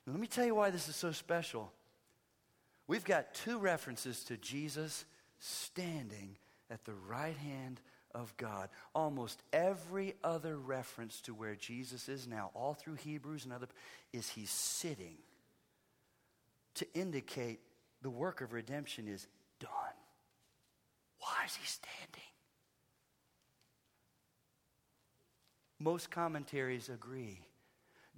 Now, 0.06 0.12
let 0.12 0.20
me 0.20 0.26
tell 0.26 0.46
you 0.46 0.54
why 0.54 0.70
this 0.70 0.88
is 0.88 0.96
so 0.96 1.12
special. 1.12 1.72
We've 2.86 3.04
got 3.04 3.34
two 3.34 3.58
references 3.58 4.24
to 4.24 4.36
Jesus 4.36 5.04
standing 5.38 6.36
at 6.70 6.84
the 6.84 6.94
right 7.08 7.36
hand 7.36 7.80
of 8.14 8.36
God. 8.36 8.68
Almost 8.94 9.42
every 9.52 10.14
other 10.22 10.56
reference 10.56 11.20
to 11.22 11.34
where 11.34 11.54
Jesus 11.54 12.08
is 12.08 12.26
now, 12.26 12.50
all 12.54 12.74
through 12.74 12.94
Hebrews 12.96 13.44
and 13.44 13.52
other, 13.52 13.68
is 14.12 14.28
he's 14.28 14.50
sitting 14.50 15.16
to 16.74 16.86
indicate 16.94 17.60
the 18.02 18.10
work 18.10 18.40
of 18.40 18.52
redemption 18.52 19.08
is 19.08 19.26
done. 19.58 19.70
Why 21.18 21.44
is 21.46 21.54
he 21.54 21.66
standing? 21.66 22.30
Most 25.78 26.10
commentaries 26.10 26.88
agree. 26.88 27.40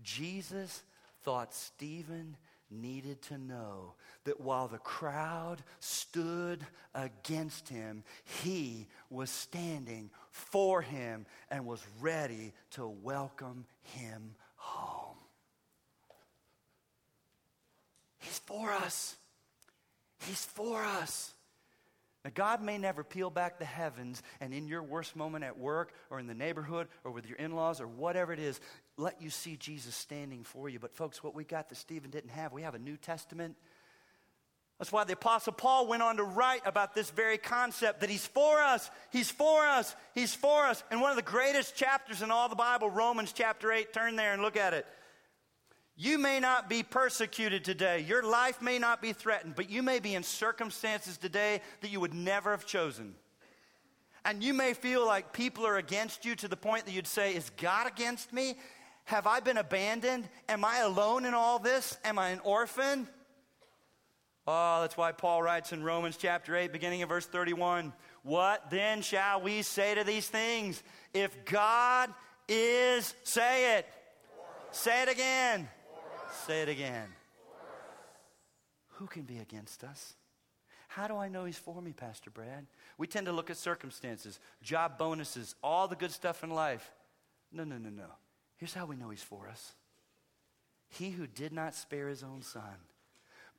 Jesus 0.02 0.82
thought 1.22 1.54
Stephen 1.54 2.36
needed 2.72 3.22
to 3.22 3.38
know 3.38 3.94
that 4.24 4.40
while 4.40 4.68
the 4.68 4.78
crowd 4.78 5.62
stood 5.80 6.64
against 6.94 7.68
him, 7.68 8.04
he 8.42 8.88
was 9.10 9.30
standing 9.30 10.10
for 10.30 10.82
him 10.82 11.26
and 11.50 11.66
was 11.66 11.84
ready 12.00 12.52
to 12.70 12.86
welcome 12.86 13.66
him 13.82 14.34
home. 14.56 15.16
He's 18.18 18.38
for 18.38 18.70
us. 18.70 19.16
He's 20.26 20.44
for 20.44 20.82
us. 20.82 21.34
Now, 22.24 22.30
God 22.32 22.62
may 22.62 22.78
never 22.78 23.02
peel 23.02 23.30
back 23.30 23.58
the 23.58 23.64
heavens 23.64 24.22
and 24.40 24.54
in 24.54 24.68
your 24.68 24.82
worst 24.82 25.16
moment 25.16 25.44
at 25.44 25.58
work 25.58 25.92
or 26.08 26.20
in 26.20 26.28
the 26.28 26.34
neighborhood 26.34 26.86
or 27.02 27.10
with 27.10 27.26
your 27.26 27.36
in 27.36 27.52
laws 27.56 27.80
or 27.80 27.88
whatever 27.88 28.32
it 28.32 28.38
is, 28.38 28.60
let 28.96 29.20
you 29.20 29.28
see 29.28 29.56
Jesus 29.56 29.96
standing 29.96 30.44
for 30.44 30.68
you. 30.68 30.78
But, 30.78 30.94
folks, 30.94 31.24
what 31.24 31.34
we 31.34 31.42
got 31.42 31.68
that 31.68 31.76
Stephen 31.76 32.10
didn't 32.10 32.30
have, 32.30 32.52
we 32.52 32.62
have 32.62 32.76
a 32.76 32.78
New 32.78 32.96
Testament. 32.96 33.56
That's 34.78 34.92
why 34.92 35.04
the 35.04 35.14
Apostle 35.14 35.52
Paul 35.52 35.86
went 35.86 36.02
on 36.02 36.16
to 36.16 36.24
write 36.24 36.62
about 36.64 36.94
this 36.94 37.10
very 37.10 37.38
concept 37.38 38.00
that 38.00 38.10
He's 38.10 38.26
for 38.26 38.60
us, 38.60 38.90
He's 39.10 39.30
for 39.30 39.64
us, 39.64 39.94
He's 40.14 40.34
for 40.34 40.64
us. 40.66 40.82
And 40.90 41.00
one 41.00 41.10
of 41.10 41.16
the 41.16 41.22
greatest 41.22 41.76
chapters 41.76 42.22
in 42.22 42.30
all 42.30 42.48
the 42.48 42.56
Bible, 42.56 42.88
Romans 42.88 43.32
chapter 43.32 43.72
8, 43.72 43.92
turn 43.92 44.16
there 44.16 44.32
and 44.32 44.42
look 44.42 44.56
at 44.56 44.74
it. 44.74 44.86
You 45.96 46.18
may 46.18 46.40
not 46.40 46.68
be 46.68 46.82
persecuted 46.82 47.64
today. 47.64 48.00
Your 48.00 48.22
life 48.22 48.62
may 48.62 48.78
not 48.78 49.02
be 49.02 49.12
threatened, 49.12 49.54
but 49.54 49.70
you 49.70 49.82
may 49.82 49.98
be 49.98 50.14
in 50.14 50.22
circumstances 50.22 51.18
today 51.18 51.60
that 51.80 51.90
you 51.90 52.00
would 52.00 52.14
never 52.14 52.50
have 52.50 52.66
chosen. 52.66 53.14
And 54.24 54.42
you 54.42 54.54
may 54.54 54.72
feel 54.72 55.04
like 55.04 55.32
people 55.32 55.66
are 55.66 55.76
against 55.76 56.24
you 56.24 56.34
to 56.36 56.48
the 56.48 56.56
point 56.56 56.86
that 56.86 56.92
you'd 56.92 57.06
say, 57.06 57.34
Is 57.34 57.50
God 57.56 57.86
against 57.86 58.32
me? 58.32 58.54
Have 59.04 59.26
I 59.26 59.40
been 59.40 59.58
abandoned? 59.58 60.28
Am 60.48 60.64
I 60.64 60.78
alone 60.78 61.24
in 61.24 61.34
all 61.34 61.58
this? 61.58 61.98
Am 62.04 62.18
I 62.18 62.30
an 62.30 62.40
orphan? 62.44 63.08
Oh, 64.46 64.80
that's 64.80 64.96
why 64.96 65.12
Paul 65.12 65.42
writes 65.42 65.72
in 65.72 65.84
Romans 65.84 66.16
chapter 66.16 66.56
8, 66.56 66.72
beginning 66.72 67.02
of 67.02 67.08
verse 67.08 67.26
31 67.26 67.92
What 68.22 68.70
then 68.70 69.02
shall 69.02 69.40
we 69.40 69.62
say 69.62 69.94
to 69.94 70.04
these 70.04 70.28
things? 70.28 70.82
If 71.12 71.44
God 71.44 72.10
is, 72.48 73.14
say 73.24 73.78
it. 73.78 73.86
Say 74.70 75.02
it 75.02 75.08
again. 75.08 75.68
Say 76.32 76.62
it 76.62 76.68
again. 76.68 77.08
Who 78.96 79.06
can 79.06 79.22
be 79.22 79.38
against 79.38 79.84
us? 79.84 80.14
How 80.88 81.08
do 81.08 81.16
I 81.16 81.28
know 81.28 81.44
he's 81.44 81.56
for 81.56 81.80
me, 81.80 81.92
Pastor 81.92 82.30
Brad? 82.30 82.66
We 82.98 83.06
tend 83.06 83.26
to 83.26 83.32
look 83.32 83.48
at 83.48 83.56
circumstances, 83.56 84.38
job 84.62 84.98
bonuses, 84.98 85.54
all 85.62 85.88
the 85.88 85.96
good 85.96 86.10
stuff 86.10 86.44
in 86.44 86.50
life. 86.50 86.92
No, 87.50 87.64
no, 87.64 87.78
no, 87.78 87.88
no. 87.88 88.06
Here's 88.58 88.74
how 88.74 88.86
we 88.86 88.96
know 88.96 89.10
he's 89.10 89.22
for 89.22 89.48
us 89.48 89.72
He 90.88 91.10
who 91.10 91.26
did 91.26 91.52
not 91.52 91.74
spare 91.74 92.08
his 92.08 92.22
own 92.22 92.42
son, 92.42 92.76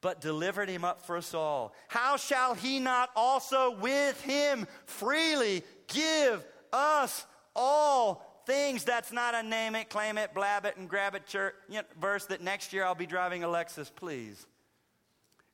but 0.01 0.21
delivered 0.21 0.69
him 0.69 0.85
up 0.85 1.01
for 1.01 1.17
us 1.17 1.33
all, 1.33 1.73
how 1.87 2.17
shall 2.17 2.53
he 2.53 2.79
not 2.79 3.09
also 3.15 3.71
with 3.71 4.21
him 4.21 4.67
freely 4.85 5.63
give 5.87 6.45
us 6.71 7.25
all 7.55 8.32
things. 8.45 8.83
That's 8.83 9.11
not 9.11 9.35
a 9.35 9.43
name 9.43 9.75
it, 9.75 9.89
claim 9.89 10.17
it, 10.17 10.33
blab 10.33 10.65
it, 10.65 10.77
and 10.77 10.89
grab 10.89 11.15
it 11.15 11.25
church, 11.25 11.55
you 11.69 11.75
know, 11.75 11.83
verse 11.99 12.25
that 12.25 12.41
next 12.41 12.73
year 12.73 12.83
I'll 12.83 12.95
be 12.95 13.05
driving 13.05 13.43
a 13.43 13.47
Lexus, 13.47 13.91
please. 13.93 14.45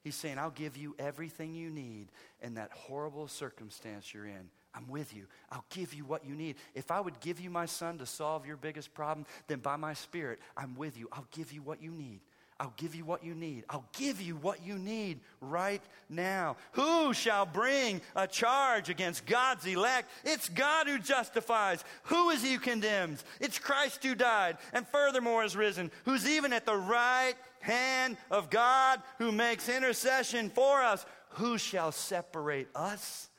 He's 0.03 0.15
saying, 0.15 0.37
I'll 0.37 0.49
give 0.51 0.77
you 0.77 0.95
everything 0.97 1.53
you 1.53 1.69
need 1.69 2.07
in 2.41 2.55
that 2.55 2.71
horrible 2.71 3.27
circumstance 3.27 4.13
you're 4.13 4.25
in. 4.25 4.49
I'm 4.73 4.87
with 4.87 5.15
you. 5.15 5.25
I'll 5.51 5.65
give 5.71 5.93
you 5.93 6.05
what 6.05 6.25
you 6.25 6.35
need. 6.35 6.55
If 6.73 6.91
I 6.91 7.01
would 7.01 7.19
give 7.19 7.39
you 7.39 7.49
my 7.49 7.65
son 7.65 7.97
to 7.97 8.05
solve 8.05 8.45
your 8.45 8.55
biggest 8.55 8.93
problem, 8.93 9.25
then 9.47 9.59
by 9.59 9.75
my 9.75 9.93
spirit, 9.93 10.39
I'm 10.55 10.75
with 10.75 10.97
you. 10.97 11.09
I'll 11.11 11.27
give 11.31 11.51
you 11.51 11.61
what 11.61 11.81
you 11.81 11.91
need. 11.91 12.21
I'll 12.59 12.73
give 12.75 12.93
you 12.93 13.05
what 13.05 13.23
you 13.23 13.33
need. 13.33 13.63
I'll 13.69 13.85
give 13.97 14.21
you 14.21 14.35
what 14.35 14.65
you 14.65 14.77
need 14.77 15.21
right 15.39 15.81
now. 16.09 16.57
Who 16.73 17.13
shall 17.13 17.45
bring 17.45 18.01
a 18.17 18.27
charge 18.27 18.89
against 18.89 19.25
God's 19.25 19.65
elect? 19.65 20.09
It's 20.25 20.49
God 20.49 20.87
who 20.87 20.99
justifies. 20.99 21.83
Who 22.03 22.31
is 22.31 22.43
he 22.43 22.53
who 22.53 22.59
condemns? 22.59 23.23
It's 23.39 23.59
Christ 23.59 24.03
who 24.03 24.13
died 24.13 24.57
and 24.73 24.85
furthermore 24.87 25.45
is 25.45 25.55
risen, 25.55 25.89
who's 26.03 26.27
even 26.27 26.51
at 26.51 26.65
the 26.65 26.75
right 26.75 27.35
hand 27.61 28.17
of 28.29 28.49
God 28.49 29.01
who 29.19 29.31
makes 29.31 29.69
intercession 29.69 30.49
for 30.49 30.81
us. 30.81 31.05
Who 31.33 31.57
shall 31.57 31.93
separate 31.93 32.67
us 32.75 33.29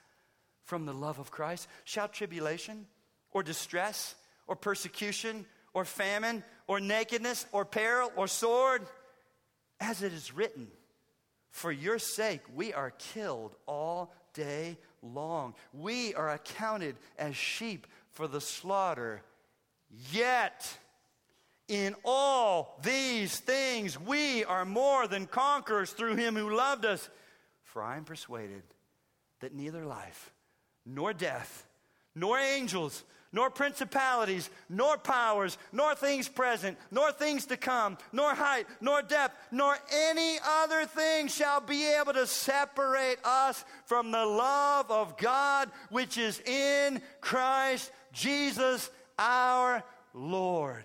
from 0.64 0.86
the 0.86 0.94
love 0.94 1.18
of 1.18 1.30
Christ? 1.30 1.68
Shall 1.84 2.08
tribulation 2.08 2.86
or 3.32 3.42
distress 3.42 4.14
or 4.46 4.56
persecution 4.56 5.44
or 5.74 5.84
famine 5.84 6.42
or 6.66 6.80
nakedness 6.80 7.44
or 7.52 7.66
peril 7.66 8.10
or 8.16 8.26
sword? 8.26 8.86
As 9.80 10.02
it 10.02 10.12
is 10.12 10.34
written, 10.34 10.68
for 11.50 11.72
your 11.72 11.98
sake 11.98 12.42
we 12.54 12.72
are 12.72 12.90
killed 12.90 13.56
all 13.66 14.12
day 14.34 14.76
long. 15.02 15.54
We 15.72 16.14
are 16.14 16.30
accounted 16.30 16.96
as 17.18 17.36
sheep 17.36 17.86
for 18.12 18.28
the 18.28 18.40
slaughter. 18.40 19.22
Yet, 20.12 20.78
in 21.68 21.94
all 22.04 22.78
these 22.82 23.38
things, 23.38 23.98
we 23.98 24.44
are 24.44 24.64
more 24.64 25.06
than 25.08 25.26
conquerors 25.26 25.90
through 25.92 26.16
him 26.16 26.36
who 26.36 26.54
loved 26.54 26.84
us. 26.84 27.08
For 27.62 27.82
I 27.82 27.96
am 27.96 28.04
persuaded 28.04 28.62
that 29.40 29.54
neither 29.54 29.84
life, 29.86 30.32
nor 30.84 31.12
death, 31.12 31.66
nor 32.14 32.38
angels, 32.38 33.04
nor 33.32 33.50
principalities, 33.50 34.50
nor 34.68 34.98
powers, 34.98 35.56
nor 35.72 35.94
things 35.94 36.28
present, 36.28 36.76
nor 36.90 37.12
things 37.12 37.46
to 37.46 37.56
come, 37.56 37.96
nor 38.12 38.34
height, 38.34 38.66
nor 38.80 39.02
depth, 39.02 39.36
nor 39.52 39.76
any 39.92 40.38
other 40.44 40.84
thing 40.84 41.28
shall 41.28 41.60
be 41.60 41.86
able 41.94 42.12
to 42.12 42.26
separate 42.26 43.18
us 43.24 43.64
from 43.86 44.10
the 44.10 44.24
love 44.24 44.90
of 44.90 45.16
God 45.16 45.70
which 45.90 46.18
is 46.18 46.40
in 46.40 47.00
Christ 47.20 47.92
Jesus 48.12 48.90
our 49.18 49.84
Lord. 50.12 50.84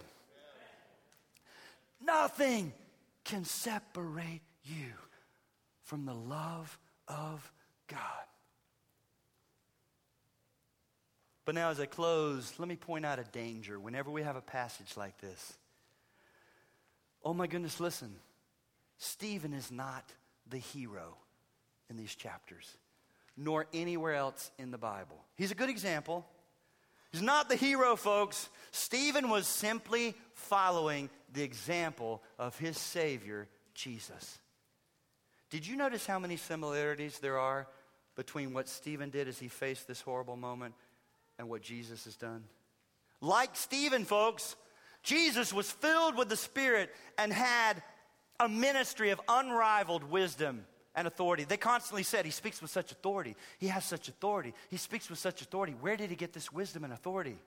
Nothing 2.01 2.71
can 3.23 3.43
separate 3.43 4.41
you 4.63 4.93
from 5.83 6.05
the 6.05 6.13
love 6.13 6.77
of 7.07 7.51
God. 7.87 7.99
But 11.45 11.53
now, 11.55 11.69
as 11.69 11.79
I 11.79 11.85
close, 11.85 12.53
let 12.57 12.67
me 12.67 12.75
point 12.75 13.05
out 13.05 13.19
a 13.19 13.23
danger 13.23 13.79
whenever 13.79 14.09
we 14.09 14.23
have 14.23 14.35
a 14.35 14.41
passage 14.41 14.97
like 14.97 15.19
this. 15.19 15.53
Oh 17.23 17.33
my 17.33 17.45
goodness, 17.45 17.79
listen. 17.79 18.15
Stephen 18.97 19.53
is 19.53 19.71
not 19.71 20.11
the 20.49 20.57
hero 20.57 21.15
in 21.89 21.97
these 21.97 22.15
chapters, 22.15 22.77
nor 23.37 23.67
anywhere 23.73 24.15
else 24.15 24.49
in 24.57 24.71
the 24.71 24.77
Bible. 24.77 25.23
He's 25.35 25.51
a 25.51 25.55
good 25.55 25.69
example. 25.69 26.25
He's 27.11 27.21
not 27.21 27.47
the 27.47 27.55
hero, 27.55 27.95
folks. 27.95 28.49
Stephen 28.71 29.29
was 29.29 29.47
simply 29.47 30.15
following 30.33 31.09
the 31.31 31.43
example 31.43 32.23
of 32.39 32.57
his 32.57 32.77
Savior, 32.77 33.47
Jesus. 33.73 34.39
Did 35.49 35.67
you 35.67 35.75
notice 35.75 36.05
how 36.07 36.19
many 36.19 36.37
similarities 36.37 37.19
there 37.19 37.37
are 37.37 37.67
between 38.15 38.53
what 38.53 38.67
Stephen 38.67 39.09
did 39.09 39.27
as 39.27 39.37
he 39.37 39.47
faced 39.47 39.87
this 39.87 40.01
horrible 40.01 40.35
moment 40.37 40.73
and 41.37 41.49
what 41.49 41.61
Jesus 41.61 42.05
has 42.05 42.15
done. 42.15 42.43
Like 43.21 43.55
Stephen, 43.55 44.05
folks, 44.05 44.55
Jesus 45.03 45.53
was 45.53 45.71
filled 45.71 46.17
with 46.17 46.29
the 46.29 46.35
Spirit 46.35 46.89
and 47.17 47.31
had 47.31 47.81
a 48.39 48.49
ministry 48.49 49.11
of 49.11 49.21
unrivaled 49.27 50.03
wisdom 50.03 50.65
and 50.95 51.07
authority. 51.07 51.43
They 51.43 51.57
constantly 51.57 52.03
said, 52.03 52.25
He 52.25 52.31
speaks 52.31 52.61
with 52.61 52.71
such 52.71 52.91
authority. 52.91 53.35
He 53.59 53.67
has 53.67 53.85
such 53.85 54.07
authority. 54.07 54.53
He 54.69 54.77
speaks 54.77 55.09
with 55.09 55.19
such 55.19 55.41
authority. 55.41 55.73
Where 55.79 55.97
did 55.97 56.09
he 56.09 56.15
get 56.15 56.33
this 56.33 56.51
wisdom 56.51 56.83
and 56.83 56.93
authority? 56.93 57.37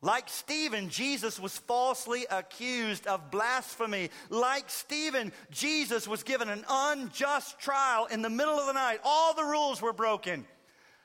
Like 0.00 0.28
Stephen, 0.28 0.90
Jesus 0.90 1.40
was 1.40 1.58
falsely 1.58 2.24
accused 2.30 3.08
of 3.08 3.32
blasphemy. 3.32 4.10
Like 4.30 4.70
Stephen, 4.70 5.32
Jesus 5.50 6.06
was 6.06 6.22
given 6.22 6.48
an 6.48 6.64
unjust 6.68 7.58
trial 7.58 8.06
in 8.06 8.22
the 8.22 8.30
middle 8.30 8.60
of 8.60 8.66
the 8.66 8.74
night. 8.74 9.00
All 9.02 9.34
the 9.34 9.42
rules 9.42 9.82
were 9.82 9.92
broken. 9.92 10.46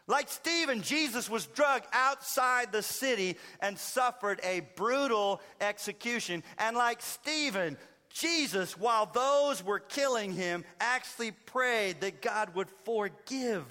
Like 0.05 0.29
Stephen, 0.29 0.81
Jesus 0.81 1.29
was 1.29 1.45
drugged 1.45 1.85
outside 1.93 2.71
the 2.71 2.83
city 2.83 3.37
and 3.61 3.77
suffered 3.79 4.41
a 4.43 4.61
brutal 4.75 5.41
execution. 5.61 6.43
And 6.57 6.75
like 6.75 7.01
Stephen, 7.01 7.77
Jesus, 8.09 8.77
while 8.77 9.05
those 9.05 9.63
were 9.63 9.79
killing 9.79 10.33
him, 10.33 10.65
actually 10.79 11.31
prayed 11.31 12.01
that 12.01 12.21
God 12.21 12.53
would 12.55 12.69
forgive 12.83 13.63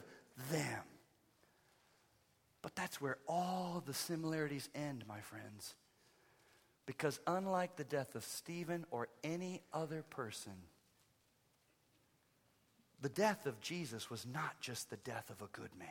them. 0.51 0.81
But 2.63 2.75
that's 2.77 3.01
where 3.01 3.19
all 3.29 3.83
the 3.85 3.95
similarities 3.95 4.71
end, 4.75 5.05
my 5.07 5.21
friends. 5.21 5.75
Because 6.87 7.21
unlike 7.27 7.77
the 7.77 7.85
death 7.85 8.15
of 8.15 8.25
Stephen 8.25 8.87
or 8.91 9.09
any 9.23 9.61
other 9.73 10.03
person, 10.03 10.53
the 13.03 13.09
death 13.09 13.47
of 13.47 13.61
Jesus 13.61 14.09
was 14.09 14.25
not 14.25 14.59
just 14.61 14.89
the 14.89 14.97
death 14.97 15.29
of 15.29 15.43
a 15.43 15.49
good 15.53 15.71
man. 15.79 15.89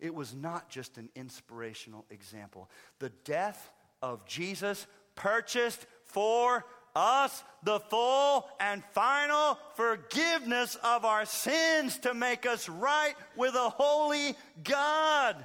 It 0.00 0.14
was 0.14 0.34
not 0.34 0.68
just 0.68 0.98
an 0.98 1.08
inspirational 1.14 2.04
example. 2.10 2.68
The 2.98 3.10
death 3.24 3.70
of 4.02 4.26
Jesus 4.26 4.86
purchased 5.14 5.86
for 6.04 6.64
us 6.94 7.42
the 7.62 7.80
full 7.80 8.48
and 8.60 8.82
final 8.92 9.58
forgiveness 9.74 10.76
of 10.76 11.04
our 11.04 11.24
sins 11.24 11.98
to 11.98 12.14
make 12.14 12.46
us 12.46 12.68
right 12.68 13.14
with 13.36 13.54
a 13.54 13.70
holy 13.70 14.36
God. 14.62 15.44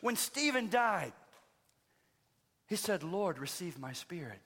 When 0.00 0.16
Stephen 0.16 0.68
died, 0.68 1.12
he 2.66 2.76
said, 2.76 3.02
Lord, 3.02 3.38
receive 3.38 3.78
my 3.78 3.92
spirit. 3.92 4.40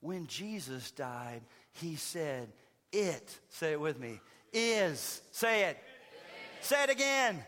When 0.00 0.26
Jesus 0.26 0.90
died, 0.90 1.42
he 1.72 1.96
said, 1.96 2.48
It, 2.92 3.38
say 3.48 3.72
it 3.72 3.80
with 3.80 3.98
me, 3.98 4.20
is, 4.52 5.20
say 5.32 5.64
it, 5.64 5.78
say 6.60 6.84
it 6.84 6.90
again 6.90 7.44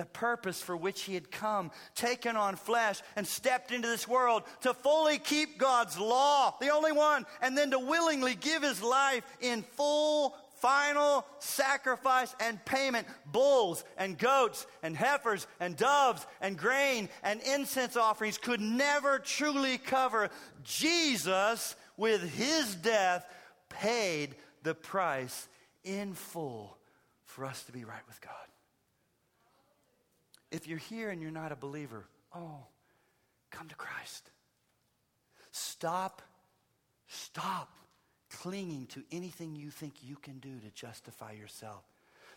the 0.00 0.06
purpose 0.06 0.62
for 0.62 0.74
which 0.74 1.02
he 1.02 1.12
had 1.12 1.30
come, 1.30 1.70
taken 1.94 2.34
on 2.34 2.56
flesh, 2.56 3.02
and 3.16 3.26
stepped 3.26 3.70
into 3.70 3.86
this 3.86 4.08
world 4.08 4.42
to 4.62 4.72
fully 4.72 5.18
keep 5.18 5.58
God's 5.58 5.98
law, 5.98 6.54
the 6.58 6.70
only 6.70 6.90
one, 6.90 7.26
and 7.42 7.56
then 7.56 7.72
to 7.72 7.78
willingly 7.78 8.34
give 8.34 8.62
his 8.62 8.82
life 8.82 9.24
in 9.42 9.62
full, 9.62 10.34
final 10.54 11.26
sacrifice 11.38 12.34
and 12.40 12.64
payment 12.64 13.06
bulls 13.26 13.84
and 13.98 14.16
goats 14.16 14.66
and 14.82 14.96
heifers 14.96 15.46
and 15.60 15.76
doves 15.76 16.26
and 16.40 16.56
grain 16.56 17.10
and 17.22 17.42
incense 17.42 17.94
offerings 17.94 18.38
could 18.38 18.60
never 18.60 19.18
truly 19.18 19.76
cover. 19.76 20.30
Jesus, 20.64 21.76
with 21.98 22.22
his 22.22 22.74
death, 22.76 23.26
paid 23.68 24.34
the 24.62 24.74
price 24.74 25.46
in 25.84 26.14
full 26.14 26.78
for 27.26 27.44
us 27.44 27.64
to 27.64 27.72
be 27.72 27.84
right 27.84 28.06
with 28.08 28.18
God. 28.22 28.49
If 30.50 30.66
you're 30.66 30.78
here 30.78 31.10
and 31.10 31.22
you're 31.22 31.30
not 31.30 31.52
a 31.52 31.56
believer, 31.56 32.04
oh, 32.34 32.64
come 33.50 33.68
to 33.68 33.74
Christ. 33.74 34.30
Stop, 35.52 36.22
stop 37.08 37.70
clinging 38.30 38.86
to 38.86 39.02
anything 39.10 39.56
you 39.56 39.70
think 39.70 39.94
you 40.02 40.16
can 40.16 40.38
do 40.38 40.58
to 40.60 40.70
justify 40.74 41.32
yourself. 41.32 41.84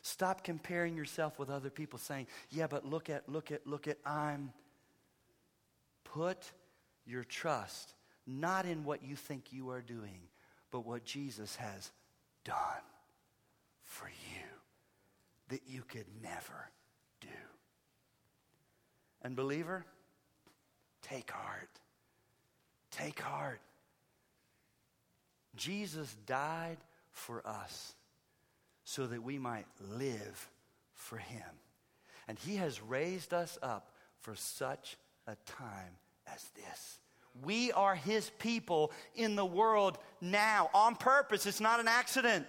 Stop 0.02 0.44
comparing 0.44 0.98
yourself 0.98 1.40
with 1.40 1.50
other 1.50 1.70
people 1.70 1.98
saying, 1.98 2.28
yeah, 2.50 2.68
but 2.68 2.86
look 2.86 3.10
at, 3.10 3.28
look 3.30 3.52
at, 3.52 3.66
look 3.66 3.88
at, 3.88 3.98
I'm. 4.06 4.52
Put 6.04 6.52
your 7.06 7.24
trust 7.24 7.94
not 8.26 8.66
in 8.66 8.84
what 8.84 9.04
you 9.04 9.16
think 9.16 9.52
you 9.52 9.70
are 9.70 9.82
doing, 9.82 10.20
but 10.72 10.86
what 10.86 11.04
Jesus 11.04 11.56
has 11.58 11.92
done 12.44 12.56
for 13.84 14.08
you 14.08 14.44
that 15.50 15.62
you 15.68 15.84
could 15.88 16.06
never 16.22 16.70
do. 17.22 17.28
And, 19.24 19.36
believer, 19.36 19.86
take 21.02 21.32
heart. 21.32 21.70
Take 22.92 23.20
heart. 23.20 23.62
Jesus 25.56 26.16
died 26.26 26.78
for 27.12 27.46
us 27.46 27.94
so 28.84 29.08
that 29.08 29.24
we 29.24 29.38
might 29.38 29.66
live 29.98 30.50
for 30.94 31.18
him. 31.18 31.44
And 32.28 32.38
he 32.40 32.58
has 32.58 32.82
raised 32.82 33.34
us 33.34 33.58
up 33.62 33.92
for 34.20 34.36
such 34.36 34.98
a 35.28 35.36
time 35.46 35.98
as 36.28 36.44
this. 36.56 37.00
We 37.44 37.72
are 37.72 37.96
his 37.96 38.30
people 38.40 38.92
in 39.16 39.36
the 39.36 39.46
world 39.46 39.98
now 40.22 40.70
on 40.74 40.96
purpose. 40.96 41.46
It's 41.46 41.62
not 41.62 41.80
an 41.80 41.88
accident. 41.88 42.46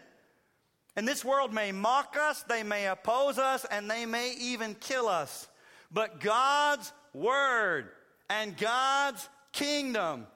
And 0.97 1.09
this 1.09 1.25
world 1.25 1.53
may 1.53 1.73
mock 1.73 2.17
us, 2.21 2.43
they 2.43 2.63
may 2.63 2.87
oppose 2.87 3.39
us, 3.39 3.65
and 3.69 3.91
they 3.91 4.07
may 4.07 4.35
even 4.39 4.75
kill 4.75 5.09
us. 5.09 5.49
But 5.91 6.21
God's 6.21 6.93
word 7.13 7.89
and 8.29 8.57
God's 8.57 9.29
kingdom 9.53 10.27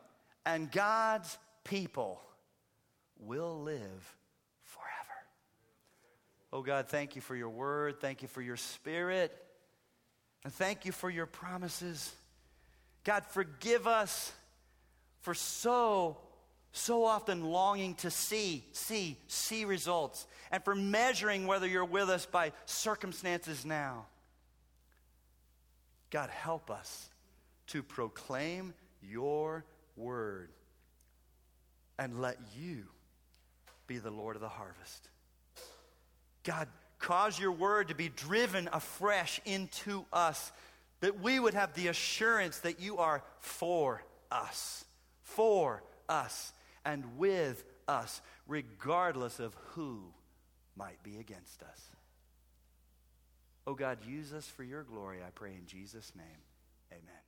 and 0.45 0.71
God's 0.71 1.37
people 1.65 2.21
will 3.19 3.63
live 3.63 4.17
forever. 4.63 5.19
Oh 6.53 6.63
God, 6.63 6.89
thank 6.89 7.17
you 7.17 7.23
for 7.23 7.37
your 7.37 7.51
word. 7.51 8.01
Thank 8.01 8.23
you 8.23 8.29
for 8.29 8.41
your 8.41 8.57
spirit. 8.57 9.37
And 10.45 10.53
thank 10.53 10.85
you 10.85 10.93
for 10.93 11.11
your 11.11 11.27
promises. 11.27 12.13
God, 13.05 13.25
forgive 13.27 13.87
us 13.87 14.33
for 15.21 15.35
so, 15.35 16.19
so 16.73 17.05
often 17.05 17.45
longing 17.45 17.95
to 17.97 18.11
see, 18.11 18.65
see, 18.73 19.17
see 19.27 19.65
results, 19.65 20.27
and 20.51 20.63
for 20.65 20.75
measuring 20.75 21.47
whether 21.47 21.67
you're 21.67 21.85
with 21.85 22.09
us 22.09 22.25
by 22.25 22.53
circumstances 22.67 23.65
now. 23.65 24.07
God, 26.11 26.31
help 26.31 26.71
us 26.71 27.09
to 27.69 27.83
proclaim 27.83 28.75
your 29.03 29.65
word 29.97 30.51
and 31.99 32.21
let 32.21 32.39
you 32.57 32.85
be 33.87 33.99
the 33.99 34.11
Lord 34.11 34.37
of 34.37 34.43
the 34.43 34.49
harvest. 34.49 35.09
God, 36.45 36.69
cause 36.99 37.39
your 37.39 37.53
word 37.53 37.89
to 37.89 37.95
be 37.95 38.09
driven 38.09 38.69
afresh 38.73 39.41
into 39.45 40.05
us, 40.13 40.53
that 41.01 41.21
we 41.21 41.39
would 41.39 41.55
have 41.55 41.75
the 41.75 41.89
assurance 41.89 42.61
that 42.61 42.81
you 42.81 42.99
are 42.99 43.23
for 43.41 44.03
us, 44.31 44.85
for 45.23 45.83
us, 46.09 46.53
and 46.85 47.19
with 47.19 47.65
us, 47.87 48.21
regardless 48.47 49.41
of 49.41 49.55
who 49.75 50.01
might 50.77 51.03
be 51.03 51.19
against 51.19 51.63
us. 51.63 51.98
Oh 53.69 53.75
God, 53.75 53.99
use 54.07 54.33
us 54.33 54.47
for 54.47 54.63
your 54.63 54.83
glory, 54.83 55.19
I 55.19 55.29
pray 55.29 55.51
in 55.51 55.67
Jesus' 55.67 56.15
name. 56.17 56.41
Amen. 56.91 57.28